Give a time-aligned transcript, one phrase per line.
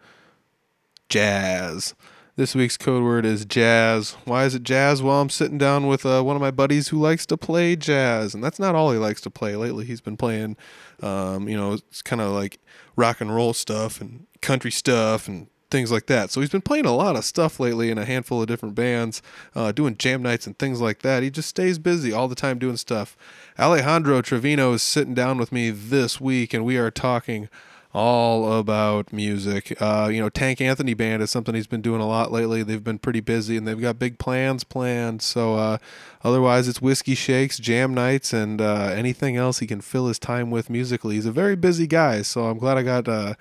[1.09, 1.93] jazz.
[2.37, 4.17] This week's code word is jazz.
[4.25, 5.01] Why is it jazz?
[5.01, 8.33] Well, I'm sitting down with uh, one of my buddies who likes to play jazz,
[8.33, 9.55] and that's not all he likes to play.
[9.55, 10.57] Lately, he's been playing,
[11.01, 12.59] um, you know, it's kind of like
[12.97, 16.29] rock and roll stuff and country stuff and things like that.
[16.29, 19.21] So he's been playing a lot of stuff lately in a handful of different bands,
[19.55, 21.23] uh, doing jam nights and things like that.
[21.23, 23.15] He just stays busy all the time doing stuff.
[23.57, 27.47] Alejandro Trevino is sitting down with me this week, and we are talking
[27.95, 29.81] all about music.
[29.81, 32.61] Uh, you know, Tank Anthony Band is something he's been doing a lot lately.
[32.61, 35.21] They've been pretty busy and they've got big plans planned.
[35.21, 35.77] So, uh,
[36.21, 40.51] otherwise, it's whiskey shakes, jam nights, and uh, anything else he can fill his time
[40.51, 41.15] with musically.
[41.15, 42.21] He's a very busy guy.
[42.21, 43.35] So, I'm glad I got uh,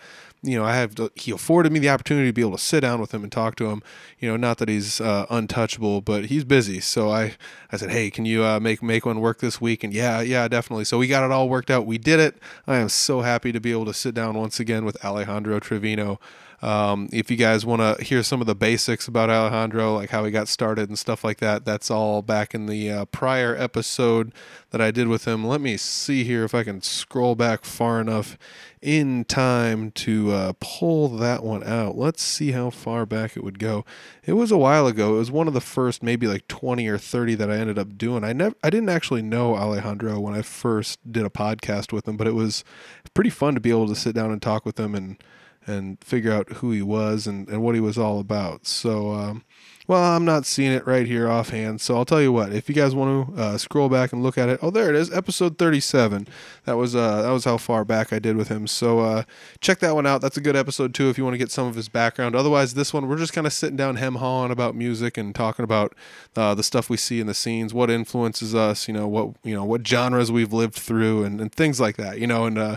[0.45, 3.01] you know, I have he afforded me the opportunity to be able to sit down
[3.01, 3.83] with him and talk to him.
[4.21, 6.81] You know, not that he's uh, untouchable, but he's busy.
[6.81, 7.37] So I,
[7.73, 9.83] I said, hey, can you uh, make make one work this week?
[9.83, 10.85] And yeah, yeah, definitely.
[10.85, 11.87] So we got it all worked out.
[11.87, 12.37] We did it.
[12.67, 16.21] I am so happy to be able to sit down once again with Alejandro Trevino.
[16.65, 20.25] Um, if you guys want to hear some of the basics about Alejandro, like how
[20.25, 24.33] he got started and stuff like that, that's all back in the uh, prior episode
[24.71, 25.47] that I did with him.
[25.47, 28.39] Let me see here if I can scroll back far enough
[28.81, 31.99] in time to uh, pull that one out.
[31.99, 33.85] Let's see how far back it would go.
[34.25, 35.17] It was a while ago.
[35.17, 37.99] It was one of the first, maybe like 20 or 30 that I ended up
[37.99, 38.25] doing.
[38.25, 42.17] I never, I didn't actually know Alejandro when I first did a podcast with him,
[42.17, 42.65] but it was
[43.13, 45.19] pretty fun to be able to sit down and talk with him and
[45.67, 48.67] and figure out who he was and, and what he was all about.
[48.67, 49.45] So, um,
[49.87, 52.53] well, I'm not seeing it right here offhand, so I'll tell you what.
[52.53, 54.97] If you guys want to uh, scroll back and look at it, oh, there it
[54.97, 56.27] is, episode 37.
[56.65, 58.67] That was uh, that was how far back I did with him.
[58.67, 59.23] So uh,
[59.61, 60.23] check that one out.
[60.23, 62.35] That's a good episode too, if you want to get some of his background.
[62.35, 65.65] Otherwise, this one we're just kind of sitting down, hem hawing about music and talking
[65.65, 65.95] about
[66.35, 69.55] uh, the stuff we see in the scenes, what influences us, you know, what you
[69.55, 72.19] know, what genres we've lived through, and, and things like that.
[72.19, 72.77] You know, and uh,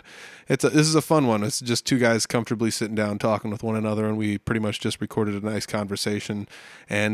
[0.50, 1.44] it's a, this is a fun one.
[1.44, 4.80] It's just two guys comfortably sitting down talking with one another, and we pretty much
[4.80, 6.48] just recorded a nice conversation.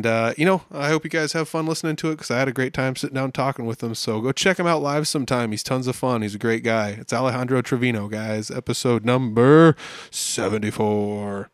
[0.05, 2.47] Uh, you know, I hope you guys have fun listening to it because I had
[2.47, 3.95] a great time sitting down talking with him.
[3.95, 5.51] So go check him out live sometime.
[5.51, 6.21] He's tons of fun.
[6.21, 6.89] He's a great guy.
[6.99, 8.51] It's Alejandro Trevino, guys.
[8.51, 9.75] Episode number
[10.11, 11.49] seventy-four.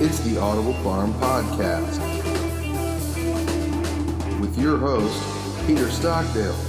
[0.00, 1.98] It's the Audible Farm Podcast
[4.40, 6.67] with your host, Peter Stockdale.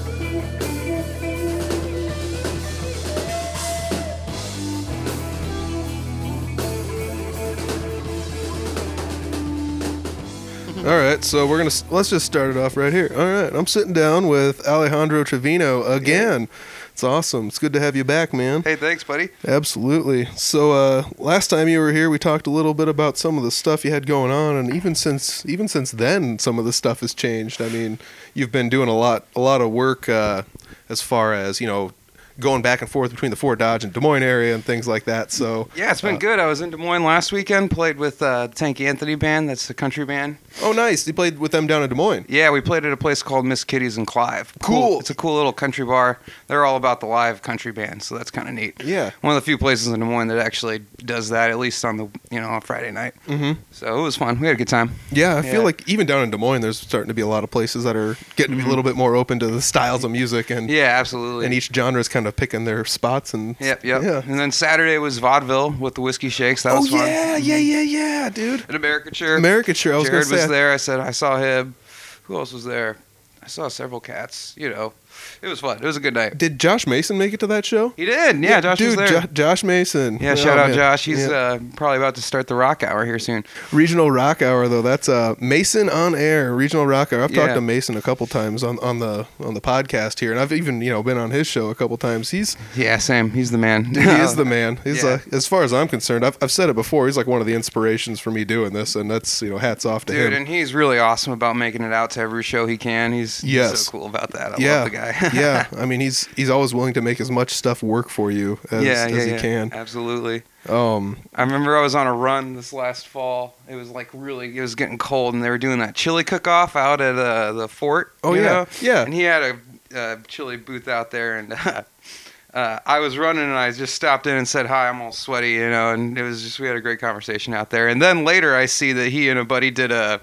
[10.80, 13.12] All right, so we're gonna let's just start it off right here.
[13.14, 16.48] All right, I'm sitting down with Alejandro Trevino again.
[16.94, 17.50] It's awesome.
[17.50, 18.64] It's good to have you back, man.
[18.64, 19.28] Hey, thanks, buddy.
[19.46, 20.26] Absolutely.
[20.38, 23.44] So uh, last time you were here, we talked a little bit about some of
[23.44, 26.74] the stuff you had going on, and even since even since then, some of the
[26.74, 27.62] stuff has changed.
[27.62, 28.00] I mean,
[28.34, 30.44] you've been doing a lot a lot of work uh,
[30.88, 31.92] as far as you know
[32.40, 35.04] going back and forth between the Fort Dodge and Des Moines area and things like
[35.06, 35.32] that.
[35.32, 36.40] So Yeah, it's been uh, good.
[36.40, 37.72] I was in Des Moines last weekend.
[37.72, 39.50] Played with uh, Tank Anthony Band.
[39.50, 40.38] That's the country band.
[40.64, 41.08] Oh, nice!
[41.08, 42.26] You played with them down in Des Moines.
[42.28, 44.54] Yeah, we played at a place called Miss Kitty's in Clive.
[44.62, 45.00] Cool.
[45.00, 46.20] It's a cool little country bar.
[46.48, 48.82] They're all about the live country band, so that's kind of neat.
[48.84, 49.12] Yeah.
[49.22, 51.98] One of the few places in Des Moines that actually does that, at least on
[51.98, 53.14] the you know on Friday night.
[53.28, 53.62] Mm-hmm.
[53.72, 54.40] So it was fun.
[54.40, 54.92] We had a good time.
[55.12, 57.44] Yeah, I feel like even down in Des Moines, there's starting to be a lot
[57.44, 60.04] of places that are getting to be a little bit more open to the styles
[60.04, 60.76] of music and Mm-hmm.
[60.76, 61.46] Yeah, absolutely.
[61.46, 64.02] and each genre is kind of picking their spots and Yep, yep.
[64.04, 64.22] yeah.
[64.26, 66.64] And then Saturday was vaudeville with the whiskey shakes.
[66.64, 67.00] That oh was fun.
[67.08, 67.72] yeah, yeah, mm-hmm.
[67.72, 68.62] yeah, yeah, dude.
[68.62, 69.36] At Americature.
[69.36, 69.94] Americature.
[69.94, 70.72] I was Jared was there.
[70.72, 71.76] I said I saw him.
[72.24, 72.98] Who else was there?
[73.42, 74.54] I saw several cats.
[74.58, 74.94] You know,
[75.42, 75.78] it was fun.
[75.78, 76.38] It was a good night.
[76.38, 77.90] Did Josh Mason make it to that show?
[77.96, 78.44] He did.
[78.44, 79.22] Yeah, Josh dude, was there.
[79.22, 80.18] Jo- Josh Mason.
[80.22, 80.76] yeah, Oh, shout out man.
[80.78, 81.06] Josh.
[81.06, 81.34] He's Yeah.
[81.36, 83.44] uh, probably about to start the rock hour here soon.
[83.72, 84.82] Regional Rock Hour though.
[84.82, 86.54] That's uh Mason on air.
[86.54, 87.24] Regional Rock Hour.
[87.24, 90.40] I've talked to Mason a couple times on, on the on the podcast here, and
[90.40, 92.31] I've even you know been on his show a couple times.
[92.31, 93.31] He's Yeah, Sam.
[93.31, 93.86] He's the man.
[93.86, 94.78] he is the man.
[94.84, 95.10] He's Yeah.
[95.12, 96.25] uh, as far as I'm concerned.
[96.25, 97.06] I've, I've said it before.
[97.08, 99.86] He's like one of the inspirations for me doing this, and that's you know hats
[99.86, 100.40] off to Dude, him.
[100.40, 103.13] and he's really awesome about making it out to every show he can.
[103.13, 104.54] He's, he's so cool about that.
[104.54, 105.29] I yeah, love the guy.
[105.34, 105.68] yeah.
[105.78, 108.84] I mean, he's he's always willing to make as much stuff work for you as,
[108.84, 109.40] yeah, as yeah, he yeah.
[109.40, 109.74] can.
[109.74, 110.44] Absolutely.
[110.68, 113.56] Um, I remember I was on a run this last fall.
[113.68, 116.76] It was like really, it was getting cold, and they were doing that chili cook-off
[116.76, 118.14] out at uh, the fort.
[118.24, 118.48] Oh, you yeah.
[118.48, 118.68] know?
[118.81, 119.04] Yeah.
[119.04, 121.54] And he had a uh, chili booth out there, and
[122.54, 124.90] uh, I was running, and I just stopped in and said hi.
[124.90, 127.70] I'm all sweaty, you know, and it was just we had a great conversation out
[127.70, 127.88] there.
[127.88, 130.22] And then later, I see that he and a buddy did a.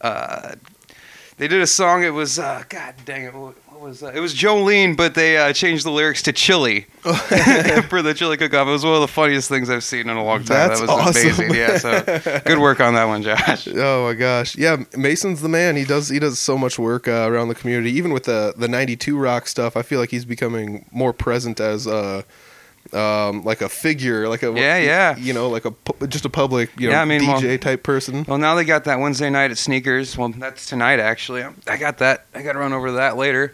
[0.00, 0.54] Uh,
[1.36, 2.04] they did a song.
[2.04, 4.16] It was uh, God dang it, what was that?
[4.16, 8.68] It was Jolene, but they uh, changed the lyrics to Chili for the Chili Cook-Off.
[8.68, 10.68] It was one of the funniest things I've seen in a long time.
[10.68, 11.22] That's that was awesome.
[11.22, 11.54] amazing.
[11.54, 13.68] Yeah, so good work on that one, Josh.
[13.68, 15.76] Oh my gosh, yeah, Mason's the man.
[15.76, 17.90] He does he does so much work uh, around the community.
[17.92, 21.86] Even with the the '92 rock stuff, I feel like he's becoming more present as
[21.86, 22.22] uh,
[22.92, 25.16] um, like a figure, like a Yeah, yeah.
[25.16, 25.72] you know, like a
[26.08, 28.24] just a public, you know, Yeah, I mean, well- DJ type person.
[28.26, 30.16] Well, now they got that Wednesday night at Sneakers.
[30.16, 31.44] Well, that's tonight actually.
[31.66, 32.26] I got that.
[32.34, 33.52] I got to run over to that later.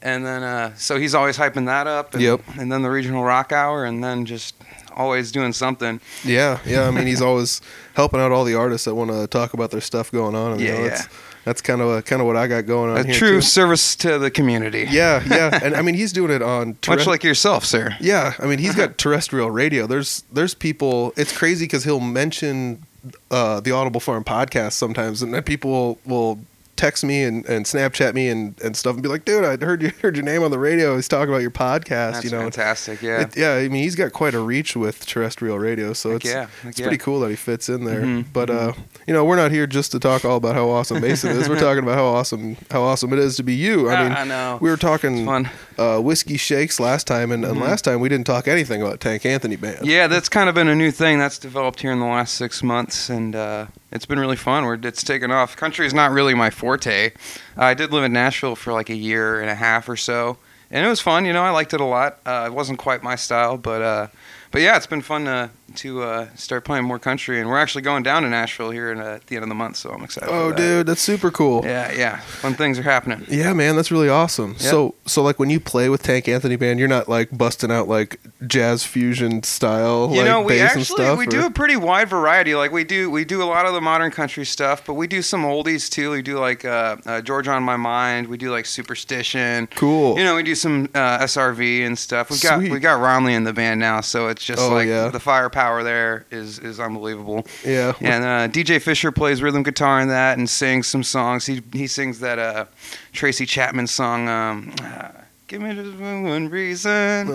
[0.00, 2.14] And then, uh, so he's always hyping that up.
[2.14, 2.42] And, Yep.
[2.56, 4.54] And then the regional rock hour, and then just
[4.94, 6.00] always doing something.
[6.24, 6.86] Yeah, yeah.
[6.86, 7.60] I mean, he's always
[7.94, 10.52] helping out all the artists that want to talk about their stuff going on.
[10.52, 11.02] And, you Yeah, know, yeah.
[11.48, 13.14] That's, kind of kind of what I got going on A here.
[13.14, 13.40] true too.
[13.40, 14.86] service to the community.
[14.90, 17.96] Yeah, yeah, and I mean, he's doing it on Much like yourself, sir.
[18.00, 19.86] Yeah, I mean, he's got terrestrial radio.
[19.86, 21.12] There's there's people.
[21.16, 22.84] It's crazy because he'll mention
[23.30, 26.38] uh, the Audible Farm podcast sometimes, and then people will, will
[26.78, 29.82] text me and, and Snapchat me and, and stuff, and be like, "Dude, I heard
[29.82, 30.96] you heard your name on the radio.
[30.96, 33.02] He's talking about your podcast." That's you know, fantastic.
[33.02, 33.22] Yeah.
[33.22, 33.54] It- yeah.
[33.54, 36.70] I mean, he's got quite a reach with terrestrial radio, so Heck it's yeah, heck
[36.70, 36.86] it's yeah.
[36.86, 38.00] pretty cool that he fits in there.
[38.00, 38.72] Mhm, But uh,
[39.06, 41.48] you know, we're not here just to talk all about how awesome Mason is.
[41.48, 43.90] We're talking about how awesome how awesome it is to be you.
[43.90, 44.58] I mean, I know.
[44.60, 45.50] we were talking fun.
[45.76, 49.26] uh, whiskey shakes last time, and, and last time we didn't talk anything about Tank
[49.26, 49.76] Anthony Band.
[49.78, 49.86] Mm-hmm.
[49.86, 52.62] Yeah, that's kind of been a new thing that's developed here in the last six
[52.62, 54.64] months, and uh, it's been really fun.
[54.64, 55.56] We're, it's taken off.
[55.56, 57.12] Country is not really my forte.
[57.56, 60.38] I did live in Nashville for like a year and a half or so,
[60.70, 61.24] and it was fun.
[61.24, 62.18] You know, I liked it a lot.
[62.26, 64.06] Uh, it wasn't quite my style, but uh,
[64.50, 67.40] but yeah, it's been fun to to uh, start playing more country.
[67.40, 69.54] And we're actually going down to Nashville here in, uh, at the end of the
[69.54, 70.28] month, so I'm excited.
[70.30, 70.56] Oh, that.
[70.56, 71.62] dude, that's super cool.
[71.64, 73.24] Yeah, yeah, fun things are happening.
[73.28, 74.52] Yeah, man, that's really awesome.
[74.52, 74.60] Yep.
[74.60, 77.88] So, so like when you play with Tank Anthony Band, you're not like busting out
[77.88, 81.18] like jazz fusion style, You like know, we actually stuff.
[81.18, 82.54] we or- do a pretty wide variety.
[82.54, 85.22] Like we do we do a lot of the modern country stuff, but we do
[85.22, 86.10] some oldies too.
[86.10, 88.26] We do like uh, uh, Georgia on My Mind.
[88.28, 89.66] We do like Superstition.
[89.74, 90.18] cool.
[90.18, 92.30] You know, we do some uh, SRV and stuff.
[92.30, 95.08] We've got we got Romley in the band now, so it's just Oh, like yeah.
[95.08, 97.46] the firepower there is is unbelievable.
[97.64, 101.46] yeah, And uh, DJ Fisher plays rhythm guitar in that and sings some songs.
[101.46, 102.64] He he sings that uh,
[103.12, 104.28] Tracy Chapman song.
[104.28, 105.08] Um, uh,
[105.46, 107.28] Give me just one reason.
[107.30, 107.32] Oh,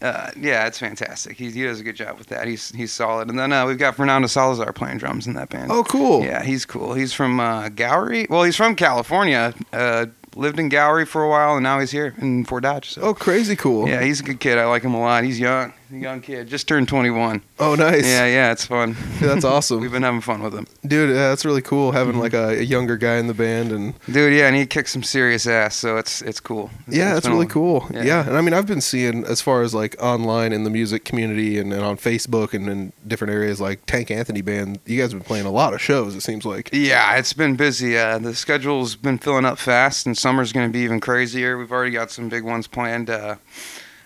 [0.00, 1.36] Uh, uh, yeah, it's fantastic.
[1.36, 2.46] He, he does a good job with that.
[2.46, 3.28] He's he's solid.
[3.28, 5.72] And then uh, we've got Fernando Salazar playing drums in that band.
[5.72, 6.22] oh, cool.
[6.22, 6.94] Yeah, he's cool.
[6.94, 8.30] He's from uh, Gowrie.
[8.30, 9.52] Well, he's from California.
[9.72, 12.90] Uh, lived in Gowrie for a while, and now he's here in Fort Dodge.
[12.90, 13.00] So.
[13.02, 13.88] Oh, crazy cool.
[13.88, 14.56] Yeah, he's a good kid.
[14.58, 15.24] I like him a lot.
[15.24, 15.72] He's young.
[15.90, 16.48] Young kid.
[16.48, 17.42] Just turned 21.
[17.58, 18.04] Oh, nice.
[18.06, 18.94] Yeah, yeah, it's fun.
[19.20, 20.66] That's awesome, We've been having fun with him.
[20.86, 21.10] dude.
[21.10, 22.20] Yeah, that's really cool having Mm-hmm.
[22.22, 25.02] like a, a younger guy in the band, and Dude, yeah, and he kicks some
[25.02, 26.70] serious ass, so it's it's cool.
[26.86, 27.86] It's- yeah, it's that's really a- cool.
[27.90, 28.02] Yeah.
[28.04, 28.26] yeah.
[28.28, 31.58] and I mean, I've been seeing as far as like online in the music community
[31.58, 34.80] and, and on Facebook and in different areas, like Tank Anthony Band.
[34.86, 36.14] You guys have been playing a lot of shows.
[36.14, 36.70] It seems like.
[36.72, 37.96] Yeah, it's been busy.
[37.96, 41.56] Uh, the schedule's been filling up fast, and summer's going to be even crazier.
[41.56, 43.08] We've already got some big ones planned.
[43.10, 43.36] Uh,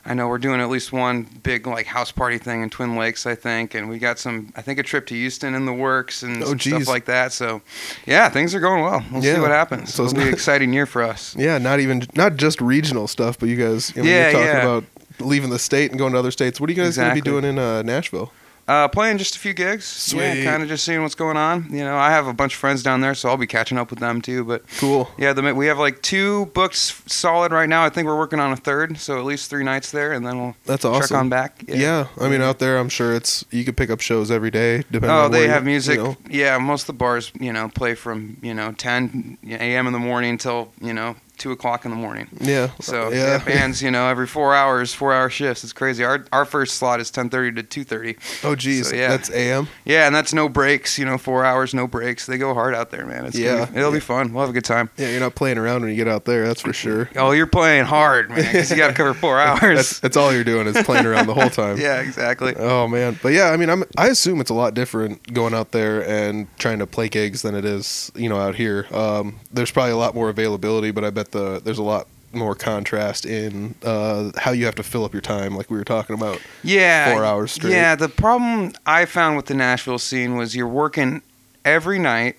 [0.04, 3.25] I know we're doing at least one big like house party thing in Twin Lakes,
[3.25, 4.52] I think, and we got some.
[4.56, 7.32] I think a trip to Houston in the works and Oh, stuff like that.
[7.32, 7.62] So,
[8.04, 9.04] yeah, things are going well.
[9.12, 9.34] We'll Yeah.
[9.37, 9.94] see what happens.
[9.94, 11.37] So it's It'll be an exciting year for us.
[11.38, 14.46] Yeah, not even not just regional stuff, but you guys, you know, Yeah, you're talking
[14.49, 14.62] yeah.
[14.62, 14.84] about
[15.20, 16.60] leaving the state and going to other states.
[16.60, 18.32] What are you guys going to be doing in uh, Nashville?
[18.68, 19.84] Uh, playing just a few gigs.
[19.84, 20.20] Sweet.
[20.42, 21.66] Yeah, kind of just seeing what's going on.
[21.70, 23.90] You know, I have a bunch of friends down there, so I'll be catching up
[23.90, 24.44] with them too.
[24.44, 25.10] But Cool.
[25.18, 27.84] yeah, the, we have like two books solid right now.
[27.84, 30.38] I think we're working on a third, so at least three nights there, and then
[30.38, 31.16] we'll That's check awesome.
[31.16, 31.64] on back.
[31.66, 32.06] Yeah.
[32.20, 34.84] I mean, out there, I'm sure it's you could pick up shows every day.
[34.90, 35.96] Depending Oh, they where you- have music.
[35.96, 36.16] You know.
[36.31, 39.86] Yeah, most of the bars, you know, play from you know 10 a.m.
[39.88, 42.29] in the morning till you know two o'clock in the morning.
[42.41, 42.70] Yeah.
[42.81, 43.39] So yeah.
[43.39, 45.65] yeah, bands, you know, every four hours, four hour shifts.
[45.65, 46.05] It's crazy.
[46.05, 48.44] Our our first slot is 10:30 to 2:30.
[48.44, 48.91] Oh, geez.
[48.91, 49.08] So, yeah.
[49.08, 49.67] That's AM.
[49.84, 50.99] Yeah, and that's no breaks.
[51.01, 52.27] You know, four hours, no breaks.
[52.27, 53.25] They go hard out there, man.
[53.27, 53.65] It's Yeah.
[53.67, 54.32] be- it'll be fun.
[54.32, 54.89] We'll have a good time.
[54.96, 56.46] Yeah, you're not playing around when you get out there.
[56.46, 57.11] That's for sure.
[57.17, 58.39] Oh, you're playing hard, man.
[58.39, 60.01] Because you got to cover four That's, hours.
[60.01, 61.77] that's all you're doing is playing around the whole time.
[61.81, 62.55] yeah, exactly.
[62.56, 65.72] Oh man, but yeah, I mean, I'm I assume it's a lot different going out
[65.72, 68.87] there and trying to play gigs than it is, you know, out here.
[68.93, 72.55] Um, there's probably a lot more availability, but I bet the there's a lot more
[72.55, 76.15] contrast in uh, how you have to fill up your time, like we were talking
[76.15, 76.41] about.
[76.65, 77.72] Yeah, four hours straight.
[77.72, 81.20] Yeah, the problem I found with the Nashville scene was you're working
[81.62, 82.36] every night,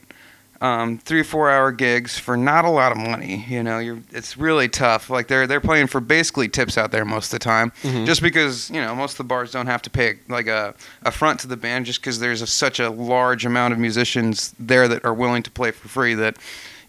[0.62, 3.46] um, three four hour gigs for not a lot of money.
[3.48, 5.12] You know, you're it's really tough.
[5.12, 8.08] Like they're they're playing for basically tips out there most of the time, Mhm.
[8.08, 10.74] just because you know most of the bars don't have to pay like a
[11.04, 14.56] a front to the band, just because there's a, such a large amount of musicians
[14.58, 16.38] there that are willing to play for free that.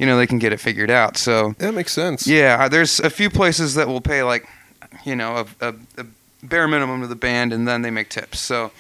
[0.05, 1.17] You know they can get it figured out.
[1.17, 2.27] So That makes sense.
[2.27, 4.47] yeah, there's a few places that will pay like,
[5.03, 6.05] you know, a, a, a
[6.43, 8.39] bare minimum to the band, and then they make tips.
[8.39, 8.71] So,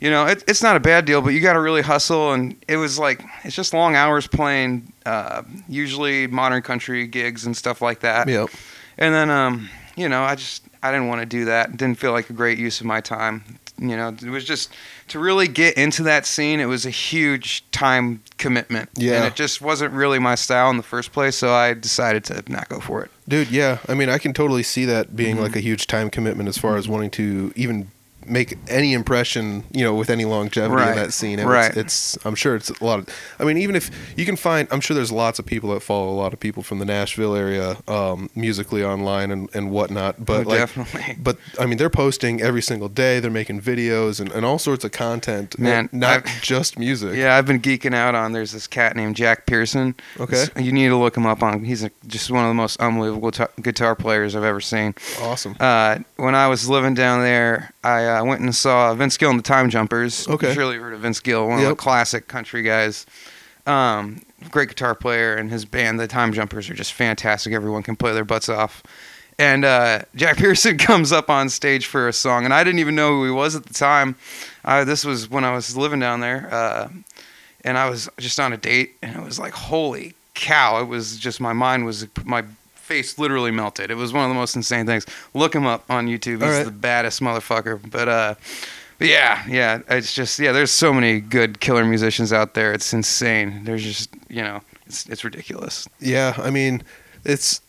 [0.00, 2.32] you know, it, it's not a bad deal, but you got to really hustle.
[2.32, 7.56] And it was like, it's just long hours playing, uh, usually modern country gigs and
[7.56, 8.26] stuff like that.
[8.28, 8.48] Yep.
[8.98, 11.76] And then, um, you know, I just, I didn't want to do that.
[11.76, 13.44] Didn't feel like a great use of my time.
[13.78, 14.72] You know, it was just
[15.08, 16.60] to really get into that scene.
[16.60, 18.90] It was a huge time commitment.
[18.96, 19.16] Yeah.
[19.16, 21.36] And it just wasn't really my style in the first place.
[21.36, 23.10] So I decided to not go for it.
[23.28, 23.78] Dude, yeah.
[23.88, 25.42] I mean, I can totally see that being Mm-hmm.
[25.44, 27.90] like a huge time commitment as far as wanting to even
[28.26, 30.90] make any impression, you know, with any longevity Right.
[30.90, 31.38] in that scene.
[31.38, 31.76] And Right.
[31.76, 34.66] It's, it's, I'm sure it's a lot of, I mean, even if you can find,
[34.70, 37.34] I'm sure there's lots of people that follow a lot of people from the Nashville
[37.34, 40.24] area, um, musically online and, and whatnot.
[40.24, 41.16] But Oh, like, definitely.
[41.22, 43.20] but I mean, they're posting every single day.
[43.20, 45.58] They're making videos and, and all sorts of content.
[45.58, 47.16] Man, and not I've- just music.
[47.16, 48.32] Yeah, I've been geeking out on.
[48.32, 49.94] There's this cat named Jack Pearson.
[50.18, 50.46] Okay.
[50.58, 51.64] You need to look him up on.
[51.64, 54.94] He's a, just one of the most unbelievable guitar, guitar players I've ever seen.
[55.20, 55.56] Awesome.
[55.60, 59.38] Uh, when I was living down there, I uh, went and saw Vince Gill and
[59.38, 60.26] the Time Jumpers.
[60.26, 60.48] Okay.
[60.48, 63.04] You surely heard of Vince Gill, one of the classic country guys.
[63.66, 67.52] Um, great guitar player, and his band, the Time Jumpers, are just fantastic.
[67.52, 68.82] Everyone can play their butts off.
[69.38, 72.94] And uh, Jack Pearson comes up on stage for a song, and I didn't even
[72.94, 74.16] know who he was at the time.
[74.64, 76.88] Uh, this was when I was living down there, uh,
[77.64, 80.80] and I was just on a date, and it was like, holy cow!
[80.80, 82.44] It was just my mind was my
[82.84, 83.90] face literally melted.
[83.90, 85.06] It was one of the most insane things.
[85.32, 86.42] Look him up on YouTube.
[86.42, 86.64] He's right.
[86.64, 87.80] the baddest motherfucker.
[87.90, 88.34] But uh,
[88.98, 89.80] but yeah, yeah.
[89.88, 90.52] It's just yeah.
[90.52, 92.72] There's so many good killer musicians out there.
[92.72, 93.64] It's insane.
[93.64, 95.88] There's just you know, it's it's ridiculous.
[95.98, 96.82] Yeah, I mean,
[97.24, 97.60] it's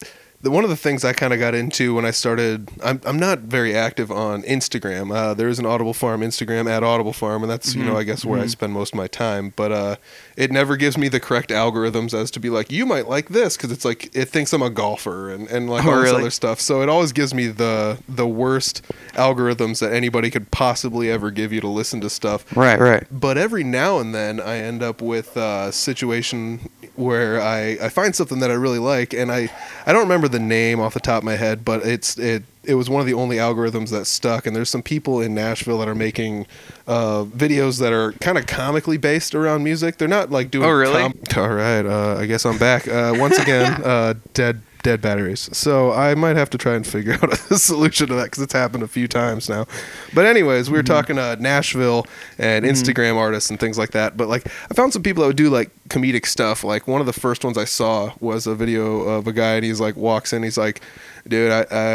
[0.41, 2.69] the, one of the things I kind of got into when I started.
[2.83, 5.13] I'm I'm not very active on Instagram.
[5.15, 8.03] Uh, there is an Audible Farm Instagram at Audible Farm, and that's you know I
[8.03, 9.53] guess where I spend most of my time.
[9.55, 9.95] But uh,
[10.37, 13.57] it never gives me the correct algorithms as to be like you might like this
[13.57, 16.29] because it's like it thinks I'm a golfer and and like Oh, all this other
[16.29, 16.59] stuff.
[16.59, 18.81] So it always gives me the the worst
[19.13, 23.05] algorithms that anybody could possibly ever give you to listen to stuff Right, right.
[23.11, 28.15] but every now and then I end up with a situation where I, I find
[28.15, 29.51] something that I really like and I,
[29.85, 32.73] I don't remember the name off the top of my head but it's it it
[32.75, 34.47] was one of the only algorithms that stuck.
[34.47, 36.47] And there's some people in Nashville that are making
[36.87, 39.99] uh, videos that are kind of comically based around music.
[39.99, 40.99] They're not like doing Oh, really?
[40.99, 42.87] com- all right uh, I guess I'm back.
[42.87, 45.49] Uh, once again uh, dead dead batteries.
[45.51, 48.53] So I might have to try and figure out a solution to that because it's
[48.53, 49.65] happened a few times now.
[50.13, 52.05] But anyways we were talking uh, Nashville
[52.37, 54.15] and Instagram artists and things like that.
[54.15, 56.63] But like I found some people that would do like comedic stuff.
[56.63, 59.65] Like one of the first ones I saw was a video of a guy and
[59.65, 60.43] he's like walks in.
[60.43, 60.81] He's like
[61.27, 61.85] dude I, I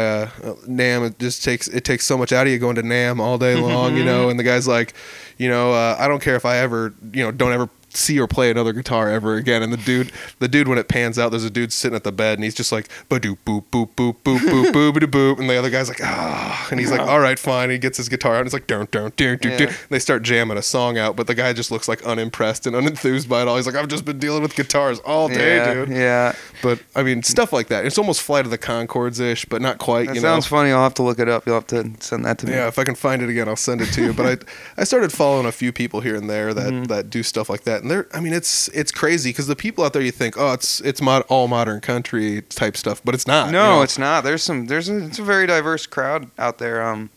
[0.45, 3.21] uh, Nam it just takes it takes so much out of you going to Nam
[3.21, 4.27] all day long you know?
[4.29, 4.93] And the guy's like
[5.37, 8.27] you know uh, I don't care if I ever you know don't ever see or
[8.27, 9.61] play another guitar ever again.
[9.63, 12.11] And the dude, the dude, when it pans out, there's a dude sitting at the
[12.11, 15.49] bed, and he's just like, ba boop boop boop boop boop boop boop boop, and
[15.49, 17.63] the other guy's like, ah, and he's like, all right, fine.
[17.65, 19.37] And he gets his guitar out, and he's like, down down down.
[19.43, 19.73] Yeah.
[19.89, 23.27] They start jamming a song out, but the guy just looks like unimpressed and unenthused
[23.29, 23.55] by it all.
[23.57, 25.89] He's like, I've just been dealing with guitars all day, yeah, dude.
[25.89, 26.35] Yeah.
[26.61, 27.85] But I mean, stuff like that.
[27.85, 30.07] It's almost Flight of the Conchords ish, but not quite.
[30.07, 30.57] That you sounds know?
[30.57, 30.71] funny.
[30.71, 31.45] I'll have to look it up.
[31.45, 32.53] You'll have to send that to me.
[32.53, 34.13] Yeah, if I can find it again, I'll send it to you.
[34.13, 34.45] But I,
[34.81, 36.83] I started following a few people here and there that, Mm-hmm.
[36.85, 39.83] that do stuff like that, and they're, I mean, it's it's crazy because the people
[39.83, 43.27] out there you think, oh, it's it's mod, all modern country type stuff, but it's
[43.27, 43.51] not.
[43.51, 43.81] No, you know?
[43.81, 44.23] it's not.
[44.23, 44.67] There's some.
[44.67, 45.05] There's a.
[45.05, 46.81] It's a very diverse crowd out there.
[46.83, 47.09] Um,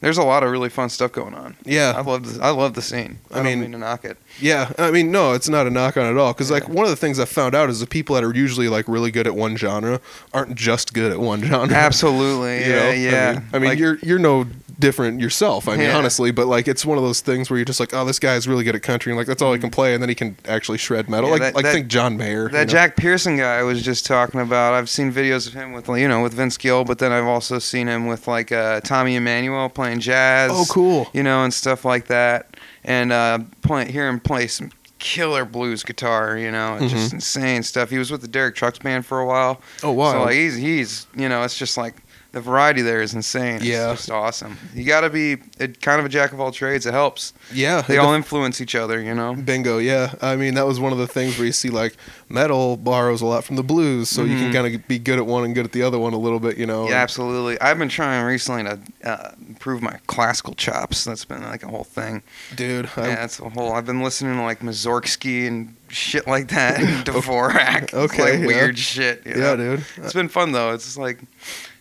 [0.00, 1.56] there's a lot of really fun stuff going on.
[1.64, 2.34] Yeah, I yeah, love.
[2.34, 3.18] The, I love the scene.
[3.32, 4.16] I I, mean- don't mean to knock it.
[4.40, 4.72] yeah.
[4.78, 6.32] I mean, no, it's not a knock on at all.
[6.32, 8.68] Because like one of the things I found out is the people that are usually
[8.68, 10.00] like really good at one genre
[10.32, 11.74] aren't just good at one genre.
[11.76, 12.60] Absolutely.
[12.64, 12.90] You know?
[12.90, 12.92] Yeah.
[12.92, 13.30] Yeah.
[13.30, 14.46] I mean, I mean Like, you're you're no
[14.78, 15.68] different yourself.
[15.68, 15.96] I mean, Yeah.
[15.98, 18.48] honestly, but like it's one of those things where you're just like, oh, this guy's
[18.48, 20.36] really good at country, and like that's all he can play, and then he can
[20.48, 21.28] actually shred metal.
[21.28, 22.48] Yeah, like that- like that- think John Mayer.
[22.48, 22.70] That you know?
[22.72, 24.74] Jack Pearson guy I was just talking about.
[24.74, 27.58] I've seen videos of him with you know with Vince Gill, but then I've also
[27.60, 30.50] seen him with like uh, Tommy Emmanuel playing jazz.
[30.52, 31.08] Oh, cool.
[31.12, 35.82] You know, and stuff like that, and uh, play, hear him play some killer blues
[35.82, 36.36] guitar.
[36.36, 37.90] You know, it's just insane stuff.
[37.90, 39.56] He was with the Derek Trucks band for a while.
[39.56, 39.86] Mm-hmm.
[39.86, 40.12] Oh, wow.
[40.12, 42.01] So like he's he's you know it's just like
[42.32, 43.60] the variety there is insane.
[43.62, 43.92] Yeah.
[43.92, 44.56] it's just awesome.
[44.74, 46.86] You got to be a, kind of a jack of all trades.
[46.86, 47.32] It helps.
[47.52, 49.00] Yeah, They all influence each other.
[49.00, 49.34] You know.
[49.34, 49.78] bingo.
[49.78, 51.94] Yeah, I mean that was one of the things where you see like
[52.28, 54.54] metal borrows a lot from the blues, so you can Mhm.
[54.54, 56.56] kind of be good at one and good at the other one a little bit,
[56.56, 56.88] you know.
[56.88, 57.60] Yeah, absolutely.
[57.60, 61.04] I've been trying recently to uh, improve my classical chops.
[61.04, 62.22] That's been like a whole thing.
[62.56, 62.88] dude.
[62.96, 63.72] I- yeah, it's a whole.
[63.72, 67.82] I've been listening to like Mussorgsky and shit like that, and Dvorak.
[67.82, 68.46] It's Okay, like yeah.
[68.46, 69.26] weird shit.
[69.26, 69.84] you yeah, dude.
[69.98, 70.72] It's been fun though.
[70.72, 71.18] It's just like,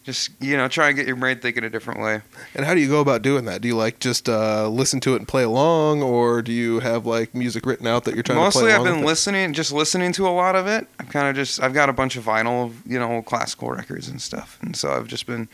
[0.04, 2.22] just you know try and get your brain thinking a different way.
[2.56, 3.62] And how do you go about doing that?
[3.62, 7.06] Do you like just uh, listen to it and play along, or do you have
[7.06, 10.28] like music written out that you're trying to Mostly, I've been listening, just listening to
[10.28, 10.88] a lot of it.
[11.00, 14.22] I've kind of just, I've got a bunch of vinyl, you know, classical records and
[14.22, 15.48] stuff, and so I've just been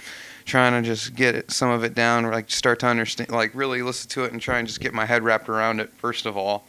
[0.45, 3.51] trying to just get it, some of it down, or like start to understand, like
[3.53, 6.25] really listen to it and try and just get my head wrapped around it first
[6.25, 6.65] of all,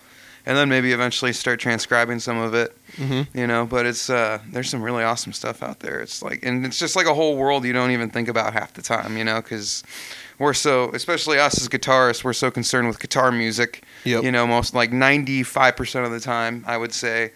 [0.48, 3.28] and then maybe eventually start transcribing some of it, Mhm.
[3.34, 3.66] you know.
[3.66, 6.00] But it's, uh, there's some really awesome stuff out there.
[6.00, 8.72] It's like, and it's just like a whole world you don't even think about half
[8.74, 9.84] the time, you know, because
[10.38, 14.22] we're so, especially us as guitarists, we're so concerned with guitar music Yep.
[14.24, 17.32] you know most like 95% of the time i would say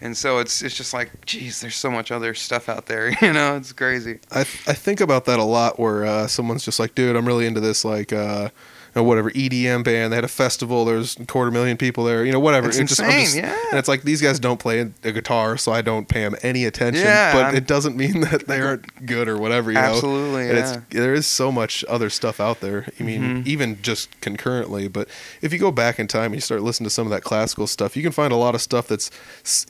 [0.00, 3.32] and so it's it's just like geez there's so much other stuff out there you
[3.32, 6.94] know it's crazy I I think about that a lot where uh, someone's just like,
[6.96, 8.50] dude, I'm really into this like uh,
[8.96, 10.12] know, whatever EDM band.
[10.12, 10.84] They had a festival.
[10.84, 12.24] There's a quarter million people there.
[12.24, 12.68] You know, whatever.
[12.68, 13.56] It's It insane, just- yeah.
[13.70, 16.64] And it's like these guys don't play a guitar, so I don't pay them any
[16.64, 17.04] attention.
[17.04, 19.70] Yeah, but I'm- it doesn't mean that they aren't good or whatever.
[19.70, 19.84] You know.
[19.84, 20.74] Absolutely, And yeah.
[20.74, 22.86] it's there is so much other stuff out there.
[22.98, 23.46] I mean, Mhm.
[23.46, 24.88] even just concurrently.
[24.88, 25.08] But
[25.42, 27.66] if you go back in time and you start listening to some of that classical
[27.66, 29.10] stuff, you can find a lot of stuff that's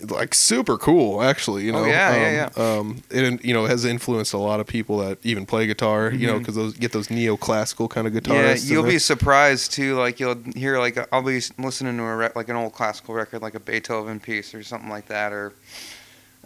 [0.08, 1.22] like super cool.
[1.22, 1.88] Actually, you Oh, know.
[1.88, 2.62] yeah, yeah, yeah.
[2.78, 6.10] Um, it you know has influenced a lot of people that even play guitar.
[6.10, 8.32] You know, because those get those neoclassical kind of Mm-hmm.
[8.32, 12.36] yeah you'll be surprised too like you'll hear like i'll be listening to a rec-
[12.36, 15.52] like an old classical record like a beethoven piece or something like that or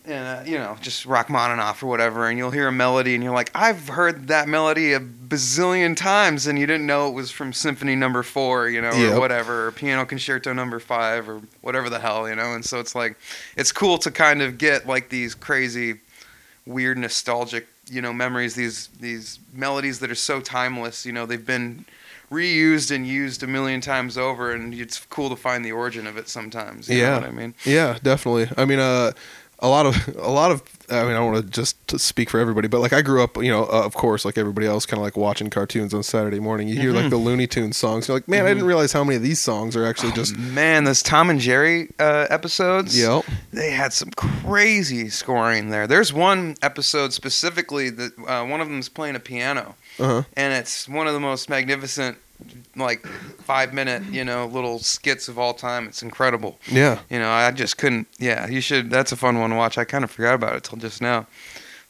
[0.07, 3.33] and, uh, you know, just Rachmaninoff or whatever, and you'll hear a melody, and you're
[3.33, 7.55] like, I've heard that melody a bazillion times, and you didn't know it was from
[7.55, 9.15] Symphony Number Four, you know, Yep.
[9.15, 12.53] or whatever, or Piano Concerto Number Five, or whatever the hell, you know.
[12.53, 13.17] And so it's like,
[13.57, 16.01] it's cool to kind of get like these crazy,
[16.67, 18.55] weird, nostalgic, you know, memories.
[18.55, 21.87] These these melodies that are so timeless, you know, they've been
[22.35, 26.17] reused and used a million times over, and it's cool to find the origin of
[26.17, 26.89] it sometimes.
[26.89, 27.11] You Yeah.
[27.15, 27.55] know what I mean?
[27.65, 28.49] Yeah, definitely.
[28.57, 29.13] I mean, uh,
[29.61, 30.63] a lot of a lot of.
[30.91, 33.39] I mean, I don't want to just speak for everybody, but like I grew up,
[33.39, 36.39] you know, uh, of course, like everybody else, kind of like watching cartoons on Saturday
[36.41, 36.69] morning.
[36.69, 38.07] You hear like the Looney Tunes songs.
[38.07, 40.37] You're like, man, I didn't realize how many of these songs are actually just.
[40.37, 42.99] Man, those Tom and Jerry uh, episodes.
[43.01, 43.25] Yep.
[43.53, 45.87] They had some crazy scoring there.
[45.87, 50.23] There's one episode specifically that uh, one of them is playing a piano, Uh huh.
[50.37, 52.19] and it's one of the most magnificent,
[52.77, 55.87] like five minute, you know, little skits of all time.
[55.87, 56.59] It's incredible.
[56.71, 57.01] Yeah.
[57.11, 58.07] You know, I just couldn't.
[58.19, 58.91] Yeah, you should.
[58.91, 59.79] That's a fun one to watch.
[59.79, 61.27] I kind of forgot about it till just now.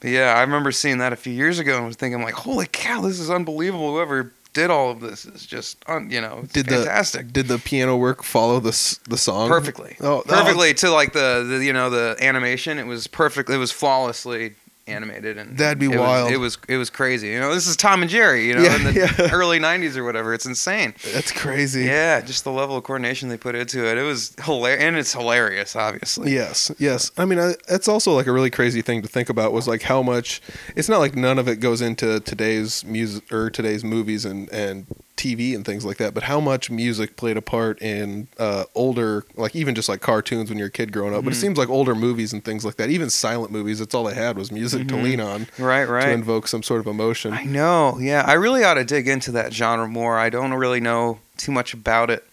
[0.01, 2.67] But yeah, I remember seeing that a few years ago and was thinking like, holy
[2.67, 3.93] cow, this is unbelievable.
[3.95, 7.27] Whoever did all of this is just, un, you know, Did fantastic.
[7.29, 9.97] the did the piano work follow the the song perfectly.
[10.01, 12.79] Oh, oh, perfectly to like the, the you know the animation.
[12.79, 13.51] It was perfect.
[13.51, 14.55] It was flawlessly
[14.87, 16.31] animated and That'd be it was- wild.
[16.31, 17.29] it was it was crazy.
[17.29, 18.47] You know, this is Tom and Jerry.
[18.47, 19.29] You know, Yeah, in the yeah.
[19.33, 20.35] early '90s or whatever.
[20.35, 20.95] It's insane.
[21.13, 21.85] That's crazy.
[21.85, 23.97] Yeah, just the level of coordination they put into it.
[23.97, 26.33] It was hilarious, and it's hilarious, obviously.
[26.35, 27.11] Yes, yes.
[27.17, 29.53] I mean, I, that's also like a really crazy thing to think about.
[29.53, 30.43] Was like how much.
[30.77, 34.87] It's not like none of it goes into today's music or today's movies and and
[35.17, 39.25] TV and things like that, but how much music played a part in uh, older,
[39.37, 41.25] like even just like cartoons when you're a kid growing up.
[41.25, 41.41] But it Mhm.
[41.41, 44.37] seems like older movies and things like that, even silent movies, that's all they had
[44.37, 45.03] was music to Mhm.
[45.03, 47.33] lean on Right, right, to invoke some sort of emotion.
[47.33, 47.99] I know.
[48.01, 50.19] Yeah, I really ought to dig into that genre more.
[50.19, 52.27] I don't really know too much about it.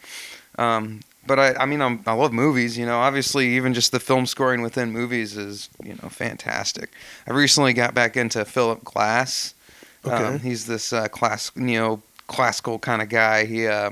[0.57, 2.77] Um, but I, I mean, I'm, I love movies.
[2.77, 6.89] You know, obviously, even just the film scoring within movies is, you know, fantastic.
[7.27, 9.53] I recently got back into Philip Glass.
[10.03, 10.15] Okay.
[10.15, 13.45] Um, he's this uh, class, you know, classical kind of guy.
[13.45, 13.91] He, uh,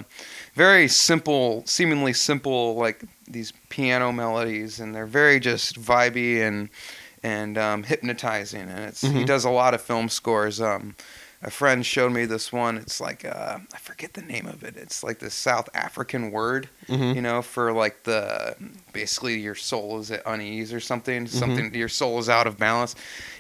[0.56, 6.69] very simple, seemingly simple, like these piano melodies, and they're very just vibey and
[7.21, 8.69] and um, hypnotizing.
[8.69, 9.25] And it's he Mhm.
[9.25, 10.62] does a lot of film scores.
[10.62, 10.95] Um,
[11.41, 12.78] a friend showed me this one.
[12.78, 14.75] It's like uh, I forget the name of it.
[14.78, 17.15] It's like the South African word, Mhm.
[17.15, 18.56] you know, for like the
[18.93, 21.25] basically your soul is at unease or something.
[21.25, 21.38] Mm-hmm.
[21.38, 22.95] Something your soul is out of balance.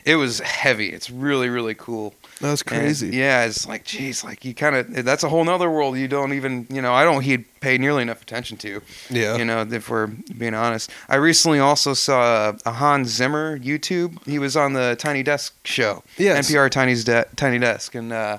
[0.05, 0.89] It was heavy.
[0.89, 2.13] It's really really cool.
[2.41, 3.09] That's And, crazy.
[3.09, 6.33] yeah, it's like, geez, like you kind of, that's a whole nother world you don't
[6.33, 9.35] even, you know, I don't he'd pay nearly enough attention to, Yeah.
[9.35, 10.89] you know, if we're being honest.
[11.09, 14.23] I recently also saw a Hans Zimmer YouTube.
[14.25, 16.49] He was on the Tiny Desk show, Yes.
[16.49, 18.37] NPR Tiny's De- Tiny Desk, and, uh,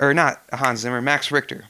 [0.00, 1.64] or not Hans Zimmer, Max Richter.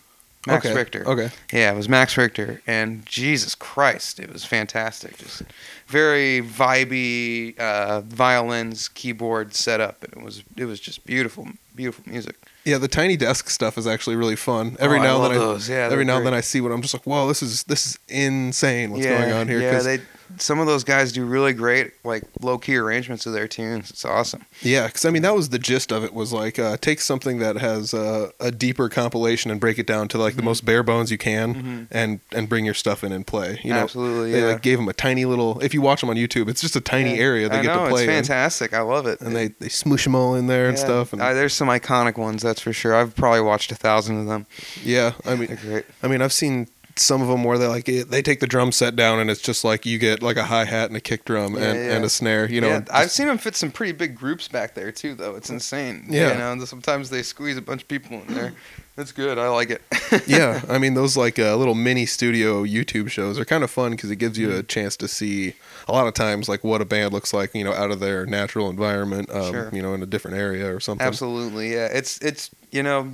[0.46, 0.74] Max okay.
[0.74, 1.06] Richter.
[1.06, 1.30] Okay.
[1.52, 5.18] Yeah, it was Max Richter, and Jesus Christ, it was fantastic.
[5.18, 5.42] Just
[5.86, 12.36] very vibey uh, violins, keyboard setup, and it was it was just beautiful, beautiful music.
[12.64, 14.76] Yeah, the tiny desk stuff is actually really fun.
[14.78, 15.68] Every Oh, I now and then, those.
[15.68, 16.34] Yeah, every now and then.
[16.34, 18.90] I see what I'm just like, whoa, this is this is insane.
[18.90, 19.60] What's yeah, going on here?
[19.60, 20.00] Yeah, they
[20.36, 23.90] some of those guys do really great, like low key arrangements of their tunes.
[23.90, 24.44] It's awesome.
[24.62, 26.12] Yeah, because I mean that was the gist of it.
[26.12, 30.08] Was like uh, take something that has uh, a deeper compilation and break it down
[30.08, 33.26] to like the most bare bones you can, and and bring your stuff in and
[33.26, 33.60] play.
[33.64, 33.84] You know, Mm-hmm.
[33.84, 34.46] Absolutely, They yeah.
[34.52, 35.58] like gave them a tiny little.
[35.60, 37.22] If you watch them on YouTube, it's just a tiny Yeah.
[37.22, 38.74] area they I get know, to play It's in, fantastic.
[38.74, 39.20] I love it.
[39.20, 41.12] and they they smoosh them all in there and stuff.
[41.12, 42.94] And Uh, there's some iconic ones, that's for sure.
[42.94, 44.46] I've probably watched a thousand of them.
[44.82, 45.84] yeah, I mean, great.
[46.02, 48.96] I mean, I've seen some of them where they like they take the drum set
[48.96, 51.54] down and it's just like you get like a hi hat and a kick drum
[51.54, 51.94] and, yeah.
[51.96, 52.48] and a snare.
[52.50, 55.34] You know, yeah, I've seen them fit some pretty big groups back there too, though.
[55.36, 56.06] It's insane.
[56.08, 56.32] Yeah.
[56.32, 58.52] you know, sometimes they squeeze a bunch of people in there.
[58.96, 59.38] It's good.
[59.38, 59.82] I like it.
[60.26, 63.92] yeah, I mean those like uh, little mini studio YouTube shows are kind of fun
[63.92, 64.66] because it gives you a Mm-hmm.
[64.66, 65.54] chance to see
[65.86, 68.26] a lot of times like what a band looks like, you know, out of their
[68.26, 69.70] natural environment, um, Sure.
[69.72, 71.06] you know, in a different area or something.
[71.06, 71.86] Absolutely, yeah.
[71.92, 73.12] It's it's you know,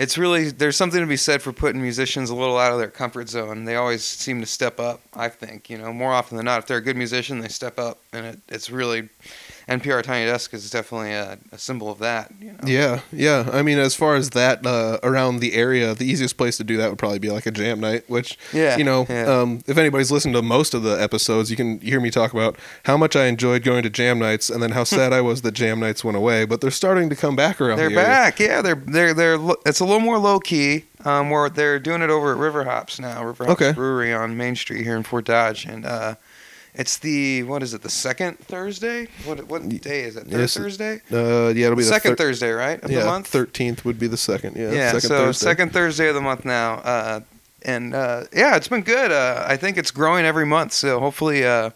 [0.00, 2.88] it's really there's something to be said for putting musicians a little out of their
[2.88, 3.66] comfort zone.
[3.66, 5.02] They always seem to step up.
[5.12, 7.78] I think you know more often than not, if they're a good musician, they step
[7.78, 9.10] up, and it, it's really
[9.68, 12.32] NPR Tiny Desk is definitely a, a symbol of that.
[12.40, 12.58] You know?
[12.66, 13.48] Yeah, yeah.
[13.52, 16.76] I mean, as far as that uh, around the area, the easiest place to do
[16.78, 18.08] that would probably be like a jam night.
[18.08, 19.24] Which, Yeah, you know, yeah.
[19.40, 22.56] um, if anybody's listened to most of the episodes, you can hear me talk about
[22.84, 25.52] how much I enjoyed going to jam nights, and then how sad I was that
[25.52, 26.44] jam nights went away.
[26.44, 27.78] But they're starting to come back around.
[27.78, 28.06] They're the area.
[28.06, 28.40] back.
[28.40, 29.38] Yeah, they're they're they're.
[29.38, 30.84] lo- It's a little more low key.
[31.02, 33.24] Um, where they're doing it over at River Hops now.
[33.24, 33.72] River Hops Okay.
[33.72, 36.16] Brewery on Main Street here in Fort Dodge, and uh,
[36.74, 37.82] it's the what is it?
[37.82, 39.08] The second Thursday?
[39.24, 40.26] What what day is it?
[40.26, 41.00] Third Yes, Thursday.
[41.12, 42.82] Uh, yeah, it'll be second the thir- Thursday, right?
[42.82, 43.26] Of yeah, the month.
[43.26, 44.56] thirteenth would be the second.
[44.56, 44.86] Yeah, yeah.
[44.92, 45.44] second so Thursday.
[45.44, 46.74] second Thursday of the month now.
[46.74, 47.20] Uh,
[47.62, 49.12] and uh, yeah, it's been good.
[49.12, 50.72] Uh, I think it's growing every month.
[50.72, 51.70] So hopefully, uh,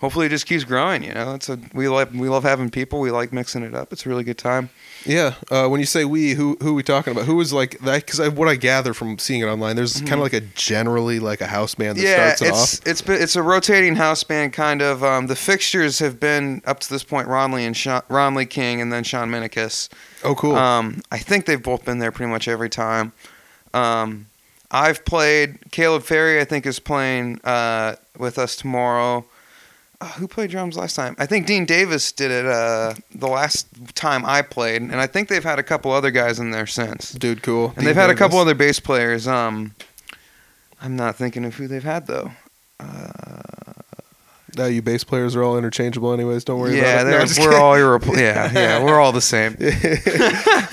[0.00, 1.02] hopefully it just keeps growing.
[1.02, 3.00] You know, it's a we like we love having people.
[3.00, 3.92] We like mixing it up.
[3.92, 4.70] It's a really good time.
[5.06, 7.26] Yeah, uh, when you say we, who who are we talking about?
[7.26, 8.06] Who was like that?
[8.06, 11.40] Because what I gather from seeing it online, there's kind of like a generally like
[11.40, 12.06] a house band that Mm-hmm.
[12.20, 12.86] yeah, starts it it's off.
[12.86, 15.04] it's been, it's a rotating house band kind of.
[15.04, 18.92] Um, the fixtures have been up to this point Ron Lee and Sean, King and
[18.92, 19.88] then Sean Minikis.
[20.24, 20.56] Oh, cool.
[20.56, 23.12] Um, I think they've both been there pretty much every time.
[23.74, 24.26] Um,
[24.70, 25.70] I've played.
[25.70, 29.24] Caleb Ferry, I think, is playing uh, with us tomorrow.
[30.04, 31.16] Uh, who played drums last time?
[31.18, 35.30] I think Dean Davis did it uh, the last time I played, and I think
[35.30, 37.12] they've had a couple other guys in there since.
[37.12, 37.72] Dude, cool.
[37.74, 39.26] And they've had a couple other bass players.
[39.26, 39.74] Um,
[40.82, 42.32] I'm not thinking of who they've had though.
[42.78, 43.63] Uh,
[44.56, 46.44] you bass players are all interchangeable, anyways.
[46.44, 47.04] Don't worry yeah, about it.
[47.04, 49.56] No, they're- I'm just we're all irrepl- Yeah, yeah, we're all the same.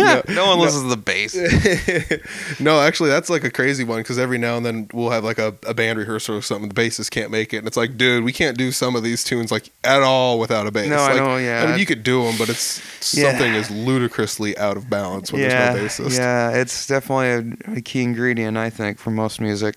[0.02, 1.36] No, no one listens to the bass.
[2.60, 5.38] no, actually, that's like a crazy one because every now and then we'll have like
[5.38, 6.70] a, a band rehearsal or something.
[6.70, 9.24] The bassist can't make it, and it's like, dude, we can't do some of these
[9.24, 10.90] tunes like at all without a bass.
[10.90, 11.64] No, I like, know, yeah.
[11.64, 13.30] I mean, you could do them, but it's Yeah.
[13.32, 16.18] something is ludicrously out of balance when yeah, there's no bassist.
[16.18, 19.76] yeah, it's definitely a, a key ingredient, I think, for most music.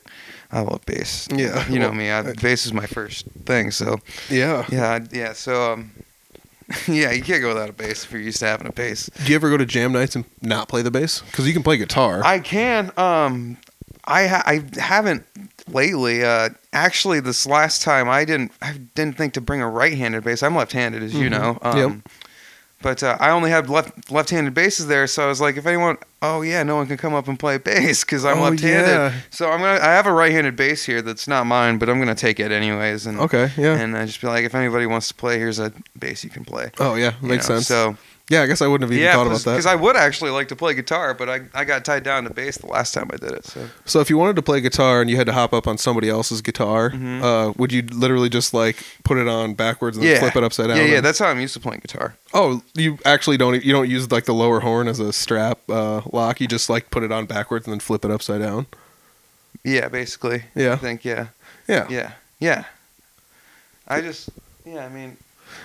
[0.54, 1.28] I love bass.
[1.30, 2.10] Yeah, you know well, me.
[2.10, 3.70] I, I- bass is my first thing.
[3.72, 3.98] So
[4.30, 4.64] yeah.
[4.70, 5.32] yeah, yeah.
[5.32, 5.90] So um,
[6.88, 9.10] yeah, you can't go without a bass if you're used to having a bass.
[9.24, 11.20] Do you ever go to jam nights and not play the bass?
[11.22, 12.22] Because you can play guitar.
[12.24, 12.90] I can.
[12.96, 13.56] Um,
[14.04, 15.24] I ha- I haven't
[15.68, 16.24] lately.
[16.24, 18.52] Uh, actually, this last time I didn't.
[18.62, 20.42] I didn't think to bring a right-handed bass.
[20.42, 21.30] I'm left-handed, as you Mhm.
[21.32, 21.58] know.
[21.62, 21.92] Um, Yep.
[22.82, 25.96] But uh, I only had left left-handed basses there, so I was like, if anyone,
[26.24, 28.88] oh yeah, no one can come up and play bass because I'm Oh, left-handed.
[28.88, 29.12] yeah.
[29.30, 29.80] So I'm gonna.
[29.80, 33.06] I have a right-handed bass here that's not mine, but I'm gonna take it anyways.
[33.06, 33.78] And okay, yeah.
[33.78, 36.44] and I just be like, if anybody wants to play, here's a bass you can
[36.44, 36.70] play.
[36.80, 37.12] oh, yeah.
[37.22, 37.56] you Makes know?
[37.56, 37.66] sense.
[37.66, 37.96] So
[38.30, 39.52] yeah, I guess I wouldn't have even yeah, thought about that.
[39.52, 42.30] because I would actually like to play guitar, but I I got tied down to
[42.30, 43.44] bass the last time I did it.
[43.44, 43.68] So.
[43.84, 46.08] So if you wanted to play guitar and you had to hop up on somebody
[46.08, 47.22] else's guitar, Mhm.
[47.22, 50.20] uh, would you literally just like put it on backwards and Yeah.
[50.20, 50.78] flip it upside down?
[50.78, 52.14] Yeah, yeah, and- that's how I'm used to playing guitar.
[52.32, 56.00] oh, you actually don't you don't use like the lower horn as a strap uh,
[56.12, 56.40] lock.
[56.40, 58.66] You just like put it on backwards and then flip it upside down.
[59.62, 60.44] Yeah, basically.
[60.54, 60.72] Yeah.
[60.72, 61.26] I think yeah,
[61.68, 61.86] Yeah.
[61.90, 62.10] yeah,
[62.40, 62.64] yeah.
[63.86, 64.30] I just
[64.64, 65.16] yeah, I mean,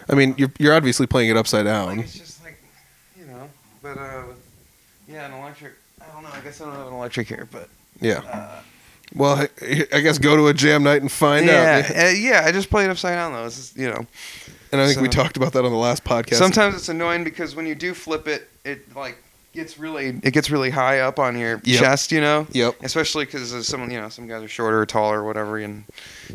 [0.09, 1.99] I mean, you're you're obviously playing it upside down.
[1.99, 2.28] it's just like
[3.81, 4.23] but uh,
[5.07, 5.73] yeah, an electric.
[6.01, 6.29] I don't know.
[6.33, 7.67] I guess I don't have an electric here, but
[8.01, 8.19] Yeah.
[8.19, 8.61] uh,
[9.15, 11.95] Well, I, I guess go to a jam night and find yeah, out.
[12.05, 12.43] uh, yeah.
[12.45, 13.45] I just play it upside down though.
[13.45, 14.05] It's just, you know,
[14.71, 16.35] And I think we talked about that on the last podcast.
[16.35, 19.17] sometimes it's annoying because when you do flip it, it like
[19.59, 21.79] gets really it gets really high up on your Yep.
[21.79, 22.47] chest, you know.
[22.51, 22.75] Yep.
[22.83, 25.83] especially because some you know some guys are shorter or taller or whatever and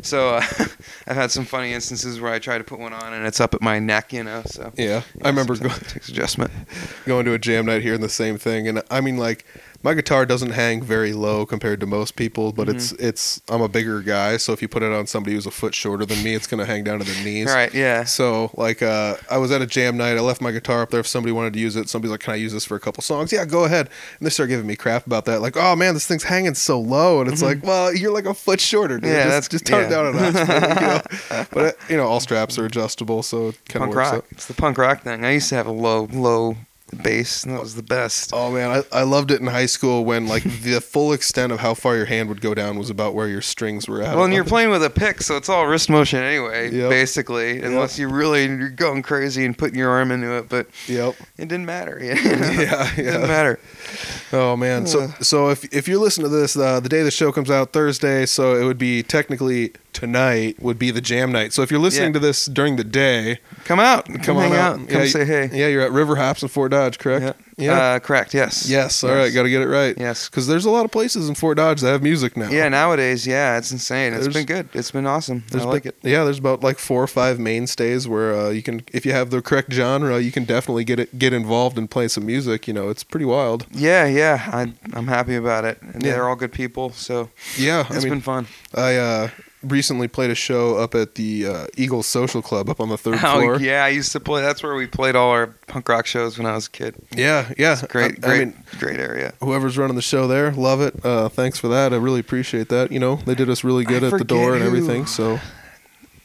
[0.01, 0.41] so uh,
[1.07, 3.53] i've had some funny instances where i try to put one on and it's up
[3.53, 6.51] at my neck you know so Yeah, I remember go, sometimes it takes adjustment
[7.05, 8.67] going to a jam night here and the same thing.
[8.67, 9.45] And I mean, like,
[9.85, 13.05] my guitar doesn't hang very low compared to most people, but it's Mm-hmm.
[13.07, 15.75] it's I'm a bigger guy, so if you put it on somebody who's a foot
[15.75, 17.45] shorter than me, it's gonna hang down to the knees.
[17.45, 18.03] Right, yeah.
[18.03, 20.17] So like uh, I was at a jam night.
[20.17, 20.99] I left my guitar up there.
[20.99, 23.03] If somebody wanted to use it, somebody's like, "Can I use this for a couple
[23.03, 23.89] songs?" Yeah, go ahead.
[24.19, 25.39] And they start giving me crap about that.
[25.41, 28.33] Like, "Oh man, this thing's hanging so low," and it's like, "Well, you're like a
[28.33, 29.09] foot shorter, dude.
[29.11, 29.13] Mm-hmm.
[29.29, 31.97] Yeah, just, that's- just tone it down a notch." But, you know, but uh, you
[31.97, 34.13] know, all straps are adjustable, so it kind of works rock.
[34.15, 34.25] out.
[34.31, 35.23] It's the punk rock thing.
[35.23, 36.57] I used to have a low, low
[37.03, 38.31] bass, and that was the best.
[38.33, 41.59] Oh man, I, I loved it in high school when like the full extent of
[41.59, 44.15] how far your hand would go down was about where your strings were at.
[44.15, 46.89] Well, and you're playing with a pick, so it's all wrist motion anyway, Yep.
[46.89, 50.47] basically, unless you really you're going crazy and putting your arm into it.
[50.49, 51.15] But Yep.
[51.37, 51.99] it didn't matter.
[52.03, 52.21] You know?
[52.21, 53.11] Yeah, it yeah.
[53.11, 53.59] didn't matter.
[54.31, 54.85] Oh man.
[54.87, 57.73] So so if if you're listening to this, uh, the day the show comes out
[57.73, 61.53] Thursday, so it would be technically tonight would be the jam night.
[61.53, 62.13] So if you're listening Yeah.
[62.13, 64.79] to this during the day, Come out, come on hang out.
[64.81, 65.49] out, come yeah, say hey.
[65.51, 67.39] Yeah, you're at River Hops in Fort Dodge, correct?
[67.57, 67.71] Yeah.
[67.79, 68.33] Uh, correct.
[68.33, 68.69] Yes.
[68.69, 69.01] yes.
[69.01, 69.33] All right.
[69.33, 69.95] Got to get it right.
[69.97, 70.27] Yes.
[70.27, 72.49] Because there's a lot of places in Fort Dodge that have music now.
[72.49, 72.67] Yeah.
[72.67, 74.11] Nowadays, yeah, it's insane.
[74.13, 74.67] It's There's- been good.
[74.73, 75.45] It's been awesome.
[75.53, 76.09] I like been- it.
[76.09, 79.29] Yeah, there's about like four or five mainstays where uh, you can, if you have
[79.29, 82.67] the correct genre, you can definitely get it, get involved and play some music.
[82.67, 83.65] You know, it's pretty wild.
[83.71, 84.49] Yeah, yeah.
[84.51, 85.81] I, I'm happy about it.
[85.81, 86.11] And Yeah.
[86.11, 88.47] they're all good people, so Yeah, it's I mean, been fun.
[88.73, 89.29] I uh,
[89.67, 93.15] recently played a show up at the uh, Eagles Social Club up on the third
[93.23, 93.59] Oh floor.
[93.59, 94.41] yeah, I used to play.
[94.41, 96.95] That's where we played all our punk rock shows when I was a kid.
[97.15, 97.81] yeah, yeah.
[97.89, 99.33] Great, I, great, I mean, great area.
[99.41, 101.03] whoever's running the show there, love it.
[101.05, 101.93] Uh, thanks for that.
[101.93, 102.91] I really appreciate that.
[102.91, 105.05] You know, they did us really good I at the door and everything.
[105.05, 105.39] So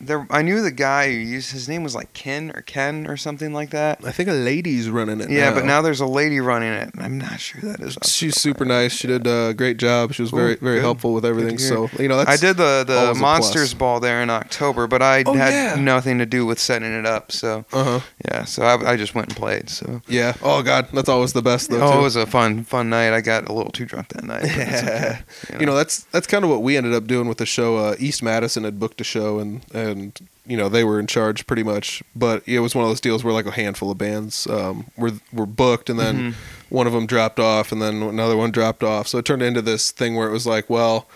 [0.03, 3.17] There, I knew the guy who used his name was like Ken or Ken or
[3.17, 4.01] something like that.
[4.05, 5.31] I think a lady's running it.
[5.31, 6.91] Yeah, but now there's a lady running it.
[6.99, 7.99] I'm not sure that is.
[8.05, 8.93] she's super nice.
[8.93, 10.13] She did a great job.
[10.15, 10.83] She was very, Ooh, very good.
[10.85, 11.59] helpful with everything.
[11.59, 13.75] So you know, that's I did the the Monsters.
[13.75, 15.75] Ball there in October, but I Oh, had yeah.
[15.77, 17.31] nothing to do with setting it up.
[17.31, 18.01] So Uh huh.
[18.25, 19.69] yeah, so I, I just went and played.
[19.69, 20.35] So Yeah.
[20.43, 21.81] Oh God, that's always the best though.
[21.87, 21.99] oh, too.
[21.99, 23.13] it was a fun fun night.
[23.13, 24.43] I got a little too drunk that night.
[24.45, 25.19] it's okay,
[25.61, 27.97] you know that's that's kind of what we ended up doing with the show uh,
[27.99, 31.63] east madison had booked a show and and you know they were in charge pretty
[31.63, 34.87] much but it was one of those deals where like a handful of bands um,
[34.97, 36.35] were were booked and then Mhm.
[36.71, 39.61] one of them dropped off and then another one dropped off so it turned into
[39.63, 41.07] this thing where it was like well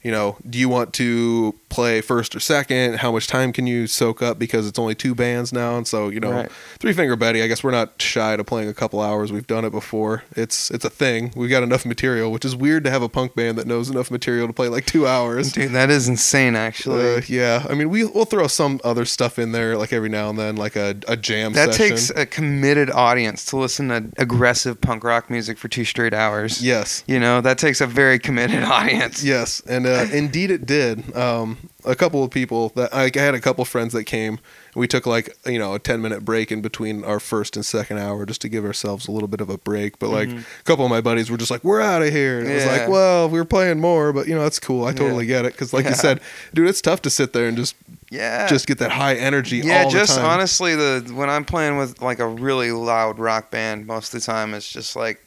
[0.00, 2.96] you know, do you want to play first or second?
[2.98, 5.76] How much time can you soak up because it's only two bands now?
[5.76, 6.50] And so, you know, Right.
[6.78, 9.32] Three Finger Betty, I guess we're not shy to playing a couple hours.
[9.32, 10.22] We've done it before.
[10.36, 11.32] It's it's a thing.
[11.36, 14.10] We've got enough material, which is weird to have a punk band that knows enough
[14.10, 15.52] material to play like two hours.
[15.52, 16.56] Dude, that is insane.
[16.56, 20.08] Actually, Uh, yeah, I mean, we we'll throw some other stuff in there, like every
[20.08, 21.52] now and then, like a, a jam.
[21.54, 21.88] that session.
[21.96, 26.62] takes a committed audience to listen to aggressive punk rock music for two straight hours.
[26.62, 29.22] yes, You know, that takes a very committed audience.
[29.24, 31.14] Yes, and uh, indeed it did.
[31.16, 34.38] Um, a couple of people that I, I had a couple friends that came.
[34.74, 37.98] We took like you know a ten minute break in between our first and second
[37.98, 39.98] hour just to give ourselves a little bit of a break.
[39.98, 42.48] But like a couple of my buddies were just like, "We're out of here." And
[42.48, 42.72] it was Mm-hmm.
[42.80, 44.84] Like, "Well, we were playing more, but you know that's cool.
[44.84, 46.20] I totally get it." Because like you said,
[46.54, 47.74] dude, it's tough to sit there and just
[48.10, 48.46] Yeah.
[48.46, 49.58] just get that high energy.
[49.58, 50.30] yeah, all just the time.
[50.30, 54.26] honestly, the when I'm playing with like a really loud rock band, most of the
[54.26, 55.20] time it's just like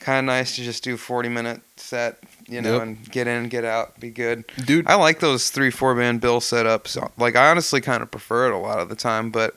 [0.00, 2.82] kind of nice to just do a 40 minute set, you know, Yep.
[2.82, 4.44] and get in, get out, be good.
[4.64, 4.86] dude.
[4.86, 6.96] I like those three, four band bill setups.
[7.18, 9.54] Like I honestly kind of prefer it a lot of the time, but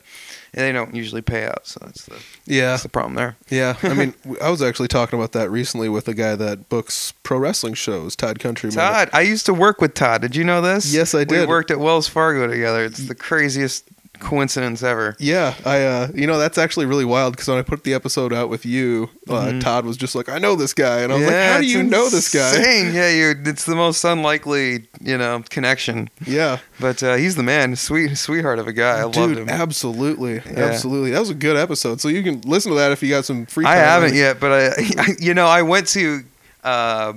[0.53, 2.15] they don't usually pay out, so that's the
[2.47, 3.35] yeah, that's the problem there.
[3.49, 7.13] Yeah, I mean, I was actually talking about that recently with a guy that books
[7.21, 8.75] pro wrestling shows, Todd Countryman.
[8.75, 10.21] Todd, I used to work with Todd.
[10.21, 10.91] Did you know this?
[10.91, 11.41] Yes, I did.
[11.41, 12.85] We worked at Wells Fargo together.
[12.85, 13.83] It's the craziest
[14.19, 15.15] coincidence ever.
[15.19, 18.33] Yeah, I uh, you know that's actually really wild because when I put the episode
[18.33, 19.61] out with you, uh, Mhm.
[19.61, 21.83] Todd was just like, "I know this guy," and I was like, "How do you
[21.83, 22.93] know this guy?" Insane.
[22.93, 23.35] Yeah, you.
[23.45, 26.09] It's the most unlikely, you know, connection.
[26.25, 28.99] Yeah, But uh, he's the man, sweet sweetheart of a guy.
[28.99, 29.49] I loved him.
[29.49, 30.65] absolutely, Yeah.
[30.65, 31.11] absolutely.
[31.11, 32.01] That was a good episode.
[32.01, 33.73] So you can listen to that if you got some free time.
[33.73, 34.65] I haven't yet, but I,
[34.97, 36.23] I, you know, I went to,
[36.63, 37.13] uh,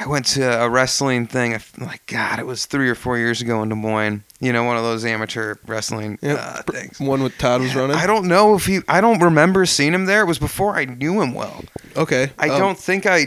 [0.00, 1.58] I went to a wrestling thing.
[1.78, 4.24] Like God, it was three or four years ago in Des Moines.
[4.40, 6.98] You know, one of those amateur wrestling Yeah, uh, things.
[6.98, 7.96] one with Todd was running.
[7.96, 8.80] I don't know if he.
[8.88, 10.22] I don't remember seeing him there.
[10.22, 11.62] It was before I knew him well.
[11.98, 13.26] okay, I um, don't think I.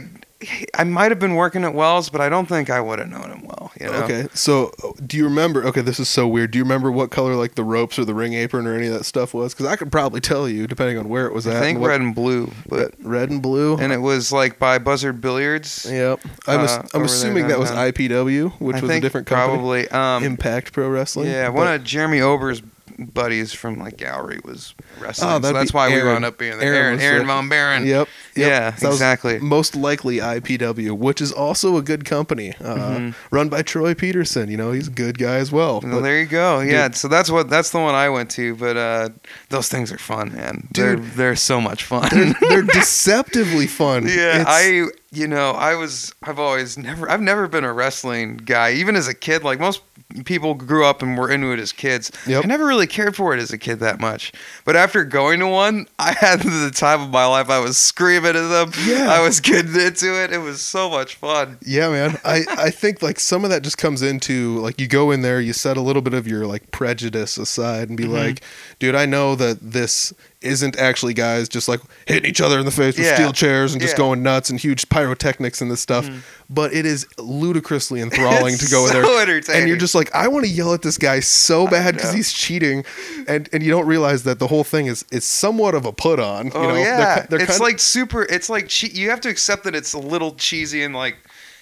[0.74, 3.30] I might have been working at Wells, but I don't think I would have known
[3.30, 3.72] him well.
[3.80, 4.02] You know?
[4.04, 4.72] Okay, so
[5.04, 5.64] do you remember?
[5.64, 6.50] Okay, this is so weird.
[6.52, 8.92] Do you remember what color like the ropes or the ring apron or any of
[8.94, 9.52] that stuff was?
[9.54, 11.56] Because I could probably tell you depending on where it was at.
[11.56, 13.76] I think and red and blue, but red and blue.
[13.78, 15.86] and it was like by Buzzard Billiards.
[15.90, 16.20] Yep.
[16.46, 17.70] I'm, Uh, I'm assuming that was.
[17.74, 19.86] IPW, which I was a different company.
[19.86, 19.88] probably.
[19.88, 21.28] Um, Impact Pro Wrestling.
[21.28, 22.62] yeah, one But- of Jeremy Ober's
[22.98, 25.30] buddies from like gallery was wrestling.
[25.30, 26.06] Oh, so that's why we Aaron.
[26.06, 26.74] wound up being there.
[26.74, 27.86] Aaron Aaron, Aaron von Baron.
[27.86, 28.08] Yep.
[28.36, 28.48] yep.
[28.48, 29.38] Yeah, So exactly.
[29.38, 33.14] Most likely IPW, which is also a good company, uh, Mhm.
[33.30, 34.50] run by Troy Peterson.
[34.50, 35.80] You know, he's a good guy as well.
[35.82, 36.60] Well, But- there you go.
[36.60, 38.54] Yeah, so that's what that's the one I went to.
[38.54, 39.08] But uh,
[39.50, 40.68] those things are fun, man.
[40.72, 40.84] Dude.
[40.84, 42.08] they're they're so much fun.
[42.12, 44.04] they're, they're deceptively fun.
[44.06, 48.36] Yeah, It's- I you know I was I've always never I've never been a wrestling
[48.36, 49.82] guy even as a kid like most
[50.24, 52.12] people grew up and were into it as kids.
[52.26, 52.44] Yep.
[52.44, 54.32] I never really cared for it as a kid that much.
[54.64, 57.50] But after going to one, I had the time of my life.
[57.50, 58.70] I was screaming at them.
[58.86, 59.08] Yeah.
[59.10, 60.32] I was getting into it.
[60.32, 61.58] It was so much fun.
[61.66, 62.18] Yeah, man.
[62.24, 65.40] I, I think like some of that just comes into like you go in there,
[65.40, 68.12] you set a little bit of your like prejudice aside and be Mm-hmm.
[68.12, 68.44] like,
[68.78, 70.12] dude, I know that this
[70.44, 73.14] isn't actually guys just like hitting each other in the face with Yeah.
[73.14, 73.98] steel chairs and just Yeah.
[73.98, 76.06] Going nuts and huge pyrotechnics and this stuff.
[76.06, 76.20] Mm.
[76.50, 79.22] But it is ludicrously enthralling It's to go so there.
[79.22, 79.60] entertaining.
[79.62, 82.32] And you're just like, I want to yell at this guy so bad because he's
[82.32, 82.84] cheating,
[83.26, 86.20] and and you don't realize that the whole thing is is somewhat of a put
[86.20, 86.50] on.
[86.54, 86.74] Oh you know?
[86.74, 88.22] They're yeah, they're it's kind- like super.
[88.24, 91.16] It's like che- you have to accept that it's a little cheesy and like,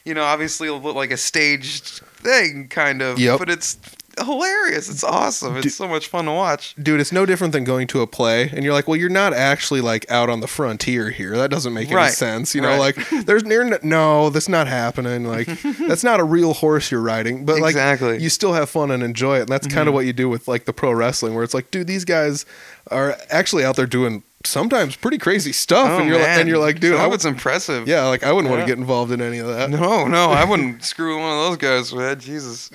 [0.05, 3.19] you know, obviously a little like a staged thing, kind of.
[3.19, 3.39] Yep.
[3.39, 3.77] But it's
[4.19, 4.89] hilarious.
[4.89, 5.57] It's awesome.
[5.57, 6.75] It's Dude- so much fun to watch.
[6.81, 9.33] dude, it's no different than going to a play, and you're like, well, you're not
[9.33, 11.37] actually like out on the frontier here.
[11.37, 12.55] That doesn't make any sense.
[12.55, 12.97] You know, Right.
[12.97, 15.25] like there's near no, that's not happening.
[15.25, 15.47] Like
[15.87, 17.45] that's not a real horse you're riding.
[17.45, 18.09] But like Exactly.
[18.15, 18.23] Mm-hmm.
[18.25, 20.49] you still have fun and enjoy it, and that's kind of what you do with
[20.49, 22.45] like the pro wrestling, where it's like, dude, these guys
[22.91, 26.59] are actually out there doing sometimes pretty crazy stuff, Oh, and you're like, and you're
[26.59, 27.87] like, dude, Some I of would, it's impressive.
[27.89, 29.71] yeah, like I wouldn't want to get involved in any of that.
[29.71, 32.19] No, no, I wouldn't screw one of those guys, man.
[32.21, 32.69] Jesus.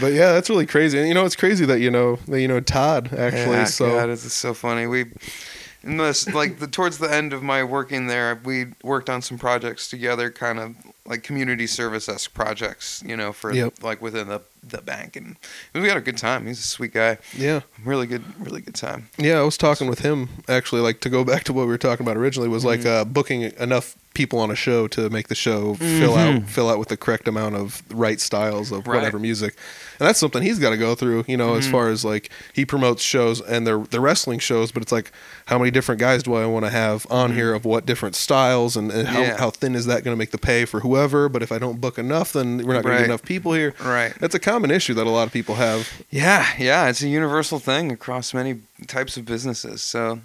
[0.00, 0.98] but yeah, that's really crazy.
[0.98, 3.56] And you know, it's crazy that you know that you know Todd actually.
[3.56, 4.86] yeah, so God, this is so funny.
[4.86, 5.06] We,
[5.86, 9.38] in this, like the towards the end of my working there, we worked on some
[9.38, 10.74] projects together, kind of
[11.06, 13.82] like community service esque projects, you know, for Yep.
[13.82, 15.36] like within the the bank, and
[15.74, 16.44] we had a good time.
[16.48, 17.18] He's a sweet guy.
[17.38, 17.60] yeah.
[17.84, 19.08] Really good, really good time.
[19.16, 20.80] Yeah, I was talking with him actually.
[20.80, 23.42] Like to go back to what we were talking about originally was like uh, booking
[23.60, 26.96] enough people on a show to make the show fill out fill out with the
[26.96, 28.96] correct amount of right styles of Right.
[28.96, 29.54] whatever music,
[29.98, 31.24] and that's something he's got to go through.
[31.26, 34.82] You know, as far as like he promotes shows and they're the wrestling shows, but
[34.82, 35.12] it's like
[35.46, 38.76] how many different guys do I want to have on here of what different styles
[38.76, 39.36] and, and how Yeah.
[39.38, 41.28] how thin is that going to make the pay for whoever?
[41.28, 42.98] But if I don't book enough, then we're not going to Right.
[42.98, 43.74] get enough people here.
[43.82, 44.12] Right.
[44.20, 45.88] That's a common issue that a lot of people have.
[46.10, 49.82] Yeah, yeah, it's a universal thing across many types of businesses.
[49.82, 50.20] So,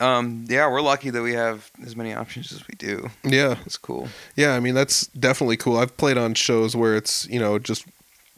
[0.00, 3.10] um, yeah, we're lucky that we have as many options as we do.
[3.24, 4.08] Yeah, It's cool.
[4.36, 5.78] Yeah, I mean that's definitely cool.
[5.78, 7.84] I've played on shows where it's you know just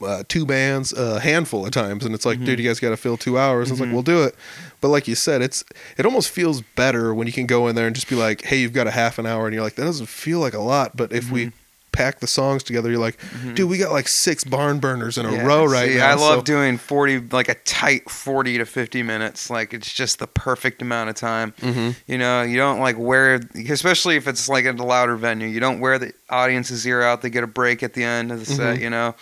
[0.03, 2.63] uh, two bands, a handful of times, and it's like, dude, mm-hmm.
[2.63, 3.71] you guys got to fill two hours.
[3.71, 3.95] It's like, mm-hmm.
[3.95, 4.35] we'll do it.
[4.81, 5.65] But like you said, it's
[5.97, 8.59] it almost feels better when you can go in there and just be like, hey,
[8.59, 10.97] you've got a half an hour, and you're like, that doesn't feel like a lot.
[10.97, 11.57] But if we mm-hmm.
[11.91, 13.19] pack the songs together, you're like,
[13.55, 16.11] dude, we got like six barn burners in a Yeah, row right see, now.
[16.11, 19.51] I love so- doing 40, like a tight 40 to 50 minutes.
[19.51, 21.55] Like it's just the perfect amount of time.
[21.61, 21.97] Mhm.
[22.07, 25.59] You know, you don't like wear, especially if it's like at a louder venue, you
[25.59, 27.23] don't wear the audience's ear out.
[27.23, 29.17] They get a break at the end of the set, you know.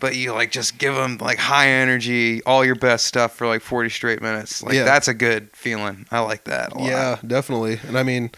[0.00, 3.60] But you like just give them like high energy, all your best stuff for like
[3.62, 4.62] 40 straight minutes.
[4.62, 4.84] Like Yeah.
[4.84, 6.06] that's a good feeling.
[6.10, 6.88] I like that a lot.
[6.88, 7.78] Yeah, definitely.
[7.86, 8.30] And I mean,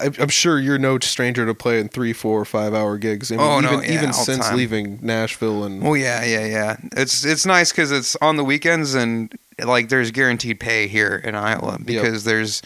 [0.00, 3.32] I, I'm sure you're no stranger to playing three, four, five hour gigs.
[3.32, 4.56] I mean, Oh, even, no, yeah, even since time.
[4.56, 6.76] leaving Nashville and Oh yeah, yeah, yeah.
[6.92, 11.34] It's it's nice because it's on the weekends and like there's guaranteed pay here in
[11.34, 12.62] Iowa because there's,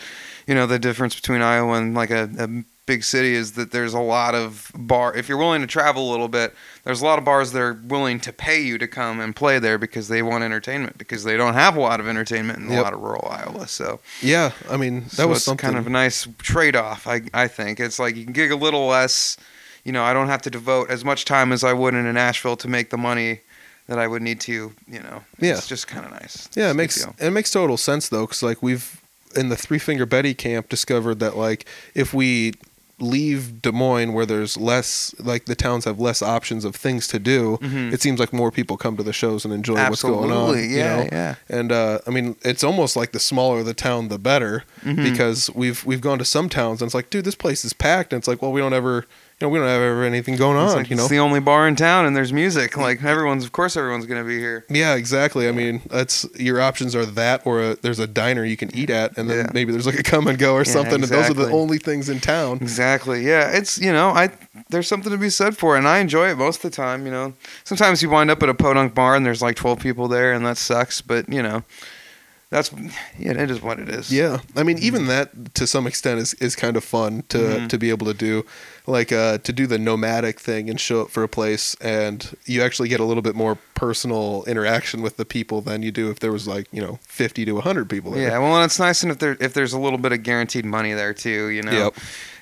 [0.46, 3.94] you know, the difference between Iowa and like a, a big city is that there's
[3.94, 5.14] a lot of bar.
[5.16, 6.52] If you're willing to travel a little bit,
[6.84, 9.58] there's a lot of bars that are willing to pay you to come and play
[9.58, 12.82] there because they want entertainment because they don't have a lot of entertainment in a
[12.82, 13.68] lot of rural Iowa.
[13.68, 17.06] So yeah, I mean that so was something kind of a nice trade off.
[17.06, 19.36] I I think it's like you can gig a little less.
[19.84, 22.12] You know, I don't have to devote as much time as I would in a
[22.12, 23.40] Nashville to make the money
[23.88, 24.72] that I would need to.
[24.88, 25.52] You know, Yeah.
[25.54, 26.48] it's just kind of nice.
[26.54, 29.00] Yeah, it makes it makes total sense though, because like we've
[29.34, 31.64] in the Three Finger Betty camp discovered that like
[31.94, 32.52] if we
[33.02, 37.18] leave Des Moines where there's less like the towns have less options of things to
[37.18, 37.92] do, Mhm.
[37.92, 40.50] it seems like more people come to the shows and enjoy what's going on.
[40.54, 41.08] Absolutely, you yeah, know?
[41.12, 41.34] yeah.
[41.48, 45.02] And uh, I mean, it's almost like the smaller the town, the better, Mhm.
[45.02, 48.12] because we've we've gone to some towns and it's like, dude, this place is packed,
[48.12, 49.04] and it's like, well, we don't ever,
[49.42, 51.02] know, we don't have ever anything going on, like you know.
[51.02, 52.76] it's the only bar in town and there's music.
[52.76, 54.64] Like everyone's, of course, everyone's gonna be here.
[54.70, 55.48] Yeah, exactly.
[55.48, 58.90] I mean, that's your options are that, or a, there's a diner you can eat
[58.90, 59.50] at, and then Yeah.
[59.52, 60.94] maybe there's like a come and go or Yeah, something.
[60.94, 62.58] And those are the only things in town.
[62.60, 63.26] Exactly.
[63.26, 64.30] Yeah, it's you know I
[64.70, 67.04] there's something to be said for it, and I enjoy it most of the time.
[67.06, 70.08] You know, sometimes you wind up at a podunk bar and there's like 12 people
[70.08, 71.00] there, and that sucks.
[71.00, 71.64] But you know,
[72.52, 72.70] that's
[73.18, 74.12] yeah, it is what it is.
[74.12, 77.68] Yeah, I mean, even that to some extent is, is kind of fun to Mhm.
[77.70, 78.44] to be able to do,
[78.86, 82.62] like uh, to do the nomadic thing and show up for a place, and you
[82.62, 86.20] actually get a little bit more personal interaction with the people than you do if
[86.20, 88.28] there was like you know fifty to hundred people there.
[88.28, 90.64] Yeah, well, and it's nice and if there if there's a little bit of guaranteed
[90.66, 91.72] money there too, you know.
[91.86, 91.94] Yep.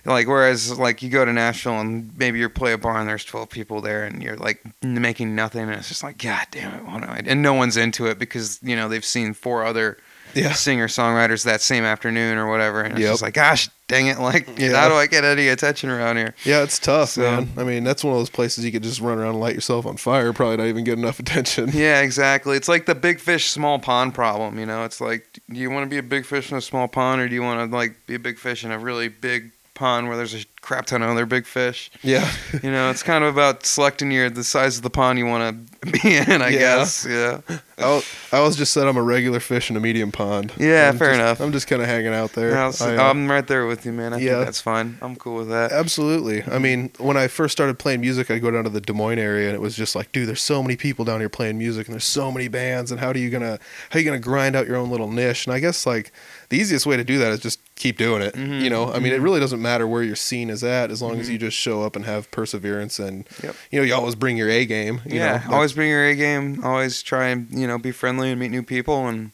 [0.05, 3.25] Like whereas like you go to Nashville and maybe you play a bar and there's
[3.25, 6.85] 12 people there and you're like making nothing and it's just like god damn it,
[6.87, 7.23] what do I?
[7.27, 9.99] And no one's into it because you know they've seen four other
[10.33, 10.53] Yeah.
[10.53, 13.11] singer songwriters that same afternoon or whatever and it's Yep.
[13.13, 14.77] just like gosh dang it like Yeah.
[14.81, 16.35] how do I get any attention around here?
[16.45, 17.51] Yeah, it's tough, So- man.
[17.59, 19.85] I mean, that's one of those places you could just run around and light yourself
[19.87, 21.71] on fire, probably not even get enough attention.
[21.75, 22.57] Yeah, exactly.
[22.57, 24.59] It's like the big fish, small pond problem.
[24.61, 26.87] You know, it's like, do you want to be a big fish in a small
[26.87, 29.51] pond, or do you want to like be a big fish in a really big
[29.81, 31.91] pond where there's a crap ton of other big fish?
[32.03, 32.31] Yeah.
[32.63, 35.43] You know, it's kind of about selecting your the size of the pond you want
[35.83, 36.43] to be in.
[36.43, 36.59] I Yeah.
[36.59, 37.07] guess.
[37.09, 37.41] Yeah.
[37.79, 38.03] I,
[38.33, 40.53] I always just said I'm a regular fish in a medium pond.
[40.59, 41.41] Yeah, I'm fair just- enough.
[41.41, 42.57] I'm just kind of hanging out there.
[42.59, 44.13] I was- I, uh, I'm right there with you, man.
[44.13, 44.33] I Yeah.
[44.35, 44.99] think that's fine.
[45.01, 45.73] I'm cool with that.
[45.73, 46.43] Absolutely.
[46.43, 49.19] I mean, when I first started playing music, I'd go down to the Des Moines
[49.19, 51.87] area, and it was just like, dude, there's so many people down here playing music,
[51.87, 53.59] and there's so many bands, and how do you gonna
[53.91, 55.47] how are you gonna grind out your own little niche?
[55.47, 56.13] And I guess like
[56.51, 58.35] the easiest way to do that is just keep doing it.
[58.35, 58.61] Mhm.
[58.63, 59.25] You know, I mean, it Mhm.
[59.25, 61.33] really doesn't matter where your scene is at, as long as Mhm.
[61.33, 63.57] you just show up and have perseverance, and Yep.
[63.73, 65.01] you know, you always bring your A game.
[65.07, 65.43] You yeah.
[65.49, 65.55] know?
[65.57, 66.61] always bring your A game.
[66.63, 69.33] Always try and you know be friendly and meet new people and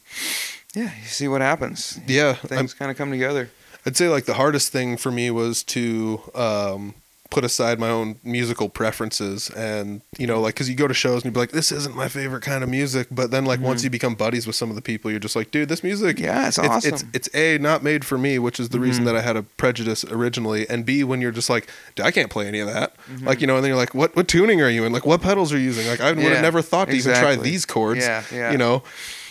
[0.74, 1.98] yeah, you see what happens.
[2.06, 2.34] yeah.
[2.34, 3.50] Things kind of come together.
[3.84, 6.94] I'd say like the hardest thing for me was to um,
[7.36, 11.16] put aside my own musical preferences, and you know, like because you go to shows
[11.16, 13.82] and you'd be like, "This isn't my favorite kind of music," but then like once
[13.82, 13.84] Mhm.
[13.84, 16.48] you become buddies with some of the people, you're just like, "Dude, this music." Yeah,
[16.48, 16.94] it's It's, awesome.
[16.94, 19.08] it's it's a not made for me, which is the reason Mhm.
[19.08, 22.30] that I had a prejudice originally, and b when you're just like, "Dude, I can't
[22.30, 23.26] play any of that, Mhm.
[23.26, 24.92] like you know, and then you're like, what what tuning are you in?
[24.94, 25.86] Like what pedals are you using?
[25.86, 28.50] Like I would Yeah, have never thought to even try these chords, Yeah, yeah.
[28.52, 28.82] you know,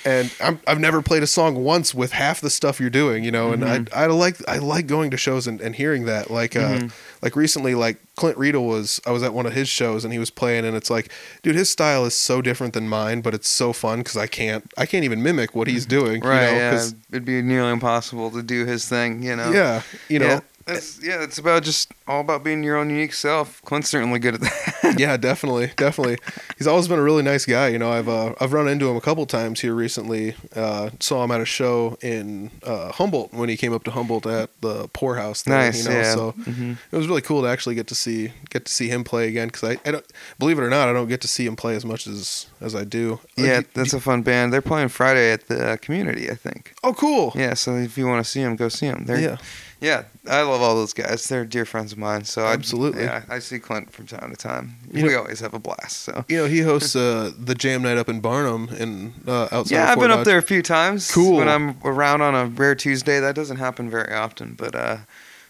[0.05, 3.31] and I'm, I've never played a song once with half the stuff you're doing, you
[3.31, 3.89] know, and Mhm.
[3.93, 6.29] I I like I like going to shows and, and hearing that.
[6.29, 6.91] Like uh, Mhm.
[7.21, 10.19] like recently, like Clint Riedel was I was at one of his shows and he
[10.19, 11.09] was playing, and it's like,
[11.43, 14.71] dude, his style is so different than mine, but it's so fun because I can't
[14.77, 16.87] I can't even mimic what he's doing, Right, You know, yeah.
[17.11, 19.51] It'd be nearly impossible to do his thing, you know.
[19.51, 20.27] yeah, you know.
[20.27, 23.61] Yeah, it's, yeah, it's about just all about being your own unique self.
[23.63, 24.95] Clint's certainly good at that.
[24.99, 26.17] yeah, definitely, definitely.
[26.57, 27.67] He's always been a really nice guy.
[27.69, 30.35] You know, I've uh, I've run into him a couple times here recently.
[30.55, 34.25] Uh, saw him at a show in uh, Humboldt when he came up to Humboldt
[34.25, 35.43] at the Poorhouse.
[35.43, 36.13] There, nice, you know, yeah.
[36.13, 36.77] So Mhm.
[36.91, 39.47] it was really cool to actually get to see get to see him play again
[39.49, 40.05] because I, I don't
[40.39, 42.75] believe it or not I don't get to see him play as much as as
[42.75, 43.19] I do.
[43.37, 44.51] Yeah, Like, that's a fun band.
[44.53, 46.73] They're playing Friday at the uh, community, I think.
[46.83, 47.33] oh cool.
[47.35, 49.05] Yeah, so if you want to see him, go see him.
[49.05, 49.37] They're, Yeah.
[49.85, 51.27] Yeah, I love all those guys.
[51.27, 52.23] They're dear friends of mine.
[52.25, 53.03] So I- Absolutely.
[53.03, 54.75] yeah, I see Clint from time to time.
[54.91, 55.97] You we know- always have a blast.
[56.05, 59.75] So You know, he hosts uh, the Jam Night up in Barnum and uh, outside.
[59.75, 61.11] yeah, I've been up there a few times.
[61.11, 61.37] Cool.
[61.37, 64.55] When I'm around on a rare Tuesday, that doesn't happen very often.
[64.55, 64.97] But uh,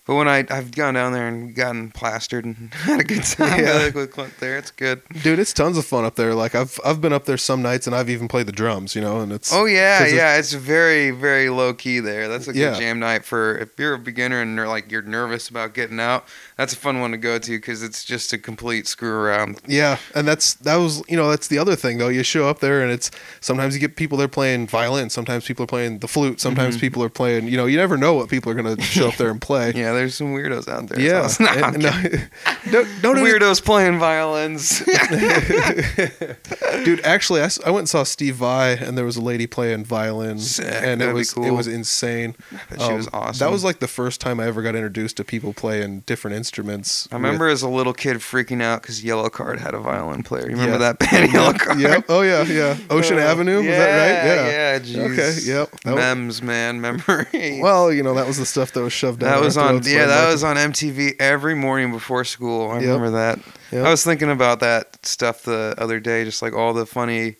[0.05, 3.63] but when I I've gone down there and gotten plastered and had a good time
[3.63, 3.73] Yeah.
[3.73, 5.01] like, with Clint there, it's good.
[5.23, 6.33] Dude, it's tons of fun up there.
[6.35, 8.95] Like I've I've been up there some nights and I've even played the drums.
[8.95, 10.37] You know, and it's Oh yeah, yeah.
[10.37, 12.27] It's very, very low key there.
[12.27, 12.73] That's a good Yeah.
[12.79, 16.25] jam night for if you're a beginner and you're like you're nervous about getting out.
[16.57, 19.59] That's a fun one to go to because it's just a complete screw around.
[19.67, 22.07] Yeah, and that's that was you know that's the other thing though.
[22.09, 25.63] You show up there and it's sometimes you get people there playing violin, sometimes people
[25.63, 26.81] are playing the flute, sometimes Mhm.
[26.81, 27.47] people are playing.
[27.47, 29.73] You know, you never know what people are gonna show up there and play.
[29.75, 30.99] Yeah, there's some weirdos out there.
[30.99, 31.91] Yeah, So- No, no,
[32.71, 34.81] don't, don't weirdos playing violins.
[36.85, 37.01] dude.
[37.05, 40.65] Actually, I went and saw Steve Vai, and there was a lady playing violin, Sick,
[40.67, 42.35] and it was it was insane.
[42.69, 43.39] bet she was awesome.
[43.45, 47.07] That was like the first time I ever got introduced to people playing different instruments.
[47.11, 50.43] I remember as a little kid freaking out because Yellowcard had a violin player.
[50.49, 50.77] You remember Yeah.
[50.93, 51.79] that band, Yellowcard?
[51.79, 52.05] Yep.
[52.09, 52.77] Oh yeah, yeah.
[52.89, 53.57] Ocean Uh, Avenue.
[53.57, 54.27] Was yeah, that right?
[54.27, 54.49] Yeah.
[54.49, 54.79] Yeah.
[54.79, 54.97] Geez.
[54.97, 55.71] Okay, yep.
[55.83, 57.59] That was- Mems, man, memory.
[57.61, 59.31] Well, you know that was the stuff that was shoved down.
[59.31, 62.71] That was on yeah, that was on MTV every morning before school.
[62.71, 62.83] I Yep.
[62.83, 63.39] remember that.
[63.71, 63.85] Yep.
[63.85, 67.35] I was thinking about that stuff the other day, just like all the funny,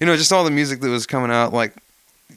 [0.00, 1.74] you know, just all the music that was coming out, like,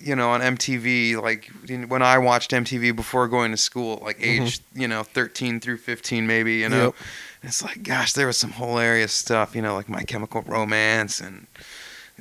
[0.01, 1.21] you know, on MTV.
[1.21, 1.49] Like
[1.87, 6.27] when I watched MTV before going to school, like age, you know, thirteen through fifteen,
[6.27, 6.55] maybe.
[6.55, 7.03] You know, Mm-hmm.
[7.03, 7.49] Yep.
[7.49, 9.55] it's like, gosh, there was some hilarious stuff.
[9.55, 11.47] You know, like My Chemical Romance and.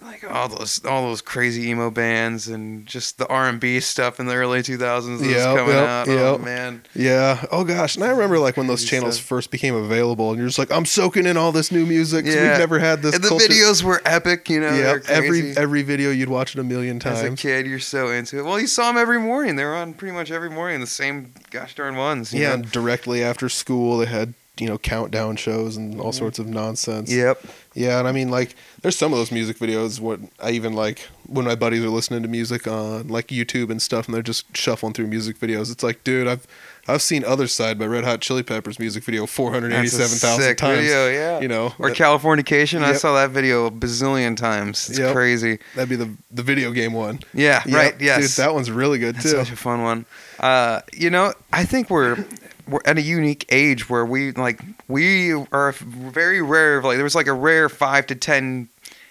[0.00, 4.18] Like all those, all those crazy emo bands, and just the R and B stuff
[4.18, 6.08] in the early two thousands that Yep, was coming yep, out.
[6.08, 7.44] Oh man, Yeah.
[7.52, 7.96] Oh gosh.
[7.96, 9.26] And I remember like when those channels stuff.
[9.26, 12.24] first became available, and you're just like, I'm soaking in all this new music.
[12.24, 12.32] Yeah.
[12.52, 13.14] We've never had this.
[13.14, 13.46] and the culture.
[13.48, 14.48] videos were epic.
[14.48, 14.98] You know, Yeah.
[15.08, 17.18] Every every video you'd watch it a million times.
[17.20, 18.44] As a kid, you're so into it.
[18.44, 19.56] Well, you saw them every morning.
[19.56, 22.32] They were on pretty much every morning, the same gosh darn ones.
[22.32, 22.56] you Yeah.
[22.56, 27.10] directly after school, they had you know countdown shows and all sorts of nonsense.
[27.12, 27.42] Yep.
[27.74, 29.98] Yeah, and I mean, like, there's some of those music videos.
[29.98, 33.80] What I even like when my buddies are listening to music on like YouTube and
[33.80, 35.72] stuff, and they're just shuffling through music videos.
[35.72, 36.46] It's like, dude, I've
[36.86, 40.80] I've seen Other Side by Red Hot Chili Peppers music video 487,000 sick times.
[40.80, 41.40] video, yeah.
[41.40, 42.82] You know, Or that- Californication.
[42.82, 44.90] I saw that video a bazillion times.
[44.90, 45.14] It's Yep.
[45.14, 45.58] crazy.
[45.74, 47.20] that'd be the the video game one.
[47.32, 47.94] Yeah, Yep, right.
[48.00, 48.20] Yes.
[48.36, 49.30] dude, that one's really good That's too.
[49.30, 50.04] such a fun one.
[50.40, 52.22] Uh, you know, I think we're
[52.68, 56.82] we're at a unique age where we like we are very rare.
[56.82, 58.68] Like there was like a rare five to ten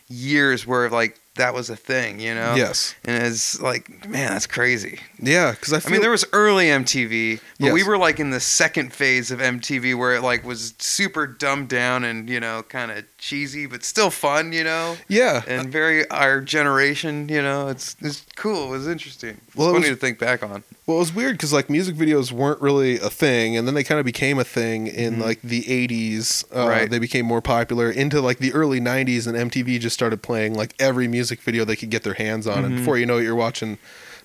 [0.09, 2.19] years where like that was a thing.
[2.19, 2.53] You know.
[2.55, 2.93] Yes.
[3.03, 4.99] And it's like, man, that's crazy.
[5.19, 8.39] Yeah, because I, I mean, there was early MTV, but we were like in the
[8.39, 12.91] second phase of MTV where it like was super dumbed down and you know kind
[12.91, 14.51] of cheesy, but still fun.
[14.53, 14.97] You know.
[15.07, 18.67] yeah, And very our generation, you know, it's it's cool.
[18.73, 19.37] It was interesting.
[19.47, 20.63] It's Well, it funny was- to think back on.
[20.87, 23.83] Well, it was weird because like music videos weren't really a thing, and then they
[23.83, 25.21] kind of became a thing in Mhm.
[25.21, 26.43] like the '80s.
[26.53, 26.89] Uh, Right.
[26.89, 30.73] They became more popular into like the early '90s, and MTV just started playing like
[30.79, 32.77] every music video they could get their hands on, and Mhm.
[32.79, 33.77] before you know it, you're watching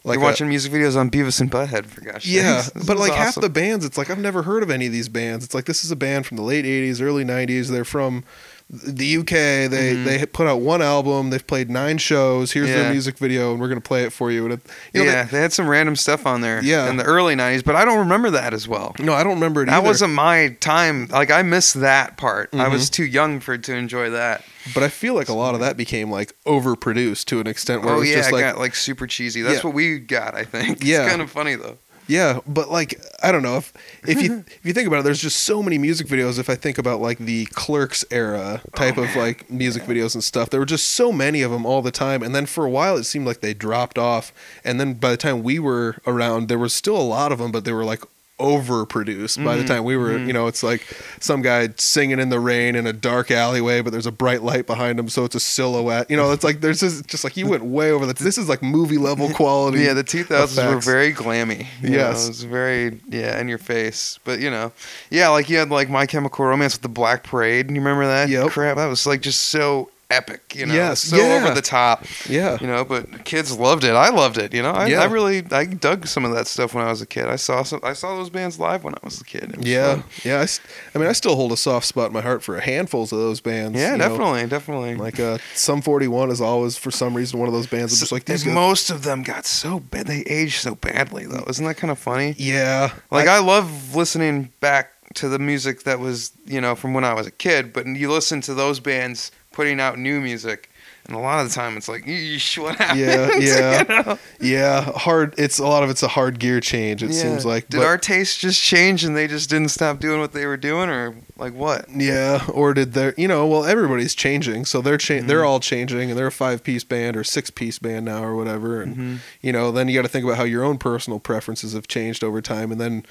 [0.04, 2.26] like You're a- watching music videos on Beavis and Butthead for gosh.
[2.26, 2.70] yeah, sakes.
[2.74, 5.08] This but like half the bands, it's like I've never heard of any of these
[5.08, 5.44] bands.
[5.44, 7.68] It's like this is a band from the late '80s, early '90s.
[7.70, 8.24] They're from
[8.68, 9.68] the UK.
[9.68, 10.04] They Mhm.
[10.04, 11.30] they put out one album.
[11.30, 12.50] They've played nine shows.
[12.52, 12.76] Here's Yeah.
[12.82, 14.44] their music video, and we're gonna play it for you.
[14.44, 14.60] And it,
[14.92, 16.60] you know, yeah, they, had some random stuff on there.
[16.64, 16.90] Yeah.
[16.90, 18.94] in the early '90s, but I don't remember that as well.
[18.98, 19.66] no, I don't remember it.
[19.66, 19.86] That either.
[19.86, 21.06] wasn't my time.
[21.12, 22.50] Like I missed that part.
[22.54, 22.72] I Mhm.
[22.72, 24.42] was too young for to enjoy that.
[24.74, 27.94] But I feel like a lot of that became like overproduced to an extent where
[27.94, 29.42] oh it was yeah, just it like got like super cheesy.
[29.42, 29.62] That's Yeah.
[29.62, 30.34] what we got.
[30.34, 30.78] I think.
[30.82, 31.02] Yeah.
[31.02, 31.78] it's kind of funny though.
[32.06, 33.72] Yeah, but like I don't know if
[34.06, 36.38] if you if you think about it, there's just so many music videos.
[36.38, 40.50] If I think about like the Clerks era type of like music videos and stuff,
[40.50, 42.22] there were just so many of them all the time.
[42.22, 44.32] And then for a while, it seemed like they dropped off.
[44.64, 47.50] And then by the time we were around, there was still a lot of them,
[47.52, 48.02] but they were like
[48.38, 50.26] overproduced by the Mhm, time we were mhm.
[50.26, 50.86] you know it's like
[51.20, 54.66] some guy singing in the rain in a dark alleyway but there's a bright light
[54.66, 57.46] behind him so it's a silhouette you know it's like there's just, just like you
[57.46, 60.84] went way over the this is like movie level quality Yeah, the 2000s were effects.
[60.86, 61.66] very glammy.
[61.82, 62.24] you know, Yes.
[62.24, 64.18] it was very yeah in your face.
[64.24, 64.72] But you know,
[65.10, 67.70] yeah, like you had like My Chemical Romance with the Black Parade.
[67.70, 68.50] You remember that Yep.
[68.50, 68.76] crap?
[68.76, 70.54] That was like just so epic.
[70.54, 71.34] You know, Yes, so yeah.
[71.42, 72.04] over the top.
[72.28, 73.90] yeah You know, but kids loved it.
[73.94, 74.54] I loved it.
[74.54, 75.02] You know, I, Yeah.
[75.02, 77.26] I really I dug some of that stuff when I was a kid.
[77.26, 77.80] I saw some.
[77.82, 79.56] I saw those bands live when I was a kid.
[79.56, 80.04] Was Yeah, fun.
[80.24, 80.46] yeah.
[80.94, 83.18] I mean, I still hold a soft spot in my heart for a handfuls of
[83.18, 83.76] those bands.
[83.78, 84.08] yeah, you know.
[84.08, 84.94] definitely, definitely.
[84.94, 87.92] Like uh, Sum 41 is always for some reason one of those bands.
[87.92, 88.54] I'm just like these guys.
[88.54, 90.06] most of them got so bad.
[90.06, 91.44] They aged so badly, though.
[91.48, 92.34] Isn't that kind of funny?
[92.38, 97.04] yeah, Like I, love listening back to the music that was, you know, from when
[97.04, 97.72] I was a kid.
[97.72, 100.68] But you listen to those bands putting out new music,
[101.06, 103.80] and a lot of the time it's like, "Yeesh, what happened?" Yeah, yeah.
[103.80, 104.18] You know?
[104.38, 105.34] yeah, hard.
[105.38, 107.02] It's a lot of it's a hard gear change.
[107.02, 107.22] It Yeah.
[107.22, 107.68] seems like.
[107.70, 110.58] Did but- our taste just change and they just didn't stop doing what they were
[110.58, 111.86] doing, or like what?
[111.90, 113.14] yeah, or did they?
[113.16, 115.26] You know, well, everybody's changing, so they're cha- Mm-hmm.
[115.28, 118.36] they're all changing, and they're a five piece band or six piece band now or
[118.36, 118.82] whatever.
[118.82, 119.16] And Mm-hmm.
[119.40, 122.22] you know, then you got to think about how your own personal preferences have changed
[122.22, 123.04] over time, and then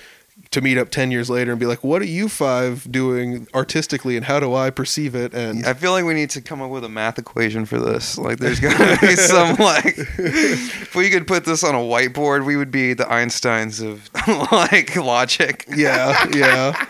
[0.52, 4.16] to meet up 10 years later and be like what are you five doing artistically
[4.18, 6.70] and how do i perceive it and I feel like we need to come up
[6.70, 8.18] with a math equation for this.
[8.18, 12.56] Like, there's gotta be some like, if we could put this on a whiteboard, we
[12.58, 14.10] would be the Einsteins of
[14.52, 15.66] like logic.
[15.76, 16.86] yeah yeah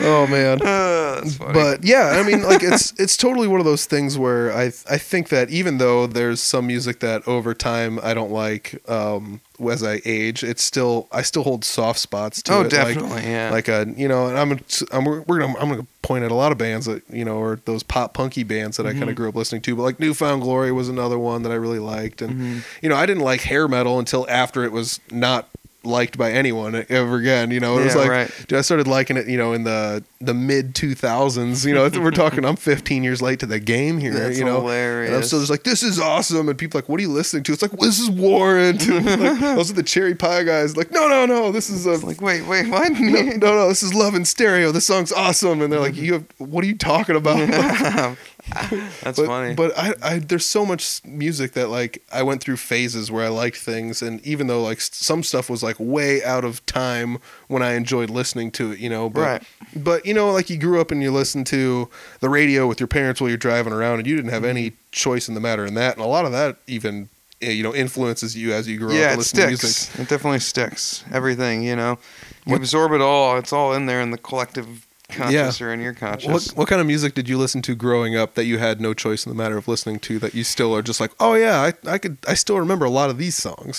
[0.00, 1.22] oh man Uh,
[1.52, 4.98] but yeah i mean like it's it's totally one of those things where i i
[4.98, 9.82] think that even though there's some music that over time i don't like um as
[9.82, 13.50] i age it's still i still hold soft spots to oh, it like- definitely, yeah.
[13.50, 14.52] like a you know and i'm
[14.92, 17.60] i'm we're gonna i'm gonna point at a lot of bands that you know or
[17.66, 20.40] those pop punky bands that i kind of grew up listening to but like newfound
[20.42, 22.62] glory was another one that i really liked and Mhm.
[22.82, 25.48] you know i didn't like hair metal until after it was not
[25.82, 28.44] liked by anyone ever again you know it was like right.
[28.48, 32.10] dude, i started liking it you know in the the mid 2000s you know we're
[32.10, 35.08] talking i'm 15 years late to the game here That's you know hilarious.
[35.08, 37.08] and i'm still just like this is awesome and people are like what are you
[37.08, 40.76] listening to it's like well, this is Warrant like, those are the cherry pie guys
[40.76, 42.90] like no no no this is a like, wait, wait, what?
[43.00, 44.72] no, no, no, this is Love in Stereo.
[44.72, 45.62] This song's awesome.
[45.62, 46.04] And they're like, mm-hmm.
[46.04, 47.38] you have, what are you talking about?
[49.02, 49.54] That's but, funny.
[49.54, 53.28] But I, I, there's so much music that like I went through phases where I
[53.28, 57.62] liked things, and even though like some stuff was like way out of time when
[57.62, 59.08] I enjoyed listening to it, you know.
[59.10, 59.42] But, Right.
[59.76, 61.88] But you know, like you grew up and you listened to
[62.20, 65.28] the radio with your parents while you're driving around, and you didn't have any choice
[65.28, 67.08] in the matter in that, and a lot of that even.
[67.42, 69.62] eh, You know, influences you as you grow up yeah, it listen to sticks.
[69.62, 70.00] music.
[70.00, 71.04] It definitely sticks.
[71.12, 71.98] Everything, you know,
[72.44, 73.38] you What- absorb it all.
[73.38, 76.28] It's all in there in the collective conscious or in your conscious.
[76.30, 78.94] What what kind of music did you listen to growing up that you had no
[78.94, 81.60] choice in the matter of listening to that you still are just like, oh yeah,
[81.60, 83.78] I, I could I still remember a lot of these songs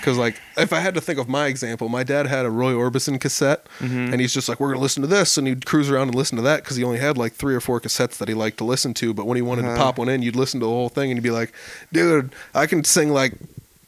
[0.00, 2.72] because like if I had to think of my example, my dad had a Roy
[2.72, 4.12] Orbison cassette Mhm.
[4.12, 6.36] and he's just like we're gonna listen to this and he'd cruise around and listen
[6.36, 8.64] to that because he only had like three or four cassettes that he liked to
[8.64, 9.74] listen to, but when he wanted Uh-huh.
[9.74, 11.52] to pop one in, you'd listen to the whole thing and you'd be like,
[11.92, 13.34] dude, I can sing like.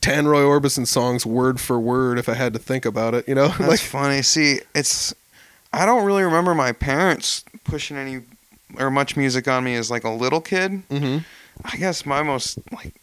[0.02, 3.34] 10 Roy Orbison songs word for word if I had to think about it, you
[3.34, 3.48] know?
[3.58, 4.22] That's like funny.
[4.22, 5.14] See, it's
[5.72, 8.22] I don't really remember my parents pushing any
[8.78, 10.82] or much music on me as like a little kid.
[10.88, 11.24] mhm.
[11.64, 12.94] I guess my most like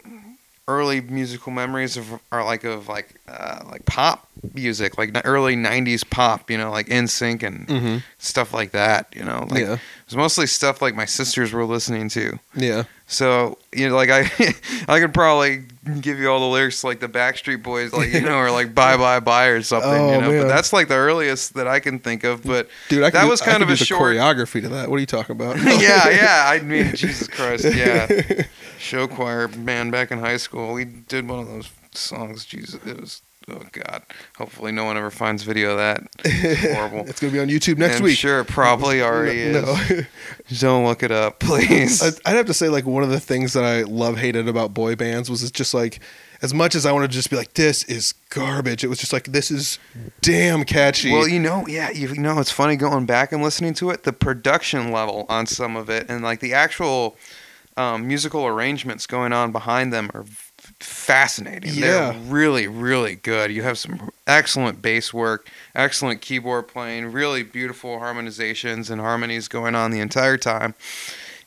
[0.68, 6.04] early musical memories of, are like of like uh, like pop music, like early '90s
[6.10, 6.50] pop.
[6.50, 8.04] You know, like NSYNC and Mhm.
[8.18, 9.08] stuff like that.
[9.16, 9.74] You know, like Yeah.
[9.74, 12.40] it was mostly stuff like my sisters were listening to.
[12.56, 12.84] Yeah.
[13.08, 14.22] So you know, like I,
[14.88, 15.64] I could probably
[16.02, 18.98] give you all the lyrics like the Backstreet Boys, like you know, or like Bye
[18.98, 19.90] Bye Bye or something.
[19.90, 20.42] Oh, you know, man.
[20.44, 22.44] but that's like the earliest that I can think of.
[22.44, 24.02] But Dude, that do- was kind of a short.
[24.16, 24.90] choreography to that.
[24.90, 25.58] What are you talking about?
[25.62, 26.44] yeah, yeah.
[26.48, 28.44] I mean, Jesus Christ, yeah.
[28.78, 30.74] Show choir band back in high school.
[30.74, 32.46] We did one of those songs.
[32.46, 33.22] Jesus, it was.
[33.50, 34.04] Oh God.
[34.38, 36.04] Hopefully, no one ever finds video of that.
[36.26, 37.08] It's horrible.
[37.08, 38.18] It's gonna be on YouTube next I'm week.
[38.18, 39.66] sure it probably already is.
[39.66, 40.02] No.
[40.60, 42.02] Don't look it up, please.
[42.26, 44.96] I'd have to say, like, one of the things that I love hated about boy
[44.98, 46.02] bands was it's just like,
[46.42, 49.14] as much as I wanted to just be like, this is garbage, it was just
[49.14, 49.80] like, this is
[50.22, 51.12] damn catchy.
[51.14, 54.04] Well, you know, yeah, you know, it's funny going back and listening to it.
[54.04, 57.16] The production level on some of it, and like the actual
[57.78, 60.26] um, musical arrangements going on behind them, are
[60.80, 61.72] fascinating.
[61.74, 62.12] Yeah.
[62.12, 63.52] They're really, really good.
[63.52, 69.76] You have some excellent bass work, excellent keyboard playing, really beautiful harmonizations and harmonies going
[69.76, 70.74] on the entire time.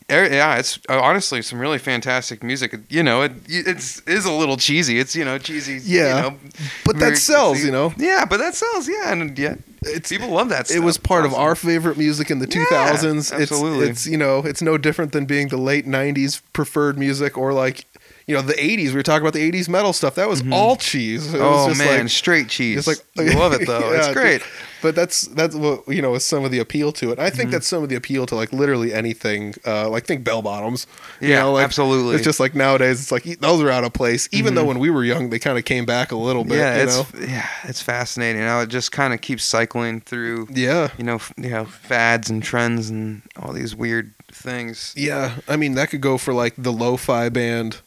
[0.09, 2.77] Yeah, it's uh, honestly some really fantastic music.
[2.89, 4.99] You know, it it's is a little cheesy.
[4.99, 5.79] It's you know cheesy.
[5.83, 6.37] Yeah, you know,
[6.83, 7.93] but that sells, you know?
[7.95, 8.89] Yeah, but that sells.
[8.89, 9.53] Yeah, and yeah,
[9.85, 10.67] It's- people love that.
[10.67, 10.75] Stuff.
[10.77, 13.31] it was part of our favorite music in the Yeah, 2000s.
[13.31, 13.87] absolutely.
[13.87, 17.53] It's, it's you know, it's no different than being the late 90s preferred music or
[17.53, 17.85] like,
[18.27, 18.89] you know, the 80s.
[18.89, 20.15] We were talking about the 80s metal stuff.
[20.15, 21.33] That was all cheese.
[21.33, 22.87] It was Oh just man, like, straight cheese.
[22.87, 23.91] It's like love it though.
[23.91, 24.41] Yeah, it's great.
[24.81, 27.19] But that's that's what you know is some of the appeal to it.
[27.19, 27.37] I Mm-hmm.
[27.37, 29.53] think that's some of the appeal to like literally anything.
[29.65, 30.87] Uh, like think bell bottoms.
[31.19, 32.15] Yeah, know, like, absolutely.
[32.15, 34.27] It's just like nowadays, it's like those are out of place.
[34.31, 36.53] Even though when we were young, they kind of came back a little bit.
[36.53, 36.59] Mm-hmm.
[36.77, 37.19] yeah, it's know?
[37.27, 38.41] yeah, it's fascinating.
[38.41, 40.47] How it just kind of keeps cycling through.
[40.51, 44.93] yeah, You know, f- you know, fads and trends and all these weird things.
[44.97, 45.35] yeah.
[45.47, 47.81] I mean, that could go for like the lo-fi band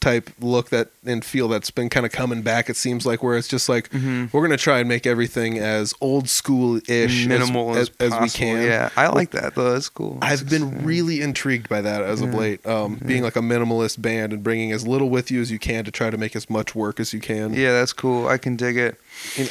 [0.00, 2.70] type look that and feel that's been kind of coming back.
[2.70, 4.32] It seems like where it's just like Mhm.
[4.32, 8.20] we're gonna try and make everything as old school ish, minimal as, as, possible.
[8.22, 8.62] we can.
[8.62, 9.72] Yeah, I like that though.
[9.72, 10.18] That's cool.
[10.22, 12.64] I've It's- been really intrigued by that as of late.
[12.66, 15.84] Um, Being like a minimalist band and bringing as little with you as you can
[15.84, 17.52] to try to make as much work as you can.
[17.54, 18.28] Yeah, that's cool.
[18.28, 19.00] I can dig it.
[19.36, 19.50] You know-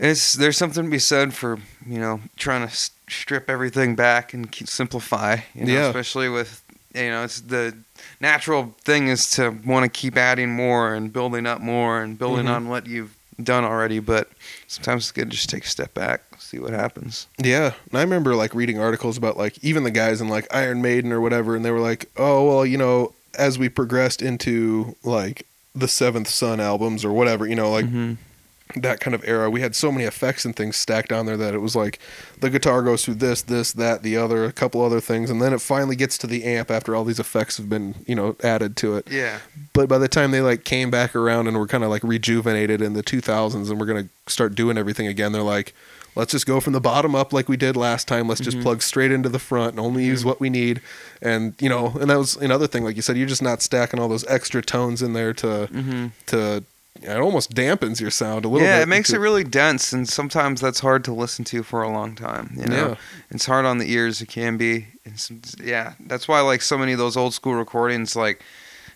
[0.00, 2.74] It's there's something to be said for you know trying to
[3.08, 5.38] strip everything back and simplify.
[5.54, 5.86] You know, Yeah.
[5.88, 6.62] especially with
[6.94, 7.74] you know it's the
[8.20, 12.46] natural thing is to want to keep adding more and building up more and building
[12.46, 12.50] Mhm.
[12.54, 13.98] on what you've done already.
[14.00, 14.30] But
[14.66, 17.26] sometimes it's good to just take a step back, see what happens.
[17.38, 20.82] Yeah, and I remember like reading articles about like even the guys in like Iron
[20.82, 24.96] Maiden or whatever, and they were like, "Oh well, you know, as we progressed into
[25.04, 28.16] like the Seventh Son albums or whatever, you know, like Mhm.
[28.76, 31.54] That kind of era, we had so many effects and things stacked on there that
[31.54, 31.98] it was like
[32.40, 35.52] the guitar goes through this, this, that, the other, a couple other things, and then
[35.52, 38.76] it finally gets to the amp after all these effects have been you know added
[38.76, 39.10] to it.
[39.10, 39.38] Yeah.
[39.72, 42.82] But by the time they like came back around and were kind of like rejuvenated
[42.82, 45.74] in the 2000s and we're going to start doing everything again, they're like,
[46.14, 48.28] let's just go from the bottom up like we did last time.
[48.28, 50.80] Let's just plug straight into the front and only use what we need.
[51.22, 54.00] And, you know, and that was another thing, like you said, you're just not stacking
[54.00, 56.64] all those extra tones in there to, hmm to,
[57.00, 58.64] it almost dampens your sound a little bit.
[58.66, 61.88] Yeah, it makes it really dense, and sometimes that's hard to listen to for a
[61.90, 62.52] long time.
[62.56, 62.94] You know, Yeah.
[63.30, 64.20] it's hard on the ears.
[64.20, 64.88] It can be.
[65.04, 65.30] It's,
[65.62, 68.42] yeah, that's why like so many of those old school recordings like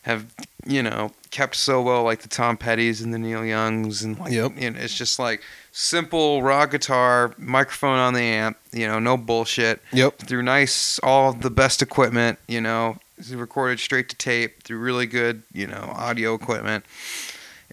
[0.03, 0.27] have
[0.67, 4.33] you know kept so well, like the Tom Petty's and the Neil Youngs, and like
[4.33, 4.53] Yep.
[4.61, 5.41] you know, it's just like
[5.71, 8.57] simple raw guitar, microphone on the amp.
[8.73, 9.81] You know, no bullshit.
[9.93, 10.19] Yep.
[10.19, 12.39] Through nice, all the best equipment.
[12.49, 16.85] You know, it's recorded straight to tape through really good, you know, audio equipment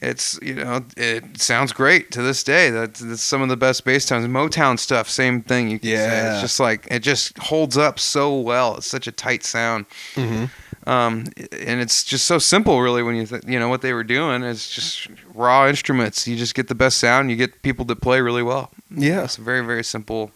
[0.02, 2.70] it's you know it sounds great to this day.
[2.70, 4.28] That's, that's some of the best bass tones.
[4.28, 5.70] Motown stuff, same thing.
[5.70, 5.94] You can say.
[5.96, 6.34] Yeah.
[6.34, 8.78] it's just like it just holds up so well.
[8.78, 9.86] It's such a tight sound,
[10.16, 10.46] hmm
[10.88, 13.04] um, and it's just so simple, really.
[13.04, 16.28] When you th- you know what they were doing, it's just raw instruments.
[16.28, 17.30] You just get the best sound.
[17.30, 18.72] You get people that play really well.
[18.90, 19.26] Yeah.
[19.26, 20.32] It's a very very simple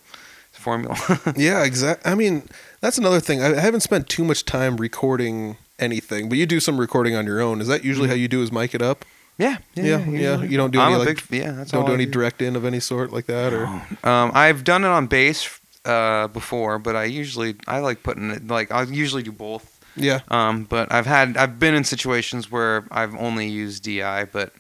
[0.51, 0.95] formula.
[1.36, 2.11] Yeah, exactly.
[2.11, 2.43] I mean,
[2.82, 3.41] that's another thing.
[3.41, 7.26] I I haven't spent too much time recording anything, but you do some recording on
[7.26, 7.59] your own.
[7.61, 9.05] Is that usually how you do is mic it up?
[9.38, 9.98] Yeah, Yeah, yeah.
[10.08, 10.48] usually.
[10.50, 11.52] You don't do I'm any, a like, big yeah.
[11.52, 13.66] That's Don't all do I any direct in of any sort like that, or
[14.04, 18.48] Um, I've done it on bass uh, before, but I usually I like putting it
[18.48, 19.70] like I usually do both.
[19.96, 20.22] Yeah.
[20.30, 24.52] Um, but I've had I've been in situations where I've only used DI, but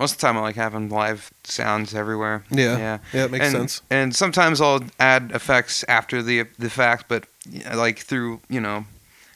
[0.00, 2.42] most of the time I like having live sounds everywhere.
[2.50, 2.76] Yeah.
[2.78, 3.82] yeah, Yeah, it makes and, sense.
[3.88, 8.84] And sometimes I'll add effects after the the fact, but yeah, like through you know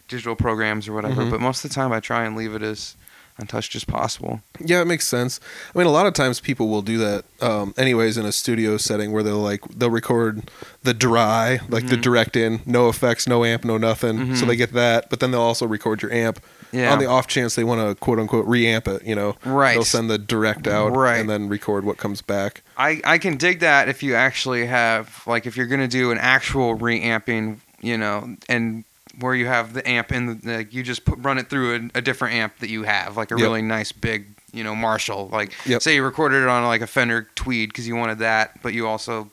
[0.08, 1.22] digital programs or whatever.
[1.22, 1.30] Mhm.
[1.30, 2.96] But most of the time I try and leave it as
[3.38, 4.40] untouched as possible.
[4.64, 5.40] Yeah, it makes sense.
[5.74, 8.76] I mean, a lot of times people will do that, um, anyways, in a studio
[8.76, 10.50] setting where they'll like they'll record
[10.82, 12.02] the dry, like the Mhm.
[12.02, 14.36] direct in, no effects, no amp, no nothing.
[14.36, 14.48] So Mhm.
[14.48, 16.40] they get that, but then they'll also record your amp
[16.72, 16.92] Yeah.
[16.92, 19.04] on the off chance they want to quote unquote reamp it.
[19.04, 19.74] You know, Right.
[19.74, 21.16] They'll send the direct out Right.
[21.18, 22.62] and then record what comes back.
[22.76, 26.18] I, I can dig that if you actually have like if you're gonna do an
[26.18, 28.84] actual reamping, you know, and
[29.20, 31.98] where you have the amp in the like you just put, run it through a,
[31.98, 33.42] a different amp that you have, like a Yep.
[33.42, 35.28] really nice big, you know, Marshall.
[35.32, 35.82] Like Yep.
[35.82, 38.86] say you recorded it on like a Fender Tweed because you wanted that, but you
[38.86, 39.30] also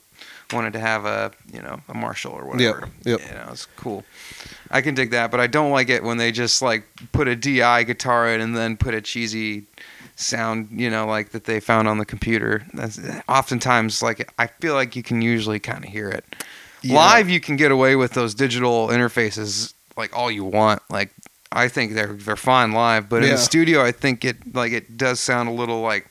[0.53, 2.89] wanted to have a you know a Marshall or whatever.
[3.03, 3.19] yep.
[3.21, 4.03] You know, it's cool.
[4.69, 7.35] I can dig that, but I don't like it when they just like put a
[7.35, 9.63] DI guitar in and then put a cheesy
[10.15, 12.63] sound, you know, like that they found on the computer.
[12.73, 16.23] That's eh, oftentimes like I feel like you can usually kind of hear it.
[16.83, 16.95] Yeah.
[16.95, 20.81] Live, you can get away with those digital interfaces like all you want.
[20.89, 21.11] Like
[21.51, 24.97] I think they're they're fine live, but in the studio, I think it like it
[24.97, 26.07] does sound a little like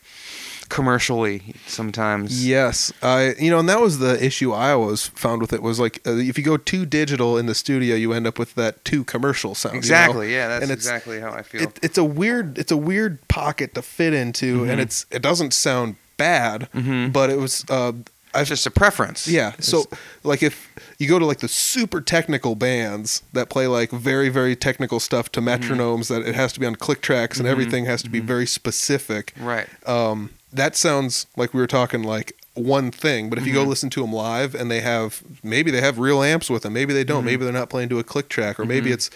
[0.68, 2.46] commercially sometimes.
[2.46, 5.78] Yes, I you know, and that was the issue I always found with it was
[5.80, 8.84] like uh, if you go too digital in the studio, you end up with that
[8.84, 9.74] too commercial sound.
[9.74, 9.78] you know?
[9.80, 10.32] Exactly.
[10.32, 11.62] Yeah, that's And exactly how I feel.
[11.62, 14.70] It, it's a weird it's a weird pocket to fit into, Mhm.
[14.70, 17.12] and it's it doesn't sound bad, Mhm.
[17.12, 17.64] but it was.
[17.68, 17.92] Uh,
[18.34, 19.26] it's just a preference.
[19.26, 19.52] yeah.
[19.58, 20.68] So It's- like if
[20.98, 25.30] you go to like the super technical bands that play like very very technical stuff
[25.32, 25.46] Mm-hmm.
[25.46, 28.20] to metronomes that it has to be on click tracks and everything has to be
[28.20, 29.32] very specific.
[29.38, 29.66] right.
[29.88, 33.62] Um, that sounds like we were talking like one thing, but if you Mm-hmm.
[33.64, 36.72] go listen to them live and they have maybe they have real amps with them,
[36.72, 37.08] maybe they Mm-hmm.
[37.08, 39.10] don't, maybe they're not playing to a click track, or maybe it's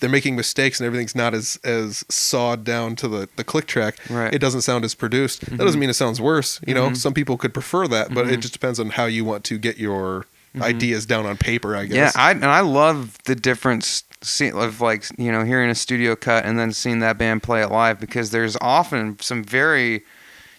[0.00, 3.98] they're making mistakes and everything's not as as sawed down to the the click track.
[4.10, 4.26] Right.
[4.26, 4.34] Mm-hmm.
[4.34, 5.46] It doesn't sound as produced.
[5.46, 6.60] That doesn't mean it sounds worse.
[6.66, 9.44] You know, some people could prefer that, but it just depends on how you want
[9.44, 10.26] to get your
[10.60, 11.76] ideas down on paper.
[11.76, 11.94] I Mm-hmm.
[11.94, 12.12] Yeah.
[12.16, 14.04] I and I love the difference
[14.40, 17.70] of like you know hearing a studio cut and then seeing that band play it
[17.70, 20.02] live because there's often some very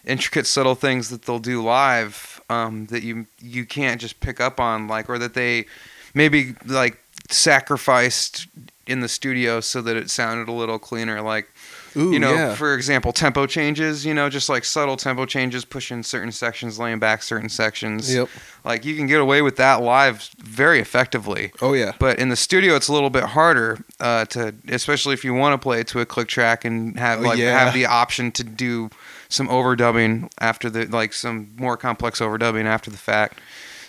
[0.05, 4.59] intricate, subtle things that they'll do live um, that you you can't just pick up
[4.59, 5.65] on like or that they
[6.13, 6.99] maybe like
[7.29, 8.47] sacrificed
[8.89, 11.49] in the studio so that it sounded a little cleaner like
[11.95, 12.53] Ooh, you know, yeah.
[12.53, 16.99] for example, tempo changes, you know, just like subtle tempo changes, pushing certain sections, laying
[16.99, 18.13] back certain sections.
[18.13, 18.29] Yep.
[18.63, 21.51] Like you can get away with that live very effectively.
[21.61, 21.93] oh yeah.
[21.97, 25.53] But in the studio, it's a little bit harder uh, to, especially if you want
[25.53, 27.57] to play it to a click track and have Oh, like yeah.
[27.57, 28.89] have the option to do
[29.29, 33.39] some overdubbing after the like some more complex overdubbing after the fact.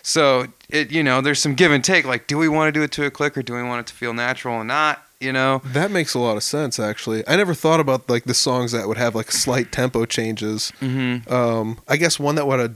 [0.03, 2.05] So it you know there's some give and take.
[2.05, 3.87] Like, do we want to do it to a click or do we want it
[3.89, 5.03] to feel natural and not?
[5.21, 5.61] You know.
[5.65, 7.23] That makes a lot of sense, actually.
[7.29, 10.73] I never thought about like the songs that would have like slight tempo changes.
[10.81, 11.33] Mm-hmm.
[11.33, 12.75] Um, I guess one that would have,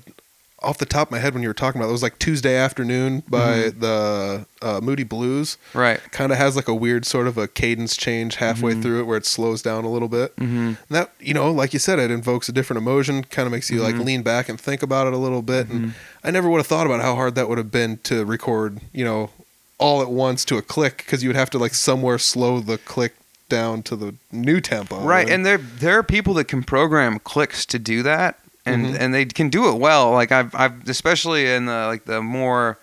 [0.65, 2.57] off the top of my head when you were talking about it, was like Tuesday
[2.57, 3.81] Afternoon by Mm-hmm.
[3.81, 5.59] the uh, Moody Blues.
[5.75, 6.01] Right.
[6.11, 9.17] Kind of has like a weird sort of a cadence change halfway through it where
[9.17, 10.35] it slows down a little bit.
[10.37, 10.57] Mm-hmm.
[10.67, 13.25] And that you know, like you said, it invokes a different emotion.
[13.25, 13.99] Kind of makes you Mm-hmm.
[13.99, 15.69] like lean back and think about it a little bit.
[15.69, 18.81] And I never would have thought about how hard that would have been to record.
[18.93, 19.31] You know,
[19.79, 22.79] all at once to a click because you would have to like somewhere slow the
[22.79, 23.15] click
[23.51, 25.01] down to the new tempo.
[25.05, 28.97] Right, and there there are people that can program clicks to do that, and Mhm.
[29.01, 30.11] and they can do it well.
[30.13, 32.79] Like I've I've especially in the like the more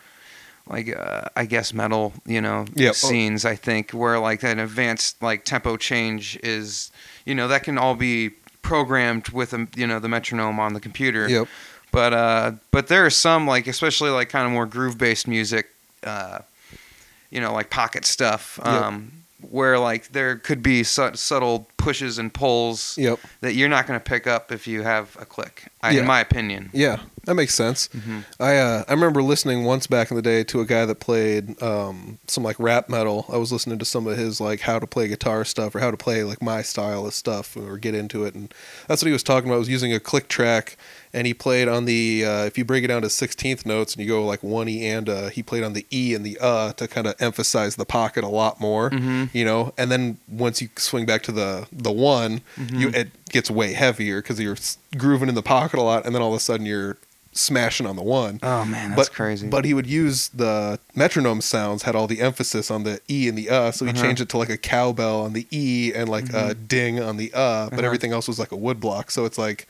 [0.67, 2.89] like uh, I guess metal you know Yep.
[2.91, 2.93] Oh.
[2.93, 3.45] scenes.
[3.45, 6.91] I think where like an advanced like tempo change is
[7.25, 10.79] you know that can all be programmed with a, you know the metronome on the
[10.79, 11.27] computer.
[11.27, 11.47] Yep.
[11.91, 15.67] But uh, but there are some like especially like kind of more groove based music,
[16.03, 16.39] uh,
[17.31, 18.93] you know, like pocket stuff, Yep.
[19.49, 23.19] Where like there could be su- subtle pushes and pulls Yep.
[23.41, 26.01] that you're not going to pick up if you have a click, I, Yeah.
[26.01, 26.69] in my opinion.
[26.73, 27.89] Yeah, that makes sense.
[27.89, 28.23] Mhm.
[28.39, 31.61] I uh, I remember listening once back in the day to a guy that played
[31.63, 33.25] um, some like rap metal.
[33.33, 35.89] I was listening to some of his like how to play guitar stuff or how
[35.89, 38.53] to play like my style of stuff or get into it, and
[38.87, 39.55] that's what he was talking about.
[39.55, 40.77] He was using a click track,
[41.13, 44.03] and he played on the uh, if you break it down to sixteenth notes and
[44.03, 46.73] you go like one e and uh, he played on the e and the uh
[46.73, 49.29] to kind of emphasize the pocket a lot more, Mhm.
[49.33, 49.73] you know.
[49.77, 54.21] And then once you swing back to the the one, you it gets way heavier
[54.21, 54.57] because you're
[54.97, 56.97] grooving in the pocket a lot, and then all of a sudden you're
[57.33, 58.39] smashing on the one.
[58.43, 59.47] Oh man, that's but, crazy.
[59.47, 63.37] But he would use the metronome sounds had all the emphasis on the e and
[63.37, 64.01] the uh, so he Uh-huh.
[64.01, 67.31] changed it to like a cowbell on the e and like a ding on the
[67.33, 67.85] uh, but Uh-huh.
[67.85, 69.11] everything else was like a woodblock.
[69.11, 69.65] So it's like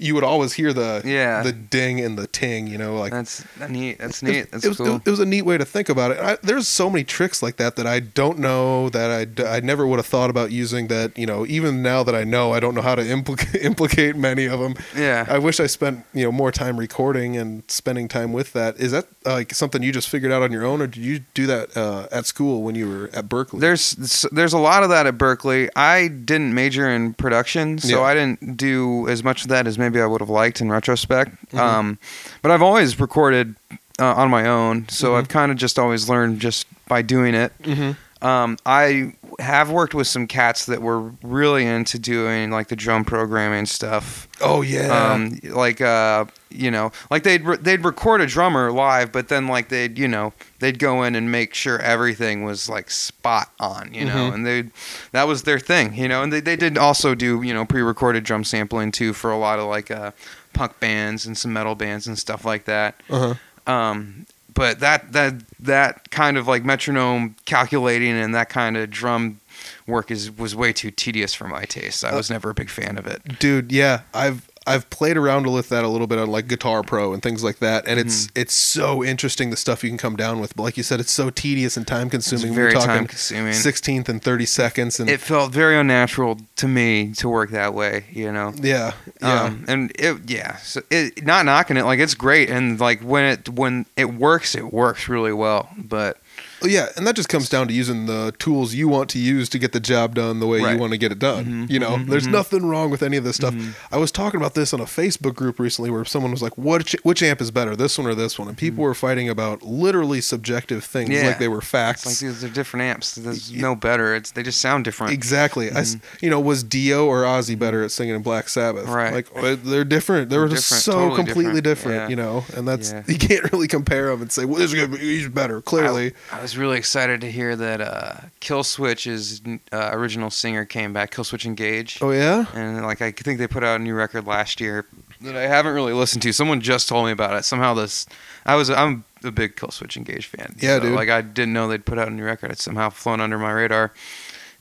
[0.00, 1.42] you would always hear the Yeah.
[1.42, 2.66] the ding and the ting.
[2.66, 3.98] You know, like That's neat.
[3.98, 4.50] That's it neat.
[4.50, 4.96] That's it was, cool.
[5.04, 6.18] It was a neat way to think about it.
[6.18, 9.86] I, there's so many tricks like that that I don't know that I I never
[9.86, 10.88] would have thought about using.
[10.88, 14.16] That you know, even now that I know, I don't know how to implicate implicate
[14.16, 14.74] many of them.
[14.96, 15.26] Yeah.
[15.28, 18.78] I wish I spent you know more time recording and spending time with that.
[18.80, 21.46] Is that like something you just figured out on your own, or did you do
[21.46, 23.60] that uh, at school when you were at Berklee?
[23.60, 23.92] There's
[24.32, 25.68] there's a lot of that at Berklee.
[25.76, 28.02] I didn't major in production, so Yeah.
[28.02, 31.32] I didn't do as much of that as maybe I would have liked in retrospect.
[31.48, 31.58] Mm-hmm.
[31.58, 31.98] Um,
[32.42, 33.56] but I've always recorded
[33.98, 35.18] uh, on my own, so Mhm.
[35.18, 37.52] I've kind of just always learned just by doing it.
[37.62, 37.96] Mhm.
[38.22, 43.04] Um, I have worked with some cats that were really into doing like the drum
[43.04, 44.28] programming stuff.
[44.42, 45.12] oh yeah.
[45.12, 49.46] Um, like uh, you know, like they'd re- they'd record a drummer live, but then
[49.46, 53.94] like they'd you know they'd go in and make sure everything was like spot on,
[53.94, 54.34] you know, Mhm.
[54.34, 54.64] and they
[55.12, 58.24] that was their thing, you know, and they they did also do you know pre-recorded
[58.24, 60.10] drum sampling too for a lot of like uh,
[60.52, 63.00] punk bands and some metal bands and stuff like that.
[63.08, 63.34] uh-huh.
[63.66, 69.40] Um, but that that that kind of like metronome calculating and that kind of drum
[69.86, 72.04] work is was way too tedious for my taste.
[72.04, 73.38] I uh, was never a big fan of it.
[73.38, 77.12] dude yeah i've i've played around with that a little bit on like guitar pro
[77.14, 78.40] and things like that and it's Mm-hmm.
[78.40, 81.10] it's so interesting the stuff you can come down with but like you said it's
[81.12, 83.52] so tedious and time consuming very we're talking time-consuming.
[83.54, 88.04] 16th and 30 seconds and It felt very unnatural to me to work that way,
[88.12, 88.52] you know.
[88.60, 88.92] yeah
[89.22, 93.00] yeah Um, and it, yeah, so it, not knocking it, like it's great, and like
[93.00, 95.68] when it when it works, it works really well.
[95.78, 96.18] But
[96.62, 99.58] yeah and that just comes down to using the tools you want to use to
[99.58, 100.74] get the job done the way Right.
[100.74, 102.32] you want to get it done Mhm, you know mhm, there's mhm.
[102.32, 103.54] nothing wrong with any of this stuff
[103.90, 106.94] i was talking about this on a facebook group recently where someone was like which
[107.02, 110.20] which amp is better this one or this one and people were fighting about literally
[110.20, 111.12] subjective things Mm-hmm.
[111.22, 111.26] Yeah.
[111.28, 113.14] like they were facts it's like these are different amps.
[113.14, 114.14] There's no better.
[114.14, 115.12] It's they just sound different.
[115.12, 115.70] Exactly.
[115.72, 115.84] I
[116.20, 118.84] you know, was Dio or Ozzy better at singing in Black Sabbath?
[118.84, 118.92] Mm-hmm.
[118.94, 119.12] Right.
[119.14, 120.28] Like uh, they're different.
[120.30, 121.64] They're They're just different, so totally completely different.
[121.64, 121.96] different.
[122.02, 122.08] Yeah.
[122.08, 123.02] You know, and that's Yeah.
[123.08, 125.60] you can't really compare them and say, well, this is gonna be, he's better.
[125.62, 129.40] Clearly, I was really excited to hear that uh, Killswitch's
[129.72, 131.98] uh, original singer came back, Killswitch Engage.
[132.02, 132.46] oh yeah.
[132.54, 134.84] and like I think they put out a new record last year
[135.20, 136.32] that I haven't really listened to.
[136.32, 137.44] Someone just told me about it.
[137.44, 138.06] Somehow this,
[138.44, 140.56] I was I'm a big Killswitch Engage fan.
[140.58, 140.92] Yeah, So, dude.
[140.94, 142.50] Like I didn't know they'd put out a new record.
[142.50, 143.92] It's somehow flown under my radar.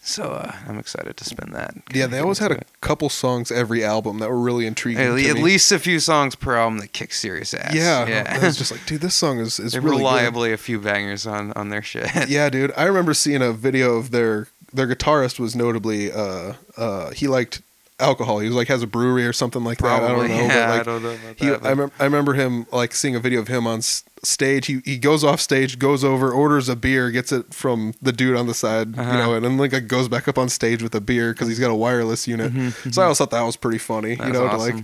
[0.10, 1.76] So uh, I'm excited to spin that.
[1.94, 5.04] Yeah, they always had a couple songs every album that were really intriguing.
[5.04, 7.76] at, at least a few songs per album that kick serious ass.
[7.76, 8.40] Yeah, yeah.
[8.42, 9.98] I was just like, dude, this song is is really good.
[9.98, 12.10] reliably a few bangers on on their shit.
[12.28, 12.74] Yeah, dude.
[12.76, 17.62] I remember seeing a video of their their guitarist was notably uh uh he liked
[18.00, 18.40] alcohol.
[18.40, 20.04] He was like has a brewery or something like that.
[20.04, 20.34] I don't know.
[20.36, 21.92] Yeah, but like, I don't know about he, that.
[22.00, 24.66] I, I remember him like seeing a video of him on s- stage.
[24.68, 28.36] He he goes off stage, goes over, orders a beer, gets it from the dude
[28.38, 29.12] on the side, Uh-huh.
[29.12, 31.60] you know, and then like goes back up on stage with a beer because he's
[31.60, 32.54] got a wireless unit.
[32.54, 34.76] Mhm, So I always thought that was pretty funny, you know, to like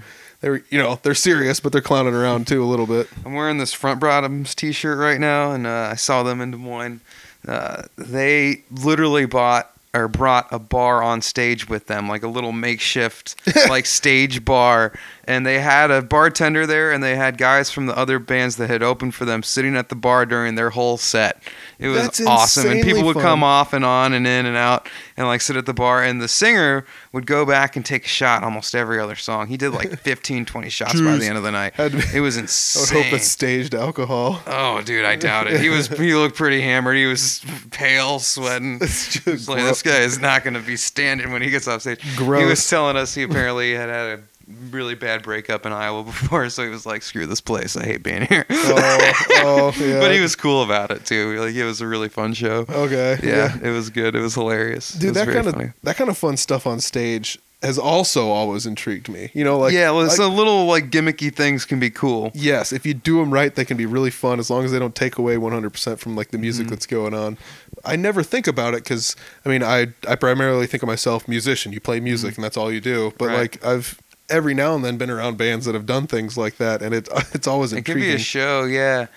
[0.41, 3.07] they're you know they're serious, but they're clowning around too a little bit.
[3.25, 6.57] I'm wearing this Front Bottoms T-shirt right now, and uh, I saw them in Des
[6.57, 6.99] Moines.
[7.47, 12.51] Uh, they literally bought or brought a bar on stage with them, like a little
[12.51, 13.35] makeshift
[13.69, 14.93] like stage bar,
[15.27, 18.69] and they had a bartender there, and they had guys from the other bands that
[18.69, 21.41] had opened for them sitting at the bar during their whole set.
[21.79, 24.87] It was That's awesome, and people would come off and on and in and out,
[25.17, 28.07] and like sit at the bar, and the singer would go back and take a
[28.07, 29.47] shot almost every other song.
[29.47, 31.73] He did like 15, 20 shots by the end of the night.
[31.77, 33.03] It was I would insane.
[33.03, 34.41] hope it's staged alcohol.
[34.47, 35.59] Oh, dude, I doubt it.
[35.59, 36.97] He was he looked pretty hammered.
[36.97, 38.79] He was pale, sweating.
[38.81, 41.81] It's just like, this guy is not going to be standing when he gets off
[41.81, 41.99] stage.
[42.15, 42.41] Gross.
[42.41, 44.23] He was telling us he apparently had had a
[44.71, 47.75] really bad breakup in Iowa before, so he was like, "Screw this place.
[47.75, 49.99] I hate being here." oh, oh, yeah.
[49.99, 51.39] But he was cool about it too.
[51.39, 52.65] Like it was a really fun show.
[52.69, 53.19] okay.
[53.23, 54.15] Yeah, it was good.
[54.15, 54.93] It was hilarious.
[54.93, 58.67] Dude was that kind of that kind of fun stuff on stage has also always
[58.67, 61.89] intrigued me you know like yeah, well, like- so little like gimmicky things can be
[61.89, 62.29] cool.
[62.35, 64.77] yes if you do them right they can be really fun as long as they
[64.77, 66.69] don't take away 100% from like the music Mhm.
[66.71, 67.39] that's going on
[67.83, 69.15] i never think about it because
[69.45, 72.71] i mean i i primarily think of myself musician you play music and that's all
[72.71, 73.33] you do but Mm-hmm.
[73.33, 73.41] Right.
[73.63, 73.99] like i've
[74.29, 77.07] every now and then been around bands that have done things like that and it
[77.33, 79.07] it's always It could intriguing be a show, yeah.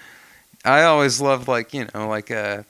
[0.65, 2.63] I always loved like you know like uh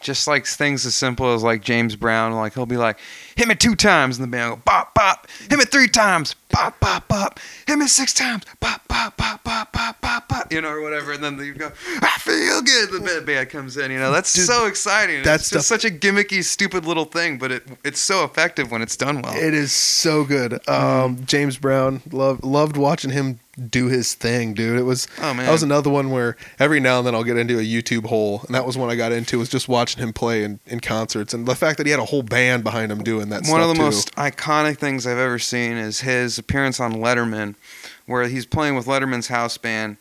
[0.00, 2.98] just like things as simple as like James Brown, like he'll be like,
[3.36, 6.34] hit me two times, and the band will go bop bop, hit me three times,
[6.50, 10.60] bop bop bop, hit me six times, bop bop bop bop bop bop bop, you
[10.60, 11.70] know, or whatever, and then you go,
[12.00, 12.90] I feel good.
[12.92, 15.22] The band- band comes in, you know, that's Dude, so exciting.
[15.24, 18.70] that it's just stuff- such a gimmicky, stupid little thing, but it it's so effective
[18.70, 19.34] when it's done well.
[19.36, 20.52] It is so good.
[20.52, 21.04] Mm-hmm.
[21.20, 24.78] Um, James Brown, loved loved watching him do his thing, dude.
[24.78, 25.46] It was Oh, man.
[25.46, 28.42] that was another one where every now and then I'll get into a YouTube hole,
[28.46, 31.32] and that was one I got into was just watching him play in, in concerts,
[31.32, 33.46] and the fact that he had a whole band behind him doing that.
[33.46, 33.82] One of the too.
[33.82, 37.54] most iconic things I've ever seen is his appearance on Letterman,
[38.06, 39.96] where he's playing with Letterman's house band,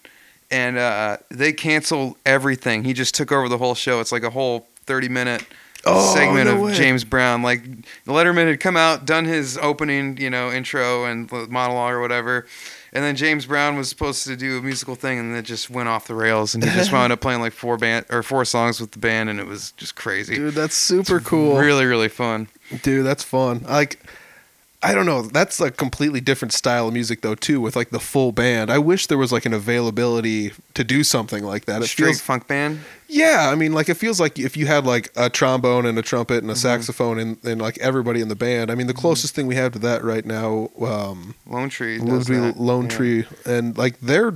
[0.51, 2.83] and uh, they cancel everything.
[2.83, 3.99] He just took over the whole show.
[3.99, 5.45] It's like a whole thirty minute
[5.85, 6.73] Oh, segment no of way.
[6.73, 7.43] James Brown.
[7.43, 7.63] Like
[8.05, 12.47] Letterman had come out, done his opening, you know, intro and monologue or whatever.
[12.95, 15.89] And then James Brown was supposed to do a musical thing, and it just went
[15.89, 16.55] off the rails.
[16.55, 19.29] And he just wound up playing like four band or four songs with the band,
[19.29, 20.37] and it was just crazy.
[20.37, 21.57] Dude, that's super cool.
[21.57, 22.47] Really, really fun.
[22.83, 23.65] Dude, that's fun.
[23.67, 23.99] Like,
[24.89, 25.23] I don't know.
[25.23, 28.69] That's a completely different style of music, though, too, with like the full band.
[28.69, 31.81] I wish there was like an availability to do something like that.
[31.81, 32.79] It Straight feels, funk band.
[33.07, 33.49] yeah.
[33.51, 36.35] I mean, like it feels like if you had like a trombone and a trumpet
[36.35, 36.49] Mm-hmm.
[36.49, 38.69] and a saxophone and, and like everybody in the band.
[38.71, 41.97] I mean, the closest thing we have to that right now, um, Lone Tree.
[41.99, 42.37] Lone does Tree.
[42.55, 42.89] Lone Yeah.
[42.89, 44.35] Tree, and like they're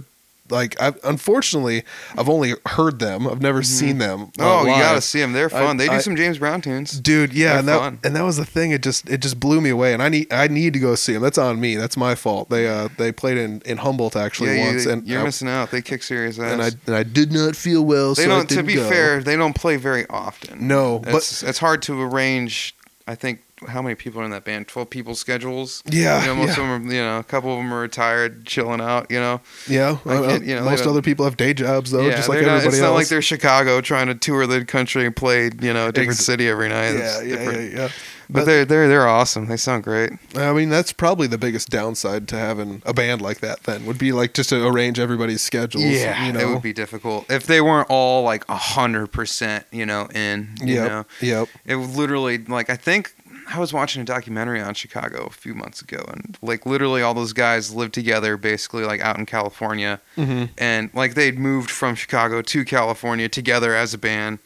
[0.51, 1.83] like I've, unfortunately
[2.17, 3.27] I've only heard them.
[3.27, 4.31] I've never seen them.
[4.39, 5.33] uh, Oh, you gotta see them.
[5.33, 5.77] They're fun.
[5.77, 6.99] they do I- some James Brown tunes.
[6.99, 7.99] Dude, yeah, They're and that fun.
[8.03, 8.71] and that was the thing.
[8.71, 11.13] It just it just blew me away, and I need I need to go see
[11.13, 11.21] them.
[11.21, 11.75] That's on me.
[11.75, 12.49] That's my fault.
[12.49, 15.47] They uh they played in in Humboldt actually yeah, once, you, and you're I, missing
[15.47, 15.71] out.
[15.71, 16.51] They kick serious ass.
[16.53, 18.13] and I and I did not feel well.
[18.15, 18.49] they so don't.
[18.49, 18.89] To be go.
[18.89, 20.67] fair, they don't play very often.
[20.67, 22.75] No, but- it's, it's hard to arrange.
[23.07, 24.67] I think how many people are in that band?
[24.67, 25.83] Twelve people schedules.
[25.89, 26.63] Yeah, You know, most yeah.
[26.63, 26.93] of them are.
[26.93, 29.09] You know, a couple of them are retired, chilling out.
[29.11, 29.41] You know.
[29.67, 32.37] yeah, Like, it- you know, most other people have day jobs though, yeah, just like
[32.41, 32.81] not- everybody It's else.
[32.83, 35.49] not like they're Chicago trying to tour the country and play.
[35.61, 36.95] You know, a different Ex- city every night.
[36.95, 37.89] It's yeah, yeah, yeah, yeah.
[38.31, 39.47] But they're they're they're awesome.
[39.47, 40.11] They sound great.
[40.35, 43.63] I mean, that's probably the biggest downside to having a band like that.
[43.63, 45.83] Then would be like just to arrange everybody's schedules.
[45.85, 49.65] Yeah, you know, it would be difficult if they weren't all like a hundred percent,
[49.71, 50.49] you know, in.
[50.63, 51.47] You Yep, know, yep.
[51.65, 53.15] it would literally like I think
[53.51, 57.13] I was watching a documentary on Chicago a few months ago, and like literally all
[57.13, 61.95] those guys lived together, basically like out in California, hmm and like they'd moved from
[61.95, 64.39] Chicago to California together as a band.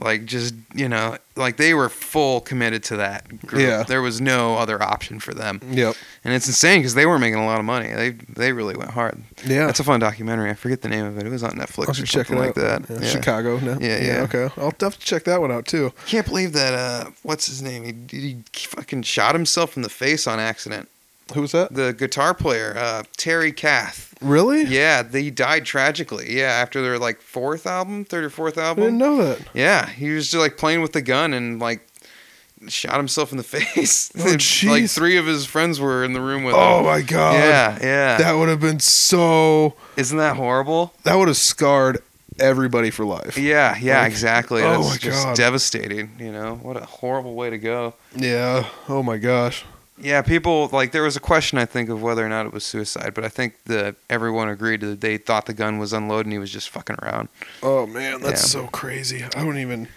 [0.00, 3.62] Like just you know, like they were full committed to that group.
[3.62, 3.82] Yeah.
[3.82, 5.96] There was no other option for them, Yep.
[6.22, 7.92] and it's insane because they were making a lot of money.
[7.92, 9.20] They they really went hard.
[9.44, 9.66] Yeah.
[9.66, 10.50] That's a fun documentary.
[10.50, 11.26] I forget the name of it.
[11.26, 12.56] It was on Netflix I or should check it something out.
[12.56, 12.88] like that.
[12.90, 13.08] Yeah, Yeah.
[13.10, 13.58] Chicago.
[13.58, 13.76] No.
[13.80, 14.20] Yeah, yeah.
[14.22, 15.92] Okay, I'll have to check that one out too.
[16.06, 16.74] Can't believe that.
[16.74, 17.82] Uh, what's his name?
[18.08, 20.88] He, he fucking shot himself in the face on accident.
[21.34, 21.74] Who was that?
[21.74, 24.14] The guitar player, uh, Terry Kath.
[24.20, 24.64] Really?
[24.64, 26.36] Yeah, he died tragically.
[26.36, 28.82] Yeah, after their like fourth album, third or fourth album.
[28.82, 29.40] I didn't know that.
[29.54, 31.86] Yeah, he was just like playing with the gun and like
[32.66, 34.10] shot himself in the face.
[34.18, 34.36] Oh,
[34.70, 36.86] like three of his friends were in the room with Oh him.
[36.86, 37.34] my god.
[37.34, 38.16] Yeah, yeah.
[38.18, 39.74] That would have been so.
[39.96, 40.94] Isn't that horrible?
[41.04, 41.98] That would have scarred
[42.40, 43.36] everybody for life.
[43.38, 44.62] Yeah, yeah, Like, exactly.
[44.62, 45.36] oh That's my just God.
[45.36, 46.10] devastating.
[46.18, 47.94] You know, what a horrible way to go.
[48.16, 48.66] Yeah.
[48.88, 49.64] Oh my gosh.
[50.00, 52.64] Yeah, people like there was a question I think of whether or not it was
[52.64, 56.32] suicide, but I think that everyone agreed that they thought the gun was unloaded and
[56.32, 57.28] he was just fucking around.
[57.62, 58.62] Oh man, that's Yeah.
[58.62, 59.24] so crazy.
[59.24, 59.88] I don't even.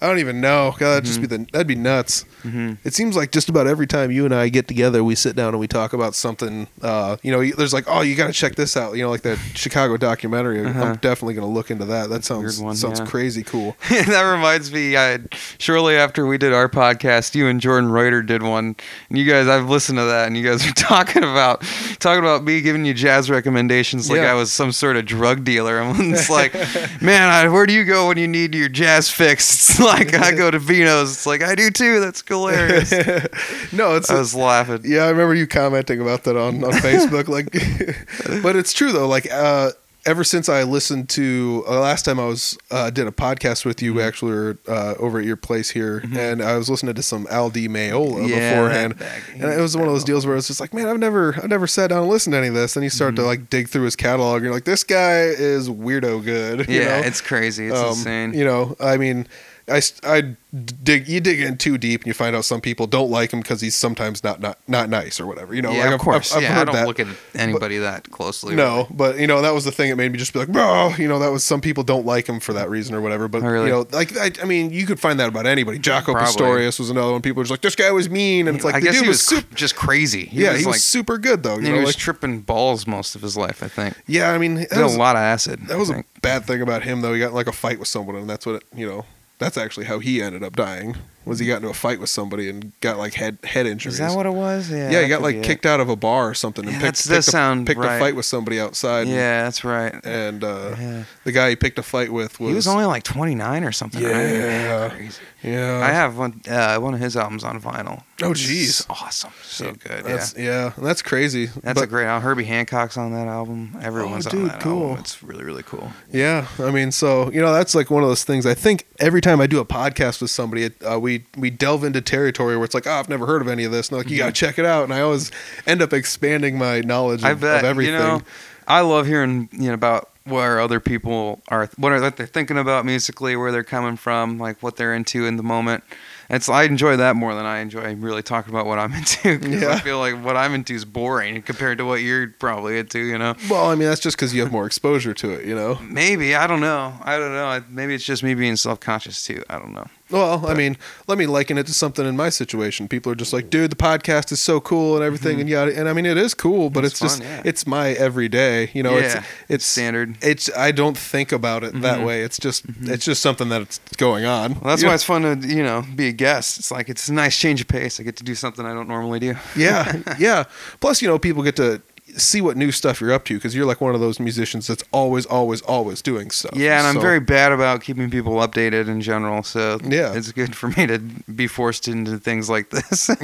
[0.00, 0.74] I don't even know.
[0.78, 1.46] God, that'd just be the.
[1.52, 2.24] That'd be nuts.
[2.42, 5.34] hmm It seems like just about every time you and I get together, we sit
[5.34, 6.68] down and we talk about something.
[6.80, 8.96] Uh, you know, there's like, oh, you got to check this out.
[8.96, 10.64] You know, like that Chicago documentary.
[10.64, 10.82] Uh-huh.
[10.84, 12.10] I'm definitely going to look into that.
[12.10, 13.06] That sounds one, sounds yeah.
[13.06, 13.76] crazy cool.
[13.90, 15.18] that reminds me, I,
[15.58, 18.76] shortly after we did our podcast, you and Jordan Reuter did one,
[19.08, 21.62] and you guys, I've listened to that, and you guys were talking about
[21.98, 24.30] talking about me giving you jazz recommendations like Yeah.
[24.30, 25.80] I was some sort of drug dealer.
[25.80, 26.54] And it's like,
[27.02, 29.48] man, I, where do you go when you need your jazz fix?
[29.54, 31.12] It's like I go to Vino's.
[31.12, 32.00] It's like I do too.
[32.00, 32.92] That's hilarious.
[33.72, 34.80] no, it's I was laughing.
[34.84, 37.28] Yeah, I remember you commenting about that on, on Facebook.
[37.28, 37.52] Like,
[38.42, 39.08] but it's true though.
[39.08, 39.70] Like, uh,
[40.06, 43.78] ever since I listened to uh, last time I was uh, did a podcast with
[43.78, 43.84] Mm-hmm.
[43.84, 47.02] you, we actually were uh, over at your place here, and I was listening to
[47.02, 48.94] some Al Di Meola Yeah, beforehand,
[49.34, 51.48] and it was one of those deals where it's just like, man, I've never I've
[51.50, 52.74] never sat down and listened to any of this.
[52.74, 53.22] Then you start Mm-hmm.
[53.22, 56.68] to like dig through his catalog, and you're like, this guy is weirdo good.
[56.68, 57.06] you Yeah, know?
[57.06, 57.66] it's crazy.
[57.68, 58.32] It's Um, insane.
[58.34, 59.26] You know, I mean,
[59.70, 60.36] I, I
[60.82, 63.40] dig you dig in too deep and you find out some people don't like him
[63.40, 65.54] because he's sometimes not not not nice or whatever.
[65.54, 66.32] You know, yeah, like of I've- course.
[66.32, 66.86] I've, I've yeah, I don't that.
[66.86, 68.54] look at anybody that closely.
[68.54, 70.90] no, but you know that was the thing that made me just be like, bro,
[70.98, 73.28] you know that was some people don't like him for that reason or whatever.
[73.28, 73.66] But really?
[73.66, 75.78] you know, like I, I mean, you could find that about anybody.
[75.78, 76.20] Jaco Probably.
[76.22, 77.20] Pastorius was another one.
[77.22, 79.02] People were just like, this guy was mean, and it's like I the guess dude
[79.04, 80.26] he was, cr- just crazy.
[80.26, 81.56] He yeah, was he was like, super good though.
[81.56, 83.62] You know, he was like, tripping balls most of his life.
[83.62, 83.96] I think.
[84.06, 85.60] yeah, I mean, that was, a lot of acid.
[85.68, 87.12] that was a bad thing about him though.
[87.12, 89.04] He got like a fight with someone, and that's what it, you know.
[89.38, 90.96] That's actually how he ended up dying.
[91.24, 93.94] Was he got into a fight with somebody and got like head head injuries?
[93.94, 94.70] Is that what it was?
[94.70, 94.90] Yeah.
[94.90, 95.44] yeah, he got like be it.
[95.44, 97.98] kicked out of a bar or something and Yeah, picked, picked, a, sound picked a
[97.98, 99.02] fight with somebody outside.
[99.02, 99.94] and- Yeah, that's right.
[100.04, 101.04] And, uh, Yeah.
[101.24, 104.02] the guy he picked a fight with was He was only like 29 or something.
[104.02, 104.12] right?
[104.12, 105.08] Yeah.
[105.42, 105.80] Yeah.
[105.82, 108.02] I have one uh, one of his albums on vinyl.
[108.20, 108.84] Oh, jeez.
[108.90, 110.04] awesome, so good.
[110.04, 111.46] That's yeah, yeah, that's crazy.
[111.46, 112.06] that's but, a great.
[112.06, 112.24] album.
[112.24, 113.76] Herbie Hancock's on that album.
[113.80, 114.82] Everyone's Oh, on that cool.
[114.88, 114.98] album.
[114.98, 115.92] It's really really cool.
[116.12, 118.44] Yeah, I mean, so you know, that's like one of those things.
[118.46, 121.84] I think every time I do a podcast with somebody, it, uh, we we delve
[121.84, 123.90] into territory where it's like, oh, I've never heard of any of this.
[123.90, 124.84] And like, you got to check it out.
[124.84, 125.30] And I always
[125.66, 127.94] end up expanding my knowledge of, I bet of everything.
[127.94, 128.22] You know,
[128.66, 132.58] I love hearing you know about where other people are, what are what they're thinking
[132.58, 135.84] about musically, where they're coming from, like what they're into in the moment.
[136.30, 139.38] And so I enjoy that more than I enjoy really talking about what I'm into.
[139.48, 139.70] Yeah.
[139.70, 142.98] I feel like what I'm into is boring compared to what you're probably into.
[142.98, 143.34] You know.
[143.50, 145.78] well, I mean, that's just because you have more exposure to it, you know.
[145.82, 146.94] Maybe I don't know.
[147.02, 147.62] I don't know.
[147.68, 149.42] Maybe it's just me being self-conscious too.
[149.48, 149.86] I don't know.
[150.10, 152.88] Well, I mean, let me liken it to something in my situation.
[152.88, 155.78] People are just like, dude, the podcast is so cool and everything, and yada.
[155.78, 156.86] And I mean, it is cool, but Mm-hmm.
[156.86, 157.42] It's it's, just yeah.
[157.44, 158.70] it's my everyday.
[158.72, 160.16] You know, it's Yeah, it's standard.
[160.22, 162.06] It's I don't think about it that Mhm.
[162.06, 162.22] way.
[162.22, 164.54] It's just it's just something that's going on.
[164.54, 164.94] Well, that's You why know?
[164.94, 166.58] it's fun to you know be a guest.
[166.58, 168.00] It's like it's a nice change of pace.
[168.00, 169.34] I get to do something I don't normally do.
[169.56, 170.44] yeah, yeah.
[170.80, 171.82] Plus, you know, people get to
[172.18, 174.84] see what new stuff you're up to because you're like one of those musicians that's
[174.92, 176.52] always, always, always doing stuff.
[176.56, 179.42] Yeah, and I'm very bad about keeping people updated in general.
[179.42, 180.12] So Yeah.
[180.14, 183.10] it's good for me to be forced into things like this.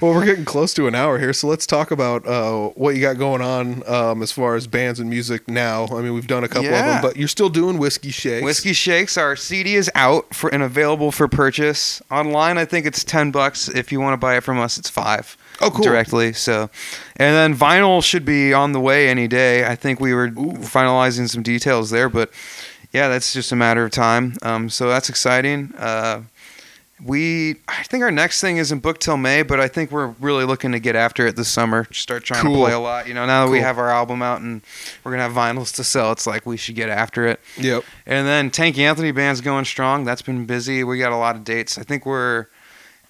[0.00, 3.02] Well, we're getting close to an hour here, so let's talk about uh, what you
[3.02, 5.86] got going on um, as far as bands and music now.
[5.88, 8.42] I mean, we've done a couple of them, but you're still doing whiskey shakes.
[8.42, 12.56] Whiskey Shakes, our CD is out for and available for purchase online.
[12.56, 13.68] I think it's ten bucks.
[13.68, 15.36] If you want to buy it from us, it's five.
[15.60, 15.84] Oh, cool.
[15.84, 16.32] Directly.
[16.32, 16.70] So,
[17.16, 19.66] and then vinyl should be on the way any day.
[19.66, 22.30] I think we were finalizing some details there, but
[22.92, 24.36] yeah, that's just a matter of time.
[24.42, 25.72] Um, so that's exciting.
[25.78, 26.22] Uh,
[27.02, 30.44] we, I think our next thing isn't booked till May, but I think we're really
[30.44, 31.86] looking to get after it this summer.
[31.92, 32.56] Start trying Cool.
[32.56, 33.08] to play a lot.
[33.08, 34.60] You know, now that we have our album out and
[35.02, 37.40] we're gonna have vinyls to sell, it's like we should get after it.
[37.56, 37.84] Yep.
[38.06, 40.04] And then Tank Anthony Band's going strong.
[40.04, 40.84] That's been busy.
[40.84, 41.78] We got a lot of dates.
[41.78, 42.48] I think we're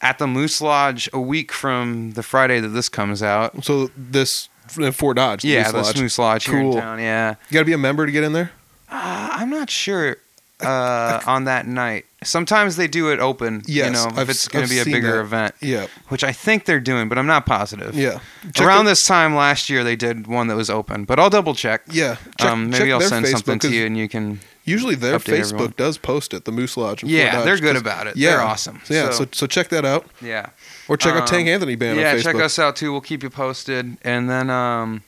[0.03, 3.65] at the Moose Lodge a week from the Friday that this comes out.
[3.65, 4.49] So this
[4.93, 5.43] Fort Dodge.
[5.43, 6.01] the yeah, Moose the Lodge.
[6.01, 6.75] Moose Lodge here Cool.
[6.77, 6.99] in town.
[7.01, 8.53] Yeah, You got to be a member to get in there.
[8.89, 10.17] uh, I'm not sure
[10.61, 12.05] uh, on that night.
[12.23, 13.63] Sometimes they do it open.
[13.67, 15.21] Yes, you know, if I've it's going to be a bigger that.
[15.21, 15.87] event, Yeah.
[16.09, 17.95] which I think they're doing, but I'm not positive.
[17.95, 18.21] Yeah.
[18.53, 21.55] Check Around this time last year, they did one that was open, but I'll double
[21.55, 21.81] check.
[21.91, 22.17] Yeah.
[22.39, 24.41] Check, um, check maybe I'll their send something to you, and you can.
[24.65, 25.75] Usually their Facebook everyone.
[25.77, 27.03] does post it, the Moose Lodge.
[27.03, 28.17] Yeah, they're good about it.
[28.17, 28.31] Yeah.
[28.33, 28.81] They're awesome.
[28.85, 29.11] So, yeah.
[29.11, 30.47] So, So- so check that out, Yeah.
[30.89, 32.93] or check out Um, Tank Anthony Band yeah, check us out too.
[32.93, 33.97] We'll keep you posted.
[34.03, 35.03] And then, um,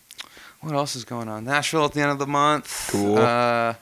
[0.60, 1.44] what else is going on?
[1.44, 2.88] Nashville at the end of the month.
[2.90, 3.18] Cool.
[3.18, 3.74] Uh,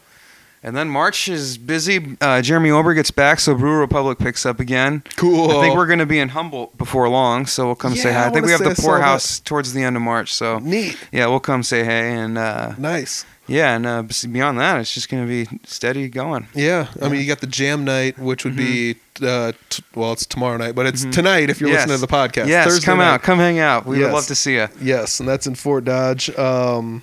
[0.62, 2.16] and then March is busy.
[2.20, 5.02] Uh, Jeremy Ober gets back, so Brew Republic picks up again.
[5.16, 5.50] Cool.
[5.50, 8.18] I think we're going to be in Humboldt before long, so we'll come say Yeah,
[8.20, 8.24] hi.
[8.24, 10.96] I I think we have the poorhouse towards the end of March, so neat.
[11.12, 12.12] yeah, we'll come say hey.
[12.12, 13.24] And uh, Nice.
[13.46, 16.46] yeah, and uh, beyond that, it's just going to be steady going.
[16.54, 20.24] Yeah, I mean, you got the jam night, which would be uh, t- well, it's
[20.26, 21.74] tomorrow night, but it's tonight if you're Mm-hmm.
[21.74, 21.88] Yes.
[21.88, 22.48] listening to the podcast.
[22.48, 23.14] Yes, Thursday come night.
[23.14, 23.86] out, come hang out.
[23.86, 24.06] We Yes.
[24.06, 24.68] would love to see you.
[24.80, 26.30] Yes, and that's in Fort Dodge.
[26.38, 27.02] Um,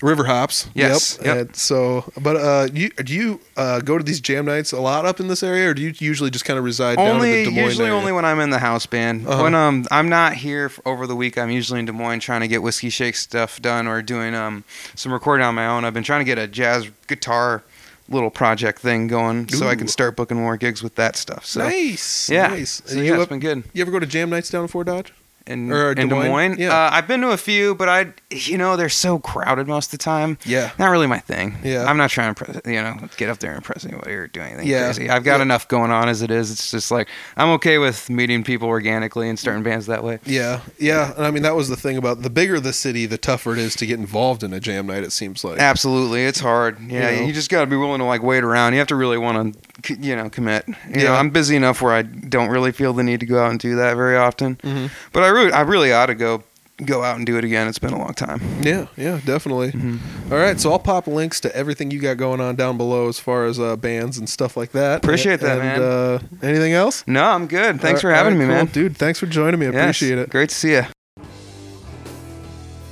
[0.00, 0.68] River Hops.
[0.74, 1.26] Yes, Yep.
[1.26, 1.36] yep.
[1.48, 5.04] And so, but uh, you, do you uh, go to these jam nights a lot
[5.04, 7.44] up in this area, or do you usually just kind of reside down in only
[7.44, 7.98] the Des Moines usually area?
[7.98, 9.26] only when I'm in the house band.
[9.26, 9.42] Uh-huh.
[9.42, 12.48] When um I'm not here over the week, I'm usually in Des Moines trying to
[12.48, 14.62] get whiskey shake stuff done or doing um
[14.94, 15.84] some recording on my own.
[15.84, 17.64] I've been trying to get a jazz guitar
[18.10, 21.44] little project thing going so I can start booking more gigs with that stuff.
[21.44, 22.30] So nice.
[22.30, 22.80] yeah, Nice.
[22.86, 23.64] so yeah, you, it's up- been good.
[23.74, 25.12] you ever go to jam nights down in Fort Dodge?
[25.48, 26.28] In, Or Des in Des Moines?
[26.28, 26.68] Moines, Yeah.
[26.72, 29.98] uh, I've been to a few, but I, you know, they're so crowded most of
[29.98, 30.38] the time.
[30.44, 30.70] Yeah.
[30.78, 31.56] Not really my thing.
[31.64, 31.84] Yeah.
[31.86, 34.40] I'm not trying to, impress, you know, get up there and impress anybody or do
[34.40, 34.84] anything Yeah.
[34.84, 35.08] crazy.
[35.10, 35.42] I've got Yeah.
[35.42, 36.50] enough going on as it is.
[36.50, 40.18] It's just like I'm okay with meeting people organically and starting bands that way.
[40.24, 41.12] Yeah, yeah.
[41.16, 43.58] And I mean, that was the thing about the bigger the city, the tougher it
[43.58, 45.02] is to get involved in a jam night.
[45.04, 45.58] It seems like.
[45.58, 46.78] Absolutely, it's hard.
[46.88, 48.72] Yeah, You you, just got to be willing to like wait around.
[48.74, 50.64] You have to really want to, you know, commit.
[50.66, 51.18] You know, Yeah.
[51.18, 53.76] I'm busy enough where I don't really feel the need to go out and do
[53.76, 54.56] that very often.
[54.62, 54.90] Mhm.
[55.12, 56.42] But I really, I really ought to go
[56.84, 57.66] go out and do it again.
[57.66, 58.40] It's been a long time.
[58.62, 59.72] Yeah, yeah, definitely.
[59.72, 60.32] Mm-hmm.
[60.32, 63.18] All right, so I'll pop links to everything you got going on down below as
[63.18, 64.98] far as uh, bands and stuff like that.
[65.02, 65.82] Appreciate that, and, man.
[65.82, 67.02] Uh, anything else?
[67.08, 67.80] No, I'm good.
[67.80, 68.54] Thanks All for having right, me, cool.
[68.54, 68.66] man.
[68.66, 69.66] Dude, thanks for joining me.
[69.66, 70.30] Yes, appreciate it.
[70.30, 70.84] Great to see you.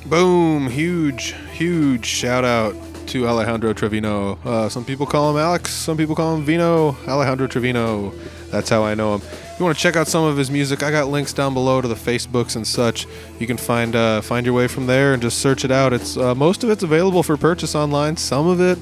[0.07, 0.69] Boom!
[0.69, 2.75] Huge, huge shout out
[3.07, 4.39] to Alejandro Trevino.
[4.45, 6.97] Uh, some people call him Alex, some people call him Vino.
[7.07, 8.13] Alejandro Trevino.
[8.51, 9.23] That's how I know him.
[9.23, 11.81] If you want to check out some of his music, I got links down below
[11.81, 13.07] to the Facebooks and such.
[13.39, 15.93] You can find uh, find your way from there and just search it out.
[15.93, 18.17] It's uh, most of it's available for purchase online.
[18.17, 18.79] Some of it,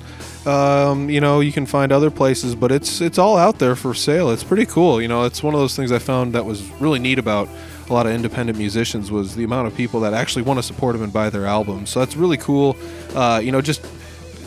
[0.47, 3.95] um, you know, you can find other places, but it's it's all out there for
[3.95, 4.31] sale.
[4.31, 5.01] It's pretty cool.
[5.01, 7.49] You know, it's one of those things I found that was really neat about
[7.89, 10.95] a lot of independent musicians was the amount of people that actually want to support
[10.95, 11.91] them and buy their albums.
[11.91, 12.77] So that's really cool.
[13.15, 13.85] Uh, you know, just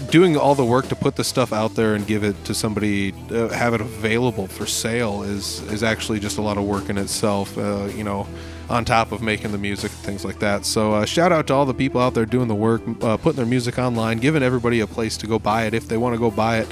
[0.09, 3.13] doing all the work to put the stuff out there and give it to somebody,
[3.31, 6.97] uh, have it available for sale is is actually just a lot of work in
[6.97, 7.57] itself.
[7.57, 8.27] Uh, you know,
[8.69, 10.65] on top of making the music and things like that.
[10.65, 13.37] So uh, shout out to all the people out there doing the work, uh, putting
[13.37, 16.19] their music online, giving everybody a place to go buy it if they want to
[16.19, 16.67] go buy it.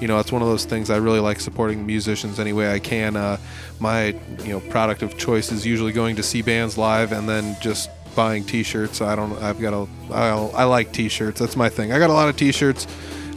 [0.00, 2.78] you know, it's one of those things I really like supporting musicians any way I
[2.78, 3.16] can.
[3.16, 3.38] Uh,
[3.80, 4.08] my
[4.44, 7.90] you know product of choice is usually going to see bands live and then just
[8.14, 9.00] buying T-shirts.
[9.00, 9.32] I don't.
[9.42, 9.88] I've got a.
[10.12, 11.40] I, I like T-shirts.
[11.40, 11.92] That's my thing.
[11.92, 12.86] I got a lot of T-shirts.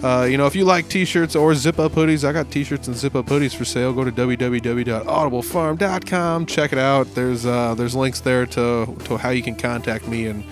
[0.04, 3.28] Uh, you know, if you like T-shirts or zip-up hoodies, I got T-shirts and zip-up
[3.28, 3.94] hoodies for sale.
[3.94, 6.48] Go to www.audiblefarm.com.
[6.48, 7.14] Check it out.
[7.14, 10.44] There's uh, there's links there to to how you can contact me and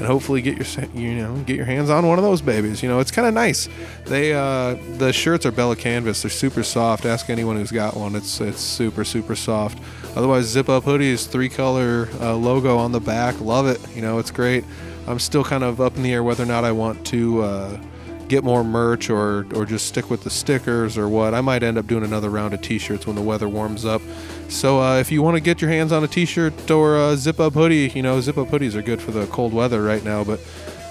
[0.00, 2.82] and hopefully get your you know get your hands on one of those babies.
[2.82, 3.68] You know, it's kind of nice.
[4.06, 6.22] They uh, the shirts are Bella canvas.
[6.22, 7.04] They're super soft.
[7.04, 8.16] Ask anyone who's got one.
[8.16, 9.78] It's it's super super soft.
[10.16, 13.40] Otherwise, zip up hoodies, three color uh, logo on the back.
[13.40, 13.80] Love it.
[13.94, 14.64] You know, it's great.
[15.06, 17.80] I'm still kind of up in the air whether or not I want to uh,
[18.28, 21.34] get more merch or or just stick with the stickers or what.
[21.34, 24.02] I might end up doing another round of T-shirts when the weather warms up.
[24.48, 27.54] So uh, if you want to get your hands on a T-shirt or a zip-up
[27.54, 30.22] hoodie, you know zip-up hoodies are good for the cold weather right now.
[30.24, 30.40] But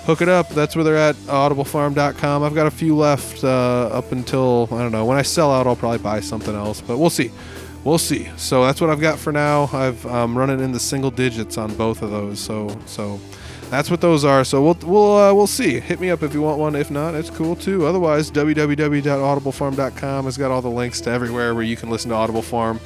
[0.06, 0.50] hook it up.
[0.50, 1.16] That's where they're at.
[1.16, 2.44] Audiblefarm.com.
[2.44, 5.68] I've got a few left uh, up until I don't know when I sell out.
[5.68, 7.32] I'll probably buy something else, but we'll see.
[7.84, 8.30] We'll see.
[8.36, 9.70] So that's what I've got for now.
[9.72, 12.40] I've um, running in the single digits on both of those.
[12.40, 13.20] So so
[13.70, 14.44] that's what those are.
[14.44, 15.80] So we'll we'll uh, we'll see.
[15.80, 16.76] Hit me up if you want one.
[16.76, 17.86] If not, it's cool too.
[17.86, 22.42] Otherwise, www.audiblefarm.com has got all the links to everywhere where you can listen to Audible
[22.42, 22.80] Farm.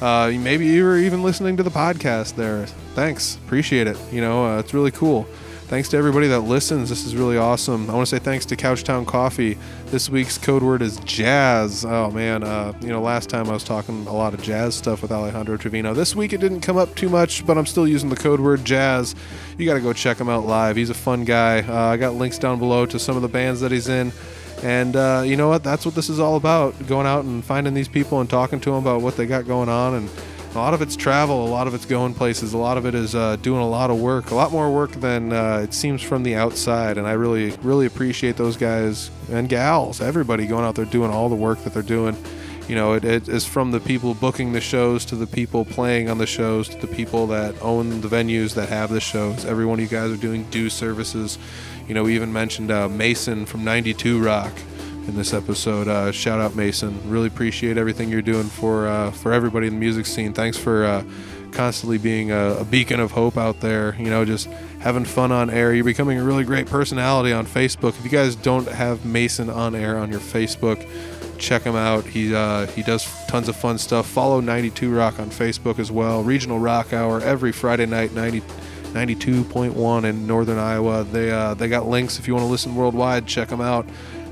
[0.00, 2.66] Uh, maybe you're even listening to the podcast there.
[2.94, 3.98] Thanks, appreciate it.
[4.10, 5.28] You know, uh, it's really cool.
[5.70, 6.88] Thanks to everybody that listens.
[6.88, 7.88] This is really awesome.
[7.88, 9.56] I want to say thanks to Couchtown Coffee.
[9.90, 11.84] This week's code word is jazz.
[11.84, 15.02] Oh man, uh, you know, last time I was talking a lot of jazz stuff
[15.02, 15.94] with Alejandro Trevino.
[15.94, 18.64] This week it didn't come up too much, but I'm still using the code word
[18.64, 19.16] jazz.
[19.58, 20.76] You got to go check him out live.
[20.76, 21.62] He's a fun guy.
[21.62, 24.12] Uh, I got links down below to some of the bands that he's in.
[24.62, 25.64] And uh, you know what?
[25.64, 26.86] That's what this is all about.
[26.86, 29.68] Going out and finding these people and talking to them about what they got going
[29.68, 30.08] on and
[30.52, 32.94] a lot of it's travel, a lot of it's going places, a lot of it
[32.94, 36.02] is uh, doing a lot of work, a lot more work than uh, it seems
[36.02, 36.98] from the outside.
[36.98, 41.28] And I really, really appreciate those guys and gals, everybody going out there doing all
[41.28, 42.16] the work that they're doing.
[42.66, 46.10] You know, it, it is from the people booking the shows to the people playing
[46.10, 49.44] on the shows to the people that own the venues that have the shows.
[49.44, 51.38] Every one of you guys are doing due services.
[51.86, 54.52] You know, we even mentioned uh, Mason from 92 Rock
[55.06, 55.88] in this episode.
[55.88, 56.98] Uh, shout out Mason.
[57.10, 60.32] Really appreciate everything you're doing for uh, for everybody in the music scene.
[60.32, 61.04] Thanks for uh,
[61.52, 63.96] constantly being a, a, beacon of hope out there.
[63.98, 64.46] You know, just
[64.80, 65.74] having fun on air.
[65.74, 67.90] You're becoming a really great personality on Facebook.
[67.90, 70.86] If you guys don't have Mason on air on your Facebook,
[71.38, 72.04] check him out.
[72.04, 74.06] He uh, he does tons of fun stuff.
[74.06, 76.22] Follow 92 Rock on Facebook as well.
[76.22, 78.12] Regional Rock Hour every Friday night.
[78.12, 78.42] 90.
[78.90, 81.04] 92.1 in northern Iowa.
[81.04, 83.26] They uh, they got links if you want to listen worldwide.
[83.26, 83.86] Check them out.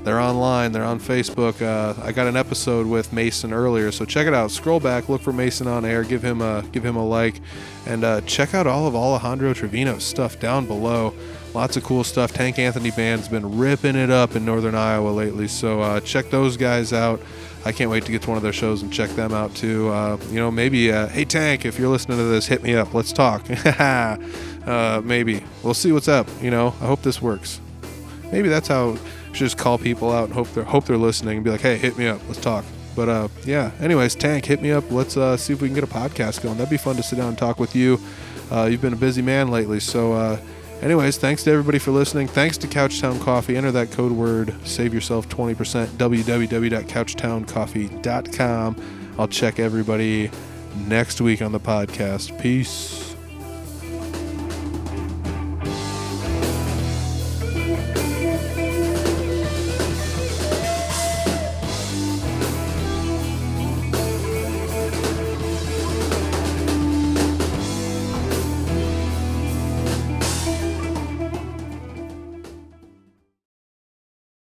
[0.08, 0.72] They're online.
[0.72, 1.60] They're on Facebook.
[1.60, 4.50] Uh, I got an episode with Mason earlier, so check it out.
[4.50, 7.42] Scroll back, look for Mason on air, give him a give him a like,
[7.84, 11.12] and uh, check out all of Alejandro Trevino's stuff down below.
[11.52, 12.32] Lots of cool stuff.
[12.32, 16.56] Tank Anthony Band's been ripping it up in Northern Iowa lately, so uh, check those
[16.56, 17.20] guys out.
[17.66, 19.90] I can't wait to get to one of their shows and check them out too.
[19.90, 22.94] Uh, you know, maybe, uh, hey Tank, if you're listening to this, hit me up.
[22.94, 23.44] Let's talk.
[23.78, 26.26] uh, maybe we'll see what's up.
[26.40, 27.60] You know, I hope this works.
[28.32, 28.96] Maybe that's how
[29.32, 31.76] should just call people out and hope they're hope they're listening and be like, hey,
[31.76, 32.64] hit me up, let's talk.
[32.98, 33.70] But uh, yeah.
[33.80, 34.90] Anyways, Tank, hit me up.
[34.90, 36.56] Let's uh, see if we can get a podcast going.
[36.56, 38.00] That'd be fun to sit down and talk with you.
[38.50, 40.14] Uh, you've been a busy man lately, so.
[40.14, 40.36] Uh,
[40.82, 42.26] anyways, thanks to everybody for listening.
[42.26, 43.56] Thanks to Couchtown Coffee.
[43.56, 45.86] Enter that code word, save yourself 20%.
[45.86, 48.76] www.couchtowncoffee.com.
[49.16, 50.32] I'll check everybody
[50.86, 52.36] next week on the podcast.
[52.40, 53.07] Peace.